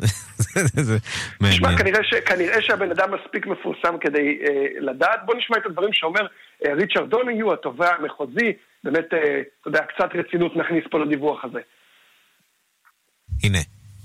תשמע, 1.51 1.79
כנראה, 1.79 2.05
ש, 2.05 2.15
כנראה 2.15 2.63
שהבן 2.63 2.91
אדם 2.91 3.09
מספיק 3.15 3.47
מפורסם 3.47 3.99
כדי 4.01 4.39
אה, 4.43 4.81
לדעת. 4.81 5.21
בוא 5.25 5.35
נשמע 5.35 5.57
את 5.57 5.67
הדברים 5.67 5.93
שאומר 5.93 6.27
אה, 6.65 6.75
ריצ'רד 6.75 7.11
דוניו, 7.11 7.53
התובע 7.53 7.95
המחוזי, 7.95 8.53
באמת, 8.85 9.07
אתה 9.07 9.17
יודע, 9.67 9.81
קצת 9.81 10.09
רצינות 10.15 10.57
נכניס 10.57 10.85
פה 10.91 10.99
לדיווח 10.99 11.45
הזה. 11.45 11.61
הנה. 13.43 13.59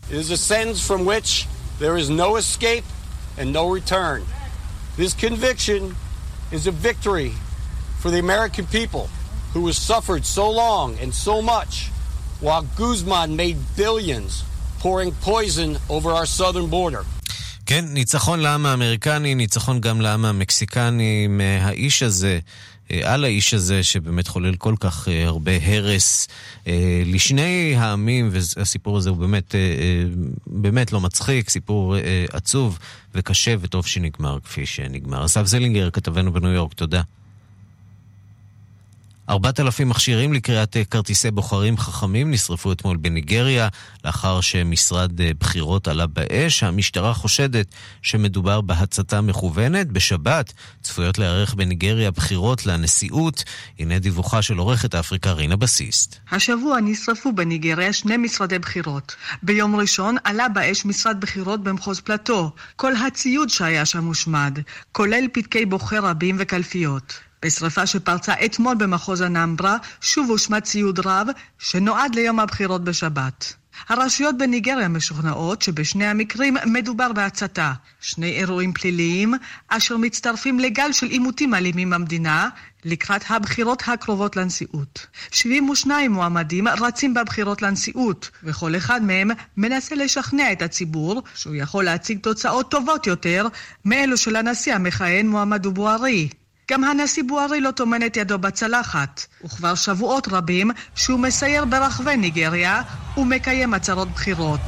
It 0.09 0.13
is 0.13 0.32
a 0.32 0.38
sentence 0.38 0.82
from 0.88 1.01
which 1.11 1.32
there 1.80 1.97
is 1.97 2.09
no 2.09 2.36
escape 2.36 2.86
and 3.39 3.51
no 3.51 3.63
return. 3.80 4.22
This 4.97 5.13
conviction 5.26 5.82
is 6.51 6.68
a 6.68 6.72
victory 6.72 7.32
for 8.05 8.11
the 8.11 8.25
American 8.29 8.65
people 8.79 9.05
who 9.53 9.65
has 9.69 9.77
suffered 9.91 10.23
so 10.39 10.45
long 10.63 10.87
and 11.01 11.11
so 11.27 11.35
much 11.53 11.73
while 12.45 12.63
Guzman 12.79 13.29
made 13.43 13.57
billions 13.83 14.31
pouring 14.83 15.11
poison 15.31 15.69
over 15.95 16.09
our 16.17 16.27
southern 16.39 16.67
border. 16.69 17.03
כן, 17.65 17.85
ניצחון 17.87 18.39
לעם 18.39 18.65
האמריקני, 18.65 19.35
ניצחון 19.35 19.79
גם 19.79 20.01
לעם 20.01 20.25
המקסיקני 20.25 21.27
מהאיש 21.27 22.03
הזה. 22.03 22.39
אה, 22.91 23.13
על 23.13 23.23
האיש 23.23 23.53
הזה 23.53 23.83
שבאמת 23.83 24.27
חולל 24.27 24.55
כל 24.55 24.75
כך 24.79 25.07
אה, 25.07 25.25
הרבה 25.25 25.51
הרס 25.63 26.27
אה, 26.67 27.01
לשני 27.05 27.75
העמים, 27.77 28.29
והסיפור 28.31 28.97
הזה 28.97 29.09
הוא 29.09 29.17
באמת, 29.17 29.55
באמת 30.47 30.91
לא 30.91 31.01
מצחיק, 31.01 31.49
סיפור 31.49 31.95
עצוב 32.31 32.79
וקשה 33.15 33.55
וטוב 33.59 33.85
שנגמר 33.85 34.39
כפי 34.43 34.65
שנגמר. 34.65 35.25
אסף 35.25 35.45
זלינגר, 35.45 35.89
כתבנו 35.89 36.33
בניו 36.33 36.51
יורק, 36.51 36.73
תודה. 36.73 37.01
4,000 39.30 39.89
מכשירים 39.89 40.34
לקריאת 40.34 40.78
אה, 40.78 40.86
כרטיסי 40.86 41.32
בוחרים 41.32 41.78
חכמים 41.78 42.32
נשרפו 42.32 42.71
אתמול 42.71 42.97
בניגריה 42.97 43.67
לאחר 44.05 44.41
שמשרד 44.41 45.21
אה, 45.21 45.32
בחירות 45.39 45.88
עלה 45.88 46.07
באש. 46.07 46.63
המשטרה 46.63 47.13
חושדת 47.13 47.67
שמדובר 48.01 48.61
בהצתה 48.61 49.21
מכוונת. 49.21 49.88
בשבת 49.91 50.53
צפויות 50.82 51.17
להיערך 51.17 51.53
בניגריה 51.53 52.11
בחירות 52.11 52.65
לנשיאות. 52.65 53.43
הנה 53.80 53.99
דיווחה 53.99 54.41
של 54.41 54.57
עורכת 54.57 54.95
אפריקה 54.95 55.32
רינה 55.32 55.55
בסיסט. 55.55 56.15
השבוע 56.32 56.80
נשרפו 56.82 57.34
בניגריה 57.34 57.93
שני 57.93 58.17
משרדי 58.17 58.59
בחירות. 58.59 59.15
ביום 59.43 59.76
ראשון 59.76 60.15
עלה 60.23 60.49
באש 60.49 60.86
משרד 60.86 61.21
בחירות 61.21 61.63
במחוז 61.63 61.99
פלטו. 61.99 62.51
כל 62.76 62.95
הציוד 62.95 63.49
שהיה 63.49 63.86
שם 63.86 64.05
הושמד, 64.05 64.59
כולל 64.91 65.26
פתקי 65.34 65.65
בוחר 65.65 66.05
רבים 66.05 66.36
וקלפיות. 66.39 67.24
בשרפה 67.45 67.87
שפרצה 67.87 68.33
אתמול 68.45 68.75
במחוז 68.75 69.21
הנמברה, 69.21 69.77
שוב 70.01 70.29
הושמד 70.29 70.59
ציוד 70.59 70.99
רב 70.99 71.27
שנועד 71.59 72.15
ליום 72.15 72.39
הבחירות 72.39 72.83
בשבת. 72.83 73.53
הרשויות 73.89 74.37
בניגריה 74.37 74.87
משוכנעות 74.87 75.61
שבשני 75.61 76.05
המקרים 76.05 76.57
מדובר 76.65 77.13
בהצתה. 77.13 77.73
שני 78.01 78.31
אירועים 78.31 78.73
פליליים 78.73 79.33
אשר 79.67 79.97
מצטרפים 79.97 80.59
לגל 80.59 80.91
של 80.91 81.05
עימותים 81.07 81.53
אלימים 81.53 81.89
במדינה 81.89 82.49
לקראת 82.85 83.21
הבחירות 83.29 83.83
הקרובות 83.87 84.35
לנשיאות. 84.35 85.07
72 85.31 86.11
מועמדים 86.11 86.67
רצים 86.67 87.13
בבחירות 87.13 87.61
לנשיאות, 87.61 88.29
וכל 88.43 88.75
אחד 88.75 89.03
מהם 89.03 89.31
מנסה 89.57 89.95
לשכנע 89.95 90.51
את 90.51 90.61
הציבור 90.61 91.23
שהוא 91.35 91.55
יכול 91.55 91.83
להציג 91.83 92.19
תוצאות 92.19 92.71
טובות 92.71 93.07
יותר 93.07 93.47
מאלו 93.85 94.17
של 94.17 94.35
הנשיא 94.35 94.75
המכהן 94.75 95.27
מועמד 95.27 95.65
אבוארי. 95.65 96.29
גם 96.72 96.84
הנשיא 96.84 97.24
בוארי 97.24 97.61
לא 97.61 97.72
טומן 97.72 98.05
את 98.05 98.18
ידו 98.18 98.38
בצלחת, 98.39 99.26
וכבר 99.43 99.76
שבועות 99.76 100.28
רבים 100.28 100.72
שהוא 100.95 101.20
מסייר 101.20 101.66
ברחבי 101.66 102.18
ניגריה 102.18 102.82
ומקיים 103.18 103.74
הצהרות 103.74 104.07
בחירות. 104.11 104.61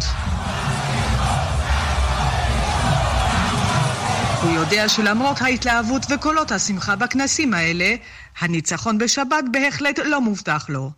הוא 4.41 4.51
יודע 4.51 4.89
שלמרות 4.89 5.41
ההתלהבות 5.41 6.05
וקולות 6.09 6.51
השמחה 6.51 6.95
בכנסים 6.95 7.53
האלה, 7.53 7.95
הניצחון 8.39 8.97
בשבת 8.97 9.43
בהחלט 9.51 9.99
לא 9.99 10.21
מובטח 10.21 10.65
לו. 10.69 10.91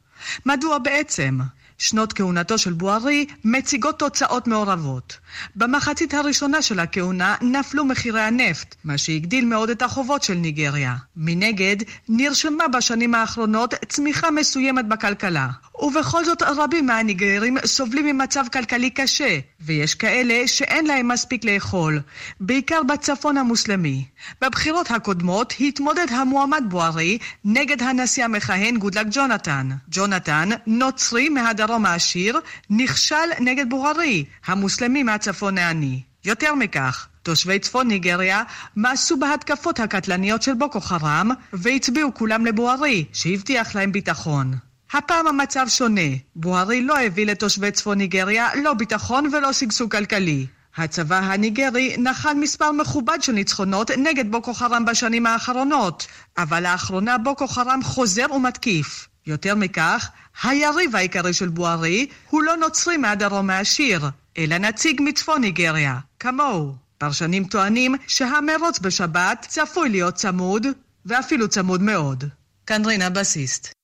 מדוע 0.45 0.77
בעצם? 0.77 1.39
שנות 1.79 2.13
כהונתו 2.13 2.57
של 2.57 2.73
בוארי 2.73 3.25
מציגות 3.43 3.99
תוצאות 3.99 4.47
מעורבות. 4.47 5.17
במחצית 5.55 6.13
הראשונה 6.13 6.61
של 6.61 6.79
הכהונה 6.79 7.35
נפלו 7.41 7.85
מחירי 7.85 8.21
הנפט, 8.21 8.75
מה 8.83 8.97
שהגדיל 8.97 9.45
מאוד 9.45 9.69
את 9.69 9.81
החובות 9.81 10.23
של 10.23 10.33
ניגריה. 10.33 10.95
מנגד, 11.15 11.75
נרשמה 12.09 12.67
בשנים 12.67 13.15
האחרונות 13.15 13.73
צמיחה 13.87 14.31
מסוימת 14.31 14.87
בכלכלה. 14.87 15.47
ובכל 15.81 16.25
זאת 16.25 16.41
רבים 16.41 16.85
מהניגרים 16.85 17.57
סובלים 17.65 18.05
ממצב 18.05 18.45
כלכלי 18.53 18.89
קשה, 18.89 19.39
ויש 19.59 19.95
כאלה 19.95 20.47
שאין 20.47 20.87
להם 20.87 21.07
מספיק 21.07 21.43
לאכול, 21.43 21.99
בעיקר 22.39 22.83
בצפון 22.83 23.37
המוסלמי. 23.37 24.05
בבחירות 24.41 24.91
הקודמות 24.91 25.53
התמודד 25.59 26.05
המועמד 26.11 26.63
בוארי 26.69 27.17
נגד 27.45 27.83
הנשיא 27.83 28.25
המכהן 28.25 28.77
גודלק 28.77 29.07
ג'ונתן. 29.11 29.69
ג'ונתן, 29.91 30.49
נוצרי 30.67 31.29
מהדרום 31.29 31.85
העשיר, 31.85 32.39
נכשל 32.69 33.15
נגד 33.39 33.69
בוארי, 33.69 34.25
המוסלמי 34.45 35.03
מהצפון 35.03 35.57
העני. 35.57 36.01
יותר 36.25 36.55
מכך, 36.55 37.07
תושבי 37.23 37.59
צפון 37.59 37.87
ניגריה 37.87 38.43
מאסו 38.75 39.17
בהתקפות 39.19 39.79
הקטלניות 39.79 40.41
של 40.41 40.53
בוקו 40.53 40.81
חרם 40.81 41.31
והצביעו 41.53 42.13
כולם 42.13 42.45
לבוארי, 42.45 43.05
שהבטיח 43.13 43.75
להם 43.75 43.91
ביטחון. 43.91 44.68
הפעם 44.93 45.27
המצב 45.27 45.65
שונה. 45.67 46.11
בוארי 46.35 46.81
לא 46.81 46.99
הביא 46.99 47.25
לתושבי 47.25 47.71
צפון 47.71 47.97
ניגריה 47.97 48.49
לא 48.63 48.73
ביטחון 48.73 49.29
ולא 49.33 49.53
שגשוג 49.53 49.91
כלכלי. 49.91 50.45
הצבא 50.77 51.19
הניגרי 51.19 51.95
נחל 51.97 52.33
מספר 52.33 52.71
מכובד 52.71 53.17
של 53.21 53.31
ניצחונות 53.31 53.91
נגד 53.91 54.31
בוקו 54.31 54.53
חרם 54.53 54.85
בשנים 54.85 55.25
האחרונות, 55.25 56.07
אבל 56.37 56.63
לאחרונה 56.63 57.17
בוקו 57.17 57.47
חרם 57.47 57.83
חוזר 57.83 58.25
ומתקיף. 58.31 59.07
יותר 59.27 59.55
מכך, 59.55 60.09
היריב 60.43 60.95
העיקרי 60.95 61.33
של 61.33 61.49
בוארי 61.49 62.07
הוא 62.29 62.43
לא 62.43 62.57
נוצרי 62.57 62.97
מהדרום 62.97 63.49
העשיר, 63.49 64.01
אלא 64.37 64.57
נציג 64.57 65.01
מצפון 65.03 65.41
ניגריה, 65.41 65.97
כמוהו. 66.19 66.75
פרשנים 66.97 67.43
טוענים 67.43 67.95
שהמרוץ 68.07 68.79
בשבת 68.79 69.45
צפוי 69.49 69.89
להיות 69.89 70.15
צמוד, 70.15 70.67
ואפילו 71.05 71.47
צמוד 71.47 71.81
מאוד. 71.81 72.23
כאן 72.67 72.85
רינה 72.85 73.09
בסיסט. 73.09 73.78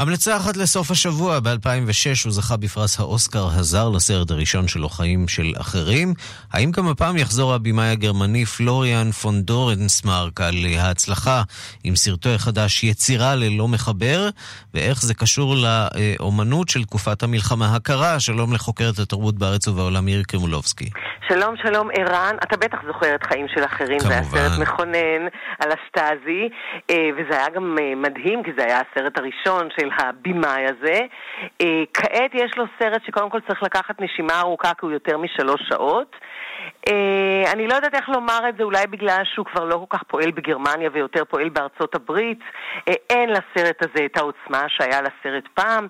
המלצה 0.00 0.36
אחת 0.36 0.56
לסוף 0.56 0.90
השבוע, 0.90 1.40
ב-2006 1.40 2.24
הוא 2.24 2.32
זכה 2.32 2.56
בפרס 2.56 3.00
האוסקר 3.00 3.44
הזר 3.58 3.88
לסרט 3.88 4.30
הראשון 4.30 4.68
שלו, 4.68 4.88
חיים 4.88 5.28
של 5.28 5.52
אחרים. 5.60 6.14
האם 6.52 6.70
גם 6.70 6.88
הפעם 6.88 7.16
יחזור 7.16 7.54
הבמאי 7.54 7.88
הגרמני 7.88 8.44
פלוריאן 8.44 9.10
פון 9.10 9.40
דורנסמרק 9.40 10.40
על 10.40 10.54
ההצלחה 10.78 11.42
עם 11.84 11.96
סרטו 11.96 12.28
החדש 12.28 12.84
יצירה 12.84 13.34
ללא 13.34 13.68
מחבר, 13.68 14.28
ואיך 14.74 15.02
זה 15.02 15.14
קשור 15.14 15.54
לאומנות 15.56 16.68
של 16.68 16.84
תקופת 16.84 17.22
המלחמה 17.22 17.76
הקרה? 17.76 18.20
שלום 18.20 18.54
לחוקרת 18.54 18.98
התרבות 18.98 19.34
בארץ 19.38 19.68
ובעולם 19.68 20.04
מירי 20.04 20.24
קרימולובסקי. 20.24 20.90
שלום, 21.28 21.54
שלום 21.62 21.88
ערן. 21.94 22.36
אתה 22.42 22.56
בטח 22.56 22.78
זוכר 22.86 23.14
את 23.14 23.22
חיים 23.22 23.46
של 23.48 23.64
אחרים, 23.64 23.98
כמובן. 23.98 24.22
זה 24.22 24.38
היה 24.38 24.48
סרט 24.48 24.60
מכונן 24.60 25.22
על 25.58 25.70
השטאזי, 25.72 26.48
אה, 26.90 27.08
וזה 27.16 27.36
היה 27.38 27.48
גם 27.54 27.76
אה, 27.80 27.94
מדהים, 27.96 28.42
כי 28.42 28.50
זה 28.56 28.64
היה 28.64 28.80
הסרט 28.80 29.18
הראשון 29.18 29.68
של 29.78 29.89
הבמאי 29.98 30.64
הזה. 30.66 31.00
אה, 31.60 31.82
כעת 31.94 32.34
יש 32.34 32.56
לו 32.56 32.64
סרט 32.78 33.02
שקודם 33.06 33.30
כל 33.30 33.40
צריך 33.48 33.62
לקחת 33.62 34.00
נשימה 34.00 34.40
ארוכה, 34.40 34.74
כי 34.74 34.86
הוא 34.86 34.92
יותר 34.92 35.18
משלוש 35.18 35.60
שעות. 35.68 36.16
Uh, 36.88 37.52
אני 37.52 37.66
לא 37.66 37.74
יודעת 37.74 37.94
איך 37.94 38.08
לומר 38.08 38.48
את 38.48 38.56
זה, 38.56 38.62
אולי 38.62 38.86
בגלל 38.86 39.22
שהוא 39.24 39.46
כבר 39.46 39.64
לא 39.64 39.76
כל 39.76 39.96
כך 39.96 40.02
פועל 40.02 40.30
בגרמניה 40.30 40.90
ויותר 40.92 41.24
פועל 41.24 41.48
בארצות 41.48 41.94
הברית. 41.94 42.38
Uh, 42.40 42.92
אין 43.10 43.30
לסרט 43.30 43.82
הזה 43.82 44.04
את 44.04 44.16
העוצמה 44.16 44.64
שהיה 44.68 45.00
לסרט 45.02 45.44
פעם. 45.54 45.86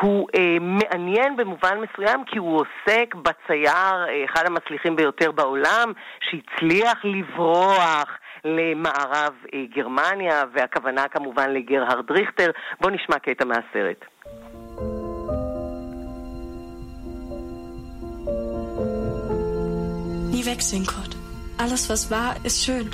הוא 0.00 0.28
uh, 0.36 0.38
מעניין 0.60 1.36
במובן 1.36 1.78
מסוים 1.80 2.24
כי 2.24 2.38
הוא 2.38 2.60
עוסק 2.60 3.14
בצייר, 3.14 4.06
uh, 4.06 4.30
אחד 4.30 4.46
המצליחים 4.46 4.96
ביותר 4.96 5.32
בעולם, 5.32 5.92
שהצליח 6.20 7.04
לברוח. 7.04 8.18
למערב 8.45 9.33
uh, 9.45 9.55
גרמניה, 9.75 10.43
והכוונה 10.53 11.07
כמובן 11.07 11.49
לגרהרד 11.53 12.11
ריכטר. 12.11 12.51
בואו 12.81 12.93
נשמע 12.93 13.19
קטע 13.19 13.45
מהסרט. 13.45 14.05
Nie 20.31 20.45
wegsehen, 20.45 20.85
Kurt. 20.85 21.13
Alles, 21.57 21.83
was 21.89 22.03
war, 22.11 22.35
ist 22.43 22.63
schön. 22.65 22.87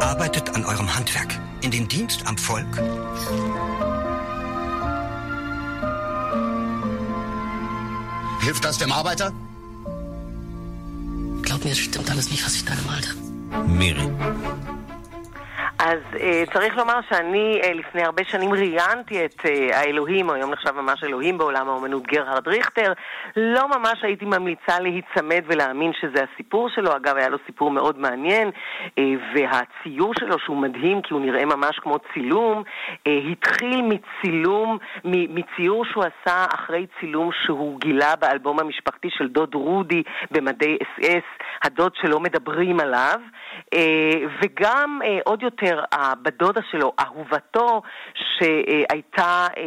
Arbeitet 0.00 0.54
an 0.54 0.64
eurem 0.64 0.88
Handwerk. 0.96 1.32
In 1.62 1.70
den 1.70 1.86
Dienst 1.88 2.26
am 2.26 2.36
Volk. 2.38 2.74
Hilft 8.41 8.65
das 8.65 8.77
dem 8.79 8.91
Arbeiter? 8.91 9.31
Glaub 11.43 11.63
mir, 11.63 11.71
es 11.71 11.77
stimmt 11.77 12.09
alles 12.09 12.31
nicht, 12.31 12.43
was 12.45 12.55
ich 12.55 12.65
da 12.65 12.73
gemalt 12.73 13.07
habe. 13.07 13.67
Miri. 13.67 14.09
אז 15.85 15.99
uh, 16.13 16.53
צריך 16.53 16.77
לומר 16.77 16.99
שאני 17.09 17.61
uh, 17.63 17.73
לפני 17.73 18.03
הרבה 18.03 18.23
שנים 18.23 18.53
ראיינתי 18.53 19.25
את 19.25 19.39
uh, 19.39 19.75
האלוהים, 19.75 20.29
או 20.29 20.33
היום 20.33 20.51
נחשב 20.51 20.71
ממש 20.71 21.03
אלוהים 21.03 21.37
בעולם 21.37 21.69
האומנות, 21.69 22.03
גרהרד 22.03 22.47
ריכטר. 22.47 22.93
לא 23.35 23.67
ממש 23.67 24.03
הייתי 24.03 24.25
ממליצה 24.25 24.79
להיצמד 24.79 25.43
ולהאמין 25.45 25.91
שזה 26.01 26.25
הסיפור 26.33 26.69
שלו. 26.69 26.95
אגב, 26.95 27.17
היה 27.17 27.29
לו 27.29 27.37
סיפור 27.45 27.71
מאוד 27.71 27.99
מעניין, 27.99 28.49
uh, 28.49 28.91
והציור 29.35 30.13
שלו, 30.19 30.39
שהוא 30.39 30.57
מדהים 30.57 31.01
כי 31.01 31.13
הוא 31.13 31.21
נראה 31.21 31.45
ממש 31.45 31.79
כמו 31.79 31.97
צילום, 32.13 32.63
uh, 32.93 33.09
התחיל 33.31 33.81
מצילום, 33.81 34.77
מציור 35.05 35.85
שהוא 35.85 36.03
עשה 36.03 36.45
אחרי 36.53 36.85
צילום 36.99 37.29
שהוא 37.45 37.79
גילה 37.79 38.15
באלבום 38.15 38.59
המשפחתי 38.59 39.07
של 39.11 39.27
דוד 39.27 39.55
רודי 39.55 40.03
במדי 40.31 40.77
אס 40.81 41.05
אס, 41.05 41.47
הדוד 41.63 41.91
שלא 41.95 42.19
מדברים 42.19 42.79
עליו, 42.79 43.19
uh, 43.75 43.77
וגם 44.41 44.99
uh, 45.03 45.21
עוד 45.25 45.43
יותר 45.43 45.70
יותר 45.71 45.83
הבת 45.91 46.33
דודה 46.39 46.61
שלו, 46.71 46.93
אהובתו, 46.99 47.81
שהייתה 48.13 49.47
אה, 49.57 49.63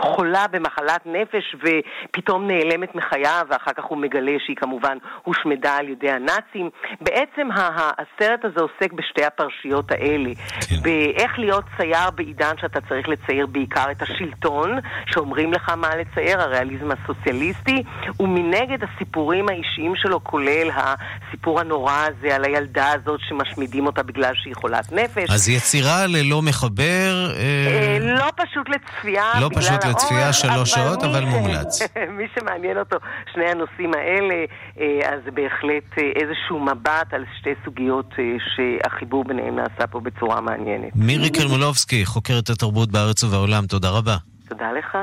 חולה 0.00 0.46
במחלת 0.50 1.06
נפש 1.06 1.56
ופתאום 1.62 2.46
נעלמת 2.46 2.94
מחייו, 2.94 3.46
ואחר 3.48 3.72
כך 3.72 3.84
הוא 3.84 3.98
מגלה 3.98 4.32
שהיא 4.38 4.56
כמובן 4.56 4.98
הושמדה 5.22 5.76
על 5.76 5.88
ידי 5.88 6.10
הנאצים. 6.10 6.70
בעצם 7.00 7.48
הסרט 7.52 8.44
הזה 8.44 8.60
עוסק 8.60 8.92
בשתי 8.92 9.24
הפרשיות 9.24 9.90
האלה, 9.90 10.30
כן. 10.34 10.76
באיך 10.82 11.38
להיות 11.38 11.64
צייר 11.76 12.10
בעידן 12.14 12.54
שאתה 12.60 12.80
צריך 12.80 13.08
לצייר 13.08 13.46
בעיקר 13.46 13.90
את 13.90 14.02
השלטון, 14.02 14.78
שאומרים 15.06 15.52
לך 15.52 15.68
מה 15.68 15.96
לצייר, 15.96 16.40
הריאליזם 16.40 16.90
הסוציאליסטי, 16.90 17.82
ומנגד 18.20 18.78
הסיפורים 18.84 19.48
האישיים 19.48 19.96
שלו, 19.96 20.24
כולל 20.24 20.70
הסיפור 20.74 21.60
הנורא 21.60 22.06
הזה 22.08 22.34
על 22.34 22.44
הילדה 22.44 22.92
הזאת 22.92 23.20
שמשמידים 23.20 23.86
אותה 23.86 24.02
בגלל 24.02 24.32
שהיא 24.34 24.54
חולת 24.54 24.92
נפש. 24.92 25.13
נפש. 25.16 25.30
אז 25.30 25.48
יצירה 25.48 26.06
ללא 26.06 26.42
מחבר... 26.42 27.32
אה, 27.36 27.40
אה, 27.40 27.98
לא 28.00 28.30
פשוט 28.36 28.68
לצפייה. 28.68 29.24
לא 29.40 29.50
פשוט 29.54 29.84
לצפייה 29.84 30.32
שלוש 30.32 30.70
שעות, 30.70 31.02
אבל 31.02 31.24
מומלץ. 31.24 31.82
מי 32.18 32.24
שמעניין 32.38 32.78
אותו 32.78 32.96
שני 33.32 33.44
הנושאים 33.50 33.94
האלה, 33.94 34.44
אה, 34.80 35.14
אז 35.14 35.20
בהחלט 35.34 35.98
איזשהו 36.22 36.60
מבט 36.60 37.12
על 37.12 37.24
שתי 37.38 37.50
סוגיות 37.64 38.14
שהחיבור 38.56 39.24
ביניהם 39.24 39.56
נעשה 39.56 39.86
פה 39.90 40.00
בצורה 40.00 40.40
מעניינת. 40.40 40.90
מירי 40.94 41.30
קרמולובסקי, 41.30 42.04
חוקרת 42.04 42.50
התרבות 42.50 42.90
בארץ 42.92 43.24
ובעולם, 43.24 43.66
תודה 43.66 43.90
רבה. 43.90 44.16
תודה 44.48 44.72
לך. 44.72 44.98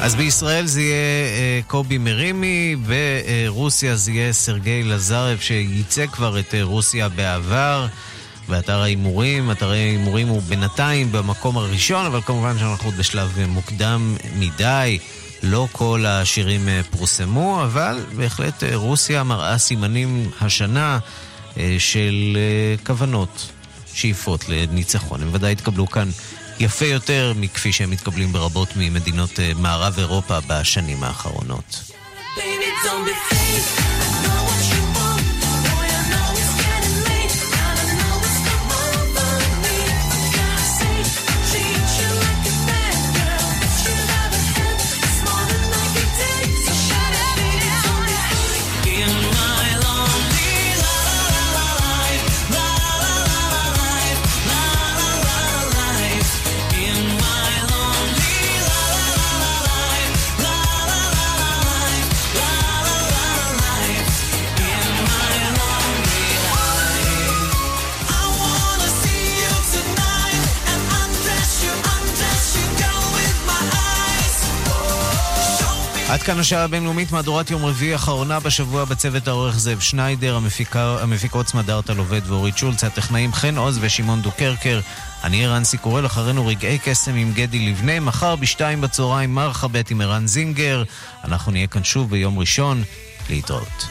אז 0.00 0.14
בישראל 0.14 0.66
זה 0.66 0.80
יהיה 0.80 0.94
אה, 0.94 1.60
קובי 1.66 1.98
מרימי, 1.98 2.76
ברוסיה 2.76 3.96
זה 3.96 4.12
יהיה 4.12 4.32
סרגי 4.32 4.82
לזרב 4.82 5.38
שייצג 5.40 6.06
כבר 6.06 6.38
את 6.38 6.54
אה, 6.54 6.62
רוסיה 6.62 7.08
בעבר. 7.08 7.86
ואתר 8.48 8.80
ההימורים, 8.80 9.50
אתר 9.50 9.70
ההימורים 9.70 10.28
הוא 10.28 10.42
בינתיים 10.42 11.12
במקום 11.12 11.56
הראשון, 11.56 12.06
אבל 12.06 12.20
כמובן 12.20 12.58
שאנחנו 12.58 12.90
בשלב 12.90 13.38
מוקדם 13.48 14.16
מדי. 14.38 14.98
לא 15.42 15.68
כל 15.72 16.04
השירים 16.06 16.68
אה, 16.68 16.80
פורסמו, 16.90 17.62
אבל 17.62 18.04
בהחלט 18.16 18.64
אה, 18.64 18.76
רוסיה 18.76 19.22
מראה 19.22 19.58
סימנים 19.58 20.30
השנה 20.40 20.98
אה, 21.56 21.76
של 21.78 22.36
כוונות, 22.86 23.48
שאיפות 23.94 24.48
לניצחון. 24.48 25.22
הם 25.22 25.28
ודאי 25.32 25.52
התקבלו 25.52 25.86
כאן 25.86 26.08
יפה 26.60 26.86
יותר 26.86 27.32
מכפי 27.36 27.72
שהם 27.72 27.90
מתקבלים 27.90 28.32
ברבות 28.32 28.68
ממדינות 28.76 29.30
מערב 29.56 29.98
אירופה 29.98 30.38
בשנים 30.46 31.04
האחרונות. 31.04 31.82
Baby, 32.36 33.97
עד 76.08 76.22
כאן 76.22 76.38
השעה 76.38 76.64
הבינלאומית, 76.64 77.12
מהדורת 77.12 77.50
יום 77.50 77.64
רביעי 77.64 77.92
האחרונה 77.92 78.40
בשבוע 78.40 78.84
בצוות 78.84 79.28
העורך 79.28 79.58
זאב 79.58 79.80
שניידר, 79.80 80.36
המפיקה, 80.36 80.96
המפיקות 81.02 81.48
סמדארטה 81.48 81.94
לובד 81.94 82.20
ואורית 82.26 82.58
שולץ, 82.58 82.84
הטכנאים 82.84 83.32
חן 83.32 83.58
עוז 83.58 83.78
ושמעון 83.80 84.22
דוקרקר. 84.22 84.80
אני 85.24 85.46
רנסי 85.46 85.78
קורל, 85.78 86.06
אחרינו 86.06 86.46
רגעי 86.46 86.78
קסם 86.78 87.14
עם 87.14 87.32
גדי 87.32 87.58
לבנה, 87.58 88.00
מחר 88.00 88.36
בשתיים 88.36 88.80
בצהריים 88.80 89.34
מרחה 89.34 89.68
ב' 89.68 89.82
עם 89.90 90.00
ערן 90.00 90.26
זינגר. 90.26 90.82
אנחנו 91.24 91.52
נהיה 91.52 91.66
כאן 91.66 91.84
שוב 91.84 92.10
ביום 92.10 92.38
ראשון, 92.38 92.82
להתראות. 93.30 93.86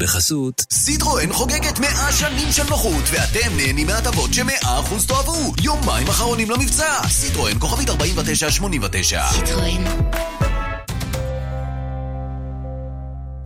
בחסות. 0.00 0.64
סיטרואן 0.72 1.32
חוגגת 1.32 1.78
100 1.78 2.12
שנים 2.12 2.52
של 2.52 2.64
נוחות, 2.70 3.04
ואתם 3.10 3.56
נהנים 3.56 3.86
מהטבות 3.86 4.34
ש-100% 4.34 5.08
תאהבו. 5.08 5.52
יומיים 5.62 6.08
אחרונים 6.08 6.50
למבצע. 6.50 7.08
סיטרואן 7.08 7.58
כוכבית 7.58 7.90
4989. 7.90 9.22
סיטרואן. 9.32 10.29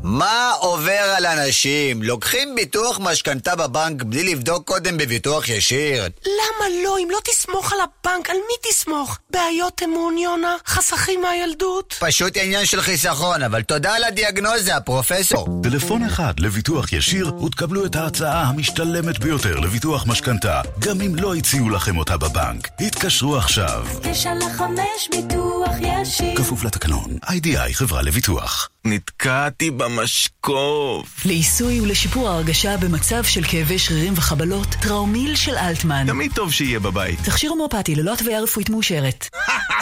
מה 0.04 0.52
עובר 0.60 1.14
על 1.16 1.26
אנשים? 1.26 2.02
לוקחים 2.02 2.54
ביטוח 2.54 3.00
משכנתה 3.02 3.56
בבנק 3.56 4.02
בלי 4.02 4.24
לבדוק 4.34 4.68
קודם 4.68 4.96
בביטוח 4.96 5.48
ישיר? 5.48 6.04
למה 6.26 6.68
לא? 6.84 6.98
אם 6.98 7.08
לא 7.10 7.18
תסמוך 7.24 7.72
על 7.72 7.78
הבנק, 7.80 8.30
על 8.30 8.36
מי 8.36 8.70
תסמוך? 8.70 9.18
בעיות 9.30 9.82
אמון, 9.84 10.18
יונה? 10.18 10.56
חסכים 10.66 11.22
מהילדות? 11.22 11.94
פשוט 12.00 12.36
עניין 12.36 12.66
של 12.66 12.80
חיסכון, 12.80 13.42
אבל 13.42 13.62
תודה 13.62 13.94
על 13.94 14.04
הדיאגנוזה, 14.04 14.80
פרופסור. 14.84 15.60
טלפון 15.62 16.04
אחד 16.04 16.40
לביטוח 16.40 16.92
ישיר 16.92 17.42
ותקבלו 17.44 17.86
את 17.86 17.96
ההצעה 17.96 18.42
המשתלמת 18.42 19.18
ביותר 19.18 19.60
לביטוח 19.60 20.06
משכנתה, 20.06 20.60
גם 20.78 21.00
אם 21.00 21.14
לא 21.14 21.34
הציעו 21.34 21.70
לכם 21.70 21.98
אותה 21.98 22.16
בבנק. 22.16 22.68
התקשרו 22.80 23.36
עכשיו. 23.36 23.86
תשע 24.02 24.34
לחמש 24.34 25.08
ביטוח 25.10 25.70
ישיר. 25.80 26.36
כפוף 26.36 26.64
לתקנון. 26.64 27.18
איי-די-איי 27.28 27.74
חברה 27.74 28.02
לביטוח. 28.02 28.68
נתקעתי 28.86 29.70
במשקוף. 29.70 31.26
לעיסוי 31.26 31.80
ולשיפור 31.80 32.28
ההרגשה 32.28 32.76
במצב 32.76 33.24
של 33.24 33.44
כאבי 33.44 33.78
שרירים 33.78 34.12
וחבלות, 34.16 34.68
טראומיל 34.82 35.36
של 35.36 35.56
אלטמן. 35.56 36.06
תמיד 36.06 36.32
טוב 36.34 36.52
שיהיה 36.52 36.80
בבית. 36.80 37.18
תכשיר 37.24 37.50
הומואפטי 37.50 37.94
ללא 37.94 38.12
התוויה 38.12 38.40
רפואית 38.40 38.70
מאושרת. 38.70 39.28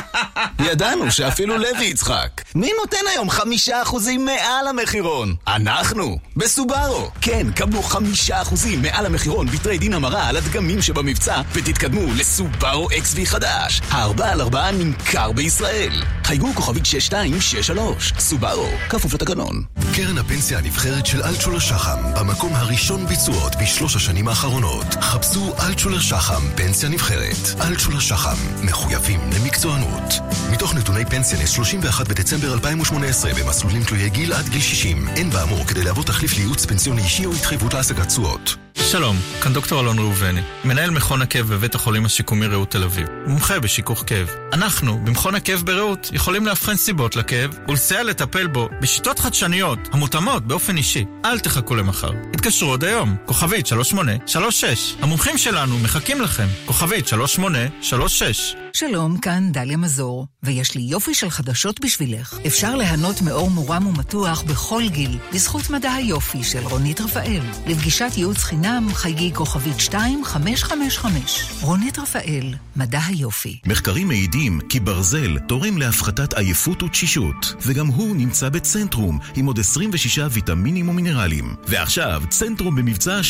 ידענו 0.70 1.10
שאפילו 1.10 1.58
לוי 1.58 1.84
יצחק. 1.84 2.42
מי 2.54 2.70
נותן 2.80 2.96
היום 3.12 3.30
חמישה 3.30 3.82
אחוזים 3.82 4.24
מעל 4.24 4.68
המחירון? 4.68 5.34
אנחנו, 5.46 6.18
בסובארו. 6.36 7.10
כן, 7.20 7.46
קבלו 7.52 7.82
חמישה 7.82 8.42
אחוזים 8.42 8.82
מעל 8.82 9.06
המחירון 9.06 9.46
בטריידין 9.46 9.92
המרה 9.92 10.28
על 10.28 10.36
הדגמים 10.36 10.82
שבמבצע, 10.82 11.40
ותתקדמו 11.52 12.14
לסובארו 12.16 12.88
XV 12.90 13.24
חדש. 13.24 13.80
הארבע 13.90 14.32
על 14.32 14.40
ארבעה 14.40 14.72
נמכר 14.72 15.32
בישראל. 15.32 15.92
חייגו 16.24 16.54
כוכבית 16.54 16.86
6263, 16.86 18.12
סובארו. 18.18 18.68
כפוף 18.92 19.14
לתקנון. 19.14 19.62
קרן 19.94 20.18
הפנסיה 20.18 20.58
הנבחרת 20.58 21.06
של 21.06 21.22
אלטשולר 21.22 21.58
שחם, 21.58 21.98
במקום 22.20 22.54
הראשון 22.54 23.06
ביצועות 23.06 23.52
בשלוש 23.62 23.96
השנים 23.96 24.28
האחרונות. 24.28 24.86
חפשו 25.00 25.52
אלטשולר 25.66 26.00
שחם, 26.00 26.42
פנסיה 26.54 26.88
נבחרת. 26.88 27.60
אלטשולר 27.60 27.98
שחם, 27.98 28.36
מחויבים 28.64 29.20
למקצוענות. 29.32 30.14
מתוך 30.52 30.74
נתוני 30.74 31.04
פנסיה 31.04 31.38
ל-31 31.38 32.04
בדצמבר 32.08 32.52
2018 32.52 33.30
במסלולים 33.34 33.84
תלויי 33.84 34.10
גיל 34.10 34.32
עד 34.32 34.48
גיל 34.48 34.60
60, 34.60 35.08
אין 35.08 35.30
באמור 35.30 35.64
כדי 35.66 35.82
להוות 35.82 36.06
תחליף 36.06 36.36
לייעוץ 36.36 36.66
פנסיוני 36.66 37.02
אישי 37.02 37.26
או 37.26 37.32
התחייבות 37.32 37.74
להשגת 37.74 38.06
תשואות. 38.06 38.56
שלום, 38.92 39.16
כאן 39.42 39.52
דוקטור 39.52 39.80
אלון 39.80 39.98
ראובני, 39.98 40.40
מנהל 40.64 40.90
מכון 40.90 41.22
הכאב 41.22 41.46
בבית 41.46 41.74
החולים 41.74 42.04
השיקומי 42.04 42.46
רעות 42.46 42.70
תל 42.70 42.84
אביב, 42.84 43.06
מומחה 43.26 43.60
בשיכוך 43.60 44.04
כאב. 44.06 44.30
אנחנו, 44.52 44.98
במכון 45.04 45.34
הכאב 45.34 45.62
ברעות, 45.64 46.10
יכולים 46.12 46.46
לאבחן 46.46 46.76
סיבות 46.76 47.16
לכאב 47.16 47.58
ולסייע 47.68 48.02
לטפל 48.02 48.46
בו 48.46 48.68
בשיטות 48.80 49.18
חדשניות 49.18 49.78
המותאמות 49.92 50.46
באופן 50.46 50.76
אישי. 50.76 51.04
אל 51.24 51.38
תחכו 51.38 51.74
למחר. 51.74 52.10
התקשרו 52.34 52.70
עוד 52.70 52.84
היום, 52.84 53.16
כוכבית 53.26 53.66
3836. 53.66 54.94
המומחים 55.00 55.38
שלנו 55.38 55.78
מחכים 55.78 56.20
לכם, 56.20 56.46
כוכבית 56.66 57.08
3836. 57.08 58.54
שלום, 58.74 59.18
כאן 59.18 59.52
דליה 59.52 59.76
מזור, 59.76 60.26
ויש 60.42 60.74
לי 60.74 60.82
יופי 60.82 61.14
של 61.14 61.30
חדשות 61.30 61.80
בשבילך. 61.80 62.38
אפשר 62.46 62.76
ליהנות 62.76 63.22
מאור 63.22 63.50
מורם 63.50 63.86
ומתוח 63.86 64.42
בכל 64.42 64.82
גיל, 64.88 65.18
בזכות 65.34 65.70
מדע 65.70 65.92
היופי 65.92 66.44
של 66.44 66.58
רונית 66.58 67.00
רפאל. 67.00 67.40
לפגישת 67.66 68.10
ייעוץ 68.16 68.38
חינם, 68.38 68.88
חייגי 68.94 69.30
כוכבית 69.34 69.74
2555. 69.74 71.44
רונית 71.60 71.98
רפאל, 71.98 72.54
מדע 72.76 73.00
היופי. 73.06 73.58
מחקרים 73.66 74.08
מעידים 74.08 74.60
כי 74.68 74.80
ברזל 74.80 75.38
תורם 75.38 75.78
להפחתת 75.78 76.34
עייפות 76.34 76.82
ותשישות, 76.82 77.54
וגם 77.60 77.86
הוא 77.86 78.16
נמצא 78.16 78.48
בצנטרום, 78.48 79.18
עם 79.36 79.46
עוד 79.46 79.58
26 79.58 80.18
ויטמינים 80.30 80.88
ומינרלים. 80.88 81.54
ועכשיו, 81.66 82.22
צנטרום 82.28 82.76
במבצע 82.76 83.20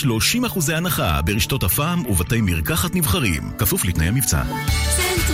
30% 0.44 0.72
הנחה 0.72 1.22
ברשתות 1.22 1.62
הפעם 1.62 2.06
ובתי 2.06 2.40
מרקחת 2.40 2.94
נבחרים, 2.94 3.50
כפוף 3.58 3.84
לתנאי 3.84 4.08
המבצע. 4.08 4.42
צנטרום 4.96 5.31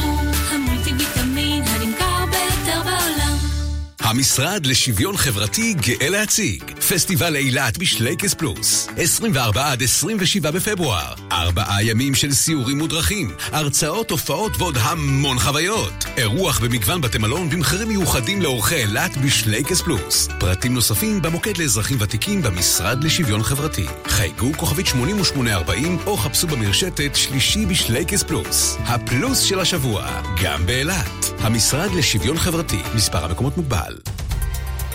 המשרד 4.09 4.67
לשוויון 4.67 5.17
חברתי 5.17 5.75
גאה 5.75 6.09
להציג. 6.09 6.71
פסטיבל 6.71 7.37
אילת 7.37 7.79
בשלייקס 7.79 8.35
פלוס. 8.35 8.89
24 8.97 9.73
עד 9.73 9.83
27 9.83 10.51
בפברואר. 10.51 11.15
ארבעה 11.33 11.83
ימים 11.83 12.15
של 12.15 12.33
סיורים 12.33 12.79
מודרכים 12.79 13.31
הרצאות, 13.53 14.11
הופעות 14.11 14.53
ועוד 14.59 14.79
המון 14.81 15.39
חוויות. 15.39 16.05
אירוח 16.17 16.59
במגוון 16.59 17.01
בתי 17.01 17.19
מלון 17.19 17.51
במחירים 17.51 17.89
מיוחדים 17.89 18.43
לאורחי 18.43 18.75
אילת 18.75 19.17
בשלייקס 19.17 19.81
פלוס. 19.81 20.29
פרטים 20.41 20.75
נוספים 20.75 21.23
במוקד 21.23 21.59
לאזרחים 21.59 21.97
ותיקים 22.01 22.43
במשרד 22.43 23.05
לשוויון 23.05 23.43
חברתי. 23.43 23.87
חייגו 24.07 24.53
כוכבית 24.57 24.87
8840 24.87 25.99
או 26.07 26.17
חפשו 26.17 26.47
במרשתת 26.47 27.17
שלישי 27.17 27.67
בשלייקס 27.67 28.23
פלוס. 28.23 28.77
הפלוס 28.85 29.41
של 29.41 29.61
השבוע 29.61 30.23
גם 30.43 30.67
באילת. 30.67 31.33
המשרד 31.39 31.91
לשוויון 31.95 32.39
חברתי 32.39 32.83
מספר 32.95 33.25
המקומות 33.25 33.57
מוגבל 33.57 33.98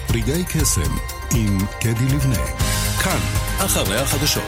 רגעי 0.10 0.43
קסם 0.43 0.95
עם 1.32 1.58
קדי 1.80 2.06
לבנה. 2.16 2.45
כאן, 3.04 3.20
אחרי 3.66 3.99
החדשות. 3.99 4.43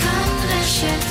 כאן 0.00 0.28
רשת 0.48 1.04